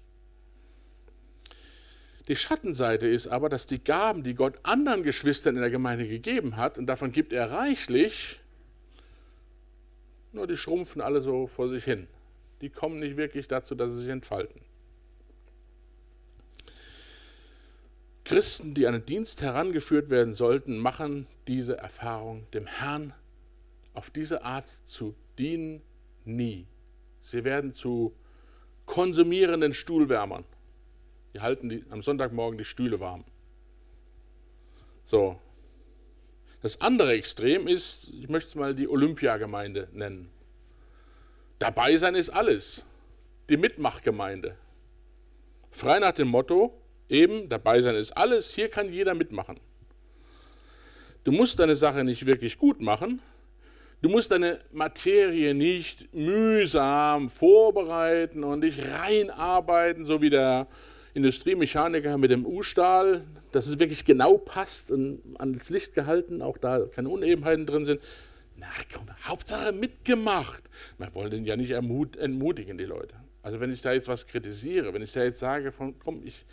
Die 2.27 2.35
Schattenseite 2.35 3.07
ist 3.07 3.27
aber, 3.27 3.49
dass 3.49 3.67
die 3.67 3.83
Gaben, 3.83 4.23
die 4.23 4.33
Gott 4.33 4.55
anderen 4.63 5.03
Geschwistern 5.03 5.55
in 5.55 5.61
der 5.61 5.69
Gemeinde 5.69 6.07
gegeben 6.07 6.57
hat, 6.57 6.77
und 6.77 6.87
davon 6.87 7.11
gibt 7.11 7.33
er 7.33 7.51
reichlich, 7.51 8.39
nur 10.31 10.47
die 10.47 10.57
schrumpfen 10.57 11.01
alle 11.01 11.21
so 11.21 11.47
vor 11.47 11.69
sich 11.69 11.83
hin. 11.83 12.07
Die 12.61 12.69
kommen 12.69 12.99
nicht 12.99 13.15
wirklich 13.15 13.47
dazu, 13.47 13.75
dass 13.75 13.93
sie 13.93 14.01
sich 14.01 14.09
entfalten. 14.09 14.61
Christen, 18.25 18.73
die 18.73 18.87
an 18.87 18.93
den 18.93 19.05
Dienst 19.05 19.41
herangeführt 19.41 20.09
werden 20.09 20.33
sollten, 20.33 20.79
machen 20.79 21.27
diese 21.47 21.77
Erfahrung, 21.77 22.47
dem 22.51 22.65
Herrn 22.65 23.13
auf 23.93 24.09
diese 24.09 24.43
Art 24.43 24.67
zu 24.83 25.15
dienen, 25.37 25.81
nie. 26.25 26.67
Sie 27.21 27.43
werden 27.43 27.73
zu 27.73 28.15
konsumierenden 28.85 29.73
Stuhlwärmern. 29.73 30.43
Die 31.33 31.41
halten 31.41 31.69
die, 31.69 31.83
am 31.89 32.01
Sonntagmorgen 32.01 32.57
die 32.57 32.65
Stühle 32.65 32.99
warm. 32.99 33.23
So. 35.05 35.39
Das 36.61 36.81
andere 36.81 37.13
Extrem 37.13 37.67
ist, 37.67 38.09
ich 38.09 38.27
möchte 38.27 38.47
es 38.49 38.55
mal 38.55 38.73
die 38.73 38.87
Olympiagemeinde 38.87 39.87
nennen. 39.93 40.31
Dabei 41.59 41.95
sein 41.97 42.15
ist 42.15 42.29
alles. 42.31 42.83
Die 43.49 43.57
Mitmachgemeinde. 43.57 44.57
Frei 45.69 45.99
nach 45.99 46.13
dem 46.13 46.29
Motto, 46.29 46.73
eben, 47.09 47.49
dabei 47.49 47.81
sein 47.81 47.95
ist 47.95 48.11
alles, 48.11 48.53
hier 48.53 48.69
kann 48.69 48.91
jeder 48.91 49.13
mitmachen. 49.13 49.59
Du 51.23 51.31
musst 51.31 51.59
deine 51.59 51.75
Sache 51.75 52.03
nicht 52.03 52.25
wirklich 52.25 52.57
gut 52.57 52.81
machen, 52.81 53.19
du 54.01 54.09
musst 54.09 54.31
deine 54.31 54.59
Materie 54.71 55.53
nicht 55.53 56.13
mühsam 56.13 57.29
vorbereiten 57.29 58.43
und 58.43 58.61
dich 58.61 58.79
reinarbeiten, 58.83 60.05
so 60.05 60.21
wie 60.21 60.29
der 60.29 60.67
Industriemechaniker 61.15 62.17
mit 62.17 62.29
dem 62.29 62.45
U-Stahl, 62.45 63.21
dass 63.51 63.67
es 63.67 63.79
wirklich 63.79 64.03
genau 64.03 64.37
passt 64.37 64.91
und 64.91 65.21
ans 65.39 65.69
Licht 65.69 65.93
gehalten, 65.93 66.41
auch 66.41 66.57
da 66.57 66.85
keine 66.93 67.09
Unebenheiten 67.09 67.65
drin 67.65 67.85
sind. 67.85 68.01
Na 68.57 68.67
komm, 68.93 69.07
Hauptsache 69.23 69.71
mitgemacht. 69.71 70.63
Man 70.97 71.13
wollte 71.15 71.37
ja 71.37 71.55
nicht 71.55 71.71
entmutigen, 71.71 72.77
die 72.77 72.85
Leute. 72.85 73.15
Also 73.41 73.59
wenn 73.59 73.71
ich 73.71 73.81
da 73.81 73.93
jetzt 73.93 74.07
was 74.07 74.27
kritisiere, 74.27 74.93
wenn 74.93 75.01
ich 75.01 75.13
da 75.13 75.23
jetzt 75.23 75.39
sage, 75.39 75.71
von, 75.71 75.97
komm, 75.99 76.21
ich 76.25 76.45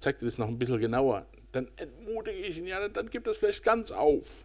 zeige 0.00 0.18
dir 0.18 0.26
das 0.26 0.38
noch 0.38 0.48
ein 0.48 0.58
bisschen 0.58 0.80
genauer, 0.80 1.26
dann 1.52 1.68
entmutige 1.76 2.38
ich 2.38 2.58
ihn, 2.58 2.66
ja, 2.66 2.88
dann 2.88 3.10
gibt 3.10 3.26
das 3.26 3.38
vielleicht 3.38 3.62
ganz 3.62 3.90
auf. 3.90 4.44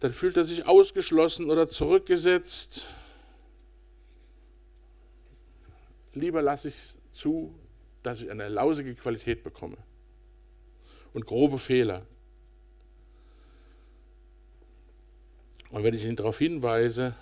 Dann 0.00 0.12
fühlt 0.12 0.36
er 0.36 0.44
sich 0.44 0.66
ausgeschlossen 0.66 1.50
oder 1.50 1.68
zurückgesetzt. 1.68 2.86
Lieber 6.12 6.42
lasse 6.42 6.68
ich 6.68 6.94
zu, 7.12 7.54
dass 8.02 8.20
ich 8.20 8.30
eine 8.30 8.48
lausige 8.48 8.94
Qualität 8.94 9.42
bekomme 9.42 9.76
und 11.12 11.24
grobe 11.24 11.58
Fehler. 11.58 12.06
Und 15.70 15.82
wenn 15.82 15.94
ich 15.94 16.04
ihn 16.04 16.16
darauf 16.16 16.38
hinweise 16.38 17.14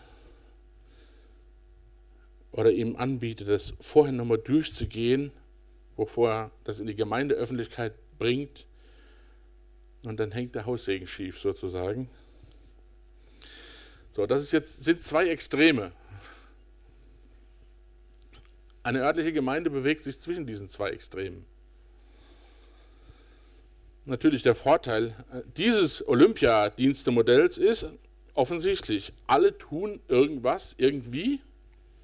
oder 2.55 2.71
ihm 2.71 2.95
anbiete, 2.95 3.45
das 3.45 3.75
vorher 3.81 4.13
nochmal 4.13 4.39
durchzugehen, 4.39 5.33
bevor 5.97 6.31
er 6.31 6.51
das 6.63 6.79
in 6.79 6.87
die 6.87 6.95
Gemeindeöffentlichkeit 6.95 7.95
bringt, 8.19 8.67
und 10.05 10.21
dann 10.21 10.33
hängt 10.33 10.55
der 10.55 10.67
Haussegen 10.67 11.07
schief 11.07 11.41
sozusagen. 11.41 12.11
So, 14.13 14.27
das 14.27 14.43
ist 14.43 14.53
jetzt, 14.53 14.85
sind 14.85 15.01
zwei 15.03 15.29
Extreme. 15.29 15.93
Eine 18.83 19.01
örtliche 19.01 19.33
Gemeinde 19.33 19.71
bewegt 19.71 20.05
sich 20.05 20.21
zwischen 20.21 20.47
diesen 20.47 20.69
zwei 20.69 20.91
Extremen. 20.91 21.47
Natürlich 24.05 24.43
der 24.43 24.55
Vorteil 24.55 25.17
äh, 25.33 25.41
dieses 25.57 26.07
Olympiadienstemodells 26.07 27.57
ist, 27.57 27.89
offensichtlich, 28.35 29.15
alle 29.27 29.57
tun 29.57 30.01
irgendwas 30.09 30.75
irgendwie 30.77 31.41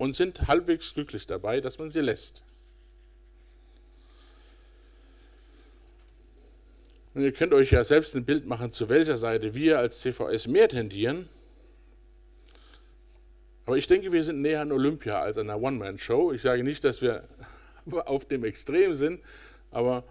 und 0.01 0.17
sind 0.17 0.49
halbwegs 0.49 0.95
glücklich 0.95 1.27
dabei, 1.27 1.61
dass 1.61 1.79
man 1.79 1.91
sie 1.91 2.01
lässt. 2.01 2.43
Und 7.13 7.23
ihr 7.23 7.33
könnt 7.33 7.53
euch 7.53 7.71
ja 7.71 7.85
selbst 7.85 8.17
ein 8.17 8.25
Bild 8.25 8.47
machen, 8.47 8.73
zu 8.73 8.89
welcher 8.89 9.19
Seite 9.19 9.55
wir 9.55 9.79
als 9.79 10.01
CVS 10.01 10.47
mehr 10.47 10.71
tendieren. 10.71 11.29
Aber 13.67 13.77
ich 13.77 13.89
denke, 13.89 14.11
wir 14.11 14.25
sind 14.25 14.41
näher 14.41 14.63
an 14.63 14.73
Olympia 14.73 15.21
als 15.21 15.37
an 15.37 15.51
einer 15.51 15.61
One-Man-Show. 15.61 16.33
Ich 16.33 16.41
sage 16.41 16.65
nicht, 16.65 16.83
dass 16.83 17.03
wir 17.03 17.29
auf 18.07 18.25
dem 18.25 18.43
Extrem 18.45 18.95
sind, 18.95 19.21
aber 19.71 20.05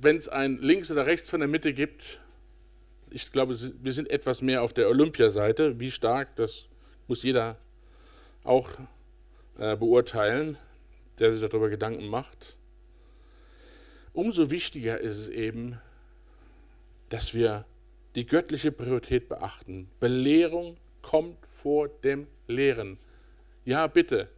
wenn 0.00 0.16
es 0.16 0.28
ein 0.28 0.56
links 0.56 0.90
oder 0.90 1.06
rechts 1.06 1.30
von 1.30 1.38
der 1.38 1.48
Mitte 1.48 1.72
gibt, 1.72 2.18
ich 3.10 3.30
glaube, 3.30 3.56
wir 3.56 3.92
sind 3.92 4.10
etwas 4.10 4.42
mehr 4.42 4.64
auf 4.64 4.72
der 4.72 4.88
Olympiaseite. 4.88 5.78
Wie 5.78 5.92
stark, 5.92 6.34
das 6.34 6.66
muss 7.06 7.22
jeder 7.22 7.56
auch 8.44 8.70
äh, 9.58 9.76
beurteilen, 9.76 10.56
der 11.18 11.32
sich 11.32 11.40
darüber 11.40 11.68
Gedanken 11.68 12.06
macht. 12.08 12.56
Umso 14.12 14.50
wichtiger 14.50 15.00
ist 15.00 15.18
es 15.18 15.28
eben, 15.28 15.80
dass 17.08 17.34
wir 17.34 17.64
die 18.14 18.26
göttliche 18.26 18.72
Priorität 18.72 19.28
beachten. 19.28 19.88
Belehrung 20.00 20.76
kommt 21.02 21.38
vor 21.62 21.88
dem 21.88 22.26
Lehren. 22.46 22.98
Ja, 23.64 23.86
bitte, 23.86 24.28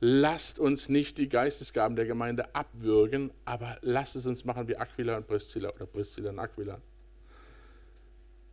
lasst 0.00 0.58
uns 0.58 0.88
nicht 0.88 1.18
die 1.18 1.28
Geistesgaben 1.28 1.96
der 1.96 2.06
Gemeinde 2.06 2.54
abwürgen, 2.54 3.32
aber 3.44 3.78
lasst 3.82 4.16
es 4.16 4.26
uns 4.26 4.44
machen 4.44 4.68
wie 4.68 4.76
Aquila 4.76 5.16
und 5.16 5.26
Priscilla 5.26 5.70
oder 5.70 5.86
Priscilla 5.86 6.30
und 6.30 6.38
Aquila 6.38 6.80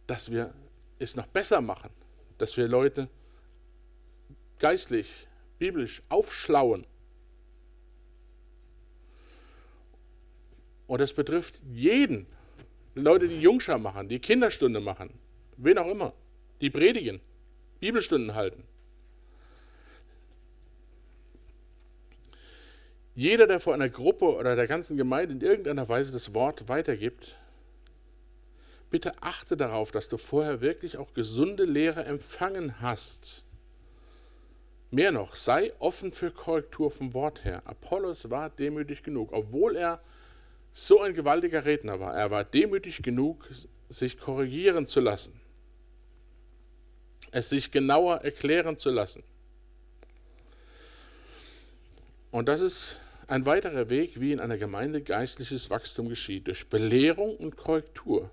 dass 0.08 0.32
wir 0.32 0.54
es 0.98 1.16
noch 1.16 1.28
besser 1.28 1.62
machen, 1.62 1.92
dass 2.38 2.56
wir 2.58 2.68
Leute 2.68 3.10
geistlich, 4.60 5.28
biblisch 5.60 6.02
aufschlauen. 6.10 6.86
Und 10.88 11.02
das 11.02 11.14
betrifft 11.14 11.60
jeden. 11.72 12.26
Leute, 12.96 13.28
die 13.28 13.40
Jungschar 13.40 13.78
machen, 13.78 14.10
die 14.10 14.20
Kinderstunde 14.20 14.80
machen, 14.80 15.12
wen 15.58 15.78
auch 15.78 15.88
immer, 15.88 16.14
die 16.62 16.70
predigen, 16.70 17.20
Bibelstunden 17.80 18.34
halten. 18.34 18.64
Jeder, 23.14 23.48
der 23.48 23.60
vor 23.60 23.74
einer 23.74 23.90
Gruppe 23.90 24.36
oder 24.36 24.56
der 24.56 24.68
ganzen 24.68 24.96
Gemeinde 24.96 25.34
in 25.34 25.42
irgendeiner 25.42 25.90
Weise 25.90 26.12
das 26.12 26.34
Wort 26.34 26.70
weitergibt, 26.70 27.36
bitte 28.92 29.14
achte 29.22 29.58
darauf, 29.58 29.92
dass 29.92 30.08
du 30.08 30.18
vorher 30.18 30.62
wirklich 30.62 30.98
auch 30.98 31.14
gesunde 31.14 31.66
Lehre 31.66 32.06
empfangen 32.06 32.80
hast. 32.80 33.44
Mehr 34.90 35.12
noch, 35.12 35.36
sei 35.36 35.74
offen 35.80 36.14
für 36.14 36.32
Korrektur 36.32 36.90
vom 36.92 37.14
Wort 37.14 37.44
her. 37.44 37.62
Apollos 37.66 38.30
war 38.30 38.50
demütig 38.50 39.04
genug, 39.04 39.34
obwohl 39.34 39.76
er 39.76 40.02
so 40.72 41.02
ein 41.02 41.14
gewaltiger 41.14 41.66
Redner 41.66 42.00
war. 42.00 42.16
Er 42.16 42.32
war 42.32 42.46
demütig 42.46 43.02
genug, 43.04 43.50
sich 43.90 44.18
korrigieren 44.18 44.86
zu 44.86 45.00
lassen, 45.00 45.40
es 47.32 47.50
sich 47.50 47.72
genauer 47.72 48.18
erklären 48.24 48.78
zu 48.78 48.90
lassen. 48.90 49.24
Und 52.32 52.48
das 52.48 52.62
ist 52.62 53.00
ein 53.28 53.46
weiterer 53.46 53.90
Weg, 53.90 54.22
wie 54.22 54.32
in 54.32 54.40
einer 54.40 54.58
Gemeinde 54.58 55.02
geistliches 55.02 55.70
Wachstum 55.70 56.08
geschieht, 56.08 56.48
durch 56.48 56.70
Belehrung 56.70 57.36
und 57.38 57.58
Korrektur 57.58 58.30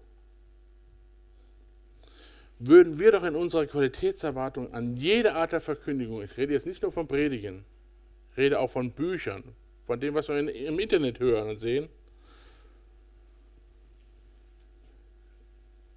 würden 2.58 2.98
wir 2.98 3.12
doch 3.12 3.24
in 3.24 3.34
unserer 3.34 3.66
Qualitätserwartung 3.66 4.72
an 4.72 4.96
jede 4.96 5.34
Art 5.34 5.52
der 5.52 5.60
Verkündigung, 5.60 6.22
ich 6.22 6.36
rede 6.36 6.52
jetzt 6.52 6.66
nicht 6.66 6.82
nur 6.82 6.92
von 6.92 7.08
Predigen, 7.08 7.64
ich 8.32 8.38
rede 8.38 8.58
auch 8.58 8.70
von 8.70 8.92
Büchern, 8.92 9.42
von 9.86 10.00
dem, 10.00 10.14
was 10.14 10.28
wir 10.28 10.38
im 10.38 10.78
Internet 10.78 11.20
hören 11.20 11.50
und 11.50 11.58
sehen, 11.58 11.88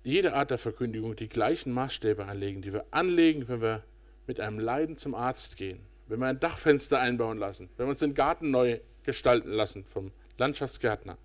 jede 0.04 0.34
Art 0.34 0.52
der 0.52 0.58
Verkündigung 0.58 1.16
die 1.16 1.28
gleichen 1.28 1.74
Maßstäbe 1.74 2.26
anlegen, 2.26 2.62
die 2.62 2.74
wir 2.74 2.86
anlegen, 2.92 3.48
wenn 3.50 3.62
wir 3.62 3.84
mit 4.26 4.40
einem 4.40 4.60
Leiden 4.60 4.98
zum 4.98 5.14
Arzt 5.14 5.58
gehen, 5.58 5.80
wenn 6.08 6.20
wir 6.20 6.28
ein 6.28 6.40
Dachfenster 6.40 7.00
einbauen 7.00 7.38
lassen, 7.38 7.70
wenn 7.78 7.88
wir 7.88 7.92
uns 7.92 8.00
den 8.00 8.14
Garten 8.14 8.50
neu 8.50 8.80
gestalten 9.04 9.52
lassen 9.52 9.86
vom 9.86 10.12
Landschaftsgärtner. 10.38 11.18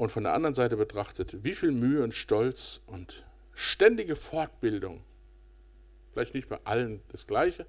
Und 0.00 0.10
von 0.10 0.22
der 0.22 0.32
anderen 0.32 0.54
Seite 0.54 0.78
betrachtet, 0.78 1.44
wie 1.44 1.52
viel 1.52 1.72
Mühe 1.72 2.02
und 2.02 2.14
Stolz 2.14 2.80
und 2.86 3.22
ständige 3.52 4.16
Fortbildung, 4.16 5.04
vielleicht 6.14 6.32
nicht 6.32 6.48
bei 6.48 6.58
allen 6.64 7.02
das 7.08 7.26
Gleiche, 7.26 7.66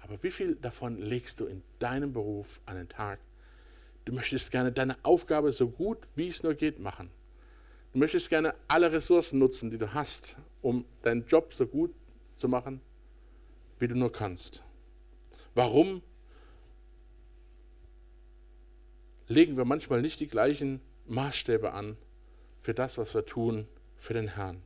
aber 0.00 0.22
wie 0.22 0.30
viel 0.30 0.54
davon 0.54 0.98
legst 0.98 1.40
du 1.40 1.46
in 1.46 1.64
deinem 1.80 2.12
Beruf 2.12 2.60
an 2.64 2.76
den 2.76 2.88
Tag? 2.88 3.18
Du 4.04 4.12
möchtest 4.12 4.52
gerne 4.52 4.70
deine 4.70 4.96
Aufgabe 5.02 5.50
so 5.50 5.68
gut 5.68 5.98
wie 6.14 6.28
es 6.28 6.44
nur 6.44 6.54
geht 6.54 6.78
machen. 6.78 7.10
Du 7.92 7.98
möchtest 7.98 8.28
gerne 8.28 8.54
alle 8.68 8.92
Ressourcen 8.92 9.40
nutzen, 9.40 9.72
die 9.72 9.78
du 9.78 9.92
hast, 9.92 10.36
um 10.62 10.84
deinen 11.02 11.26
Job 11.26 11.52
so 11.54 11.66
gut 11.66 11.92
zu 12.36 12.46
machen, 12.46 12.80
wie 13.80 13.88
du 13.88 13.96
nur 13.96 14.12
kannst. 14.12 14.62
Warum? 15.56 16.02
legen 19.26 19.56
wir 19.56 19.64
manchmal 19.64 20.02
nicht 20.02 20.20
die 20.20 20.28
gleichen 20.28 20.80
Maßstäbe 21.06 21.72
an 21.72 21.96
für 22.60 22.74
das, 22.74 22.98
was 22.98 23.14
wir 23.14 23.26
tun 23.26 23.68
für 23.96 24.14
den 24.14 24.28
Herrn. 24.28 24.62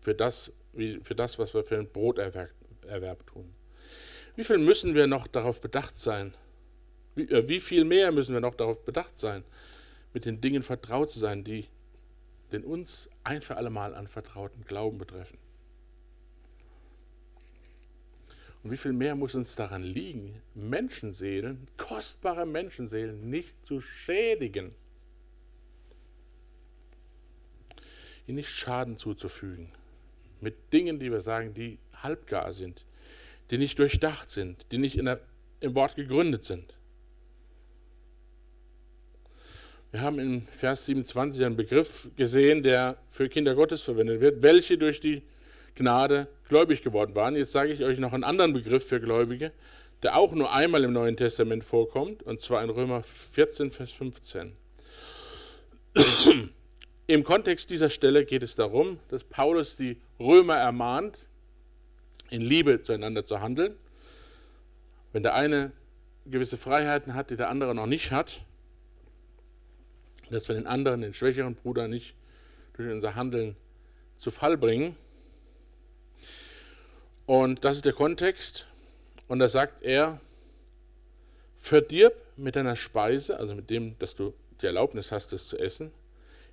Für 0.00 0.14
das, 0.14 0.52
für 0.74 1.14
das 1.14 1.38
was 1.38 1.54
wir 1.54 1.64
für 1.64 1.76
den 1.76 1.88
Broterwerb 1.88 2.50
Erwerb 2.86 3.26
tun. 3.26 3.54
Wie 4.36 4.44
viel 4.44 4.58
müssen 4.58 4.94
wir 4.94 5.06
noch 5.06 5.26
darauf 5.26 5.60
bedacht 5.60 5.96
sein? 5.96 6.34
Wie, 7.14 7.22
äh, 7.22 7.48
wie 7.48 7.60
viel 7.60 7.84
mehr 7.84 8.12
müssen 8.12 8.34
wir 8.34 8.40
noch 8.40 8.54
darauf 8.54 8.84
bedacht 8.84 9.18
sein, 9.18 9.44
mit 10.12 10.24
den 10.24 10.40
Dingen 10.40 10.62
vertraut 10.62 11.10
zu 11.10 11.18
sein, 11.18 11.44
die 11.44 11.66
den 12.52 12.64
uns 12.64 13.08
ein 13.22 13.42
für 13.42 13.56
alle 13.56 13.70
Mal 13.70 13.94
anvertrauten 13.94 14.64
Glauben 14.64 14.98
betreffen? 14.98 15.38
Und 18.64 18.70
wie 18.70 18.78
viel 18.78 18.94
mehr 18.94 19.14
muss 19.14 19.34
uns 19.34 19.54
daran 19.54 19.82
liegen, 19.82 20.40
Menschenseelen, 20.54 21.66
kostbare 21.76 22.46
Menschenseelen 22.46 23.28
nicht 23.28 23.54
zu 23.66 23.82
schädigen, 23.82 24.74
ihnen 28.26 28.36
nicht 28.36 28.48
Schaden 28.48 28.96
zuzufügen, 28.96 29.70
mit 30.40 30.72
Dingen, 30.72 30.98
die 30.98 31.12
wir 31.12 31.20
sagen, 31.20 31.52
die 31.52 31.78
halbgar 32.02 32.54
sind, 32.54 32.86
die 33.50 33.58
nicht 33.58 33.78
durchdacht 33.78 34.30
sind, 34.30 34.72
die 34.72 34.78
nicht 34.78 34.96
der, 34.96 35.20
im 35.60 35.74
Wort 35.74 35.94
gegründet 35.94 36.44
sind. 36.44 36.74
Wir 39.90 40.00
haben 40.00 40.18
in 40.18 40.48
Vers 40.48 40.86
27 40.86 41.44
einen 41.44 41.56
Begriff 41.56 42.08
gesehen, 42.16 42.62
der 42.62 42.96
für 43.08 43.28
Kinder 43.28 43.54
Gottes 43.54 43.82
verwendet 43.82 44.22
wird, 44.22 44.42
welche 44.42 44.78
durch 44.78 45.00
die 45.00 45.22
Gnade 45.74 46.28
gläubig 46.48 46.82
geworden 46.82 47.14
waren. 47.14 47.36
Jetzt 47.36 47.52
sage 47.52 47.72
ich 47.72 47.82
euch 47.82 47.98
noch 47.98 48.12
einen 48.12 48.24
anderen 48.24 48.52
Begriff 48.52 48.86
für 48.86 49.00
Gläubige, 49.00 49.52
der 50.02 50.16
auch 50.16 50.32
nur 50.32 50.52
einmal 50.52 50.84
im 50.84 50.92
Neuen 50.92 51.16
Testament 51.16 51.64
vorkommt, 51.64 52.22
und 52.22 52.40
zwar 52.40 52.62
in 52.62 52.70
Römer 52.70 53.02
14, 53.02 53.70
Vers 53.70 53.90
15. 53.92 54.52
Im 57.06 57.22
Kontext 57.22 57.70
dieser 57.70 57.90
Stelle 57.90 58.24
geht 58.24 58.42
es 58.42 58.56
darum, 58.56 58.98
dass 59.08 59.24
Paulus 59.24 59.76
die 59.76 59.98
Römer 60.18 60.56
ermahnt, 60.56 61.18
in 62.30 62.40
Liebe 62.40 62.82
zueinander 62.82 63.24
zu 63.24 63.40
handeln. 63.40 63.76
Wenn 65.12 65.22
der 65.22 65.34
eine 65.34 65.72
gewisse 66.26 66.56
Freiheiten 66.56 67.14
hat, 67.14 67.30
die 67.30 67.36
der 67.36 67.50
andere 67.50 67.74
noch 67.74 67.86
nicht 67.86 68.10
hat, 68.10 68.40
dass 70.30 70.48
wir 70.48 70.54
den 70.54 70.66
anderen, 70.66 71.02
den 71.02 71.14
schwächeren 71.14 71.54
Bruder, 71.54 71.88
nicht 71.88 72.14
durch 72.76 72.90
unser 72.90 73.14
Handeln 73.14 73.56
zu 74.18 74.30
Fall 74.30 74.56
bringen. 74.56 74.96
Und 77.26 77.64
das 77.64 77.76
ist 77.76 77.84
der 77.86 77.92
Kontext. 77.92 78.66
Und 79.28 79.38
da 79.38 79.48
sagt 79.48 79.82
er, 79.82 80.20
verdirb 81.56 82.14
mit 82.36 82.56
deiner 82.56 82.76
Speise, 82.76 83.38
also 83.38 83.54
mit 83.54 83.70
dem, 83.70 83.98
dass 83.98 84.14
du 84.14 84.34
die 84.60 84.66
Erlaubnis 84.66 85.10
hast, 85.10 85.32
es 85.32 85.48
zu 85.48 85.58
essen, 85.58 85.90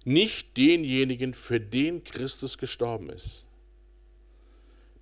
nicht 0.03 0.55
denjenigen, 0.57 1.33
für 1.33 1.59
den 1.59 2.03
Christus 2.03 2.57
gestorben 2.57 3.09
ist. 3.09 3.45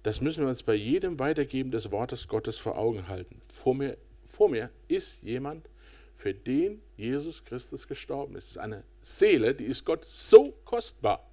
Das 0.03 0.21
müssen 0.21 0.43
wir 0.43 0.49
uns 0.49 0.63
bei 0.63 0.73
jedem 0.73 1.19
Weitergeben 1.19 1.71
des 1.71 1.91
Wortes 1.91 2.27
Gottes 2.27 2.57
vor 2.57 2.77
Augen 2.77 3.07
halten. 3.07 3.41
Vor 3.47 3.75
mir, 3.75 3.97
vor 4.27 4.49
mir 4.49 4.69
ist 4.87 5.21
jemand, 5.21 5.67
für 6.15 6.33
den 6.33 6.81
Jesus 6.97 7.45
Christus 7.45 7.87
gestorben 7.87 8.35
ist. 8.35 8.45
Es 8.45 8.51
ist 8.51 8.57
eine 8.57 8.83
Seele, 9.01 9.53
die 9.53 9.65
ist 9.65 9.85
Gott 9.85 10.05
so 10.05 10.53
kostbar. 10.65 11.29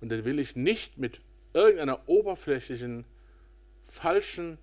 Und 0.00 0.10
den 0.10 0.24
will 0.24 0.38
ich 0.38 0.56
nicht 0.56 0.98
mit 0.98 1.20
irgendeiner 1.54 2.08
oberflächlichen 2.08 3.04
falschen, 3.90 4.58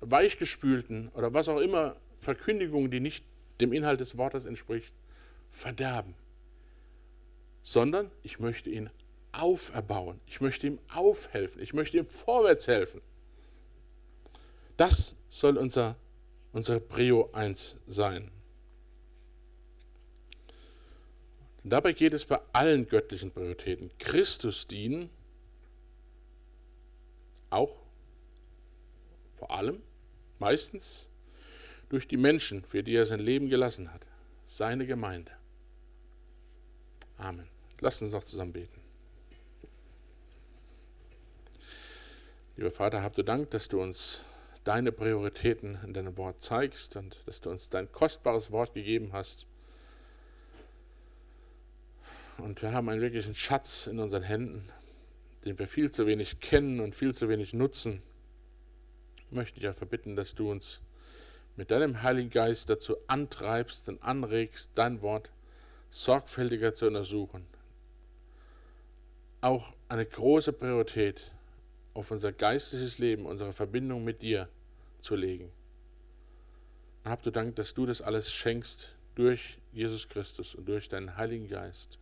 weichgespülten 0.00 1.08
oder 1.10 1.32
was 1.34 1.48
auch 1.48 1.60
immer 1.60 1.96
Verkündigung, 2.18 2.90
die 2.90 3.00
nicht 3.00 3.24
dem 3.60 3.72
Inhalt 3.72 4.00
des 4.00 4.16
Wortes 4.16 4.44
entspricht, 4.44 4.92
verderben, 5.50 6.14
sondern 7.62 8.10
ich 8.22 8.38
möchte 8.38 8.70
ihn 8.70 8.90
auferbauen, 9.32 10.20
ich 10.26 10.40
möchte 10.40 10.66
ihm 10.66 10.78
aufhelfen, 10.92 11.62
ich 11.62 11.74
möchte 11.74 11.98
ihm 11.98 12.06
vorwärts 12.06 12.66
helfen. 12.66 13.00
Das 14.76 15.16
soll 15.28 15.58
unser, 15.58 15.96
unsere 16.52 16.80
Prio 16.80 17.30
1 17.32 17.76
sein. 17.86 18.30
Dabei 21.64 21.92
geht 21.92 22.14
es 22.14 22.24
bei 22.24 22.40
allen 22.52 22.88
göttlichen 22.88 23.30
Prioritäten. 23.30 23.90
Christus 23.98 24.66
dienen 24.66 25.10
auch 27.50 27.76
vor 29.38 29.50
allem, 29.50 29.82
meistens 30.38 31.08
durch 31.88 32.08
die 32.08 32.16
Menschen, 32.16 32.64
für 32.64 32.82
die 32.82 32.94
er 32.94 33.06
sein 33.06 33.20
Leben 33.20 33.48
gelassen 33.48 33.92
hat, 33.92 34.02
seine 34.48 34.86
Gemeinde. 34.86 35.32
Amen. 37.16 37.48
Lass 37.80 38.02
uns 38.02 38.12
noch 38.12 38.24
zusammen 38.24 38.52
beten. 38.52 38.80
Lieber 42.56 42.72
Vater, 42.72 43.02
habt 43.02 43.16
du 43.16 43.22
Dank, 43.22 43.50
dass 43.50 43.68
du 43.68 43.80
uns 43.80 44.20
deine 44.64 44.90
Prioritäten 44.90 45.78
in 45.84 45.94
deinem 45.94 46.16
Wort 46.16 46.42
zeigst 46.42 46.96
und 46.96 47.16
dass 47.26 47.40
du 47.40 47.50
uns 47.50 47.70
dein 47.70 47.90
kostbares 47.92 48.50
Wort 48.50 48.74
gegeben 48.74 49.12
hast. 49.12 49.46
Und 52.38 52.60
wir 52.62 52.72
haben 52.72 52.88
einen 52.88 53.00
wirklichen 53.00 53.34
Schatz 53.34 53.86
in 53.86 53.98
unseren 53.98 54.22
Händen, 54.22 54.68
den 55.48 55.58
wir 55.58 55.66
viel 55.66 55.90
zu 55.90 56.06
wenig 56.06 56.40
kennen 56.40 56.78
und 56.78 56.94
viel 56.94 57.14
zu 57.14 57.28
wenig 57.28 57.54
nutzen, 57.54 58.02
möchte 59.30 59.56
ich 59.56 59.64
ja 59.64 59.72
verbitten, 59.72 60.14
dass 60.14 60.34
du 60.34 60.50
uns 60.50 60.80
mit 61.56 61.70
deinem 61.70 62.02
Heiligen 62.02 62.30
Geist 62.30 62.68
dazu 62.68 62.96
antreibst 63.06 63.88
und 63.88 64.02
anregst, 64.02 64.70
dein 64.74 65.00
Wort 65.00 65.30
sorgfältiger 65.90 66.74
zu 66.74 66.86
untersuchen. 66.86 67.46
Auch 69.40 69.72
eine 69.88 70.04
große 70.04 70.52
Priorität 70.52 71.32
auf 71.94 72.10
unser 72.10 72.30
geistliches 72.30 72.98
Leben, 72.98 73.24
unsere 73.24 73.52
Verbindung 73.52 74.04
mit 74.04 74.20
dir 74.20 74.48
zu 75.00 75.16
legen. 75.16 75.50
Und 77.04 77.10
hab 77.10 77.22
du 77.22 77.30
Dank, 77.30 77.56
dass 77.56 77.72
du 77.72 77.86
das 77.86 78.02
alles 78.02 78.30
schenkst 78.30 78.92
durch 79.14 79.58
Jesus 79.72 80.08
Christus 80.08 80.54
und 80.54 80.68
durch 80.68 80.88
deinen 80.88 81.16
Heiligen 81.16 81.48
Geist. 81.48 81.98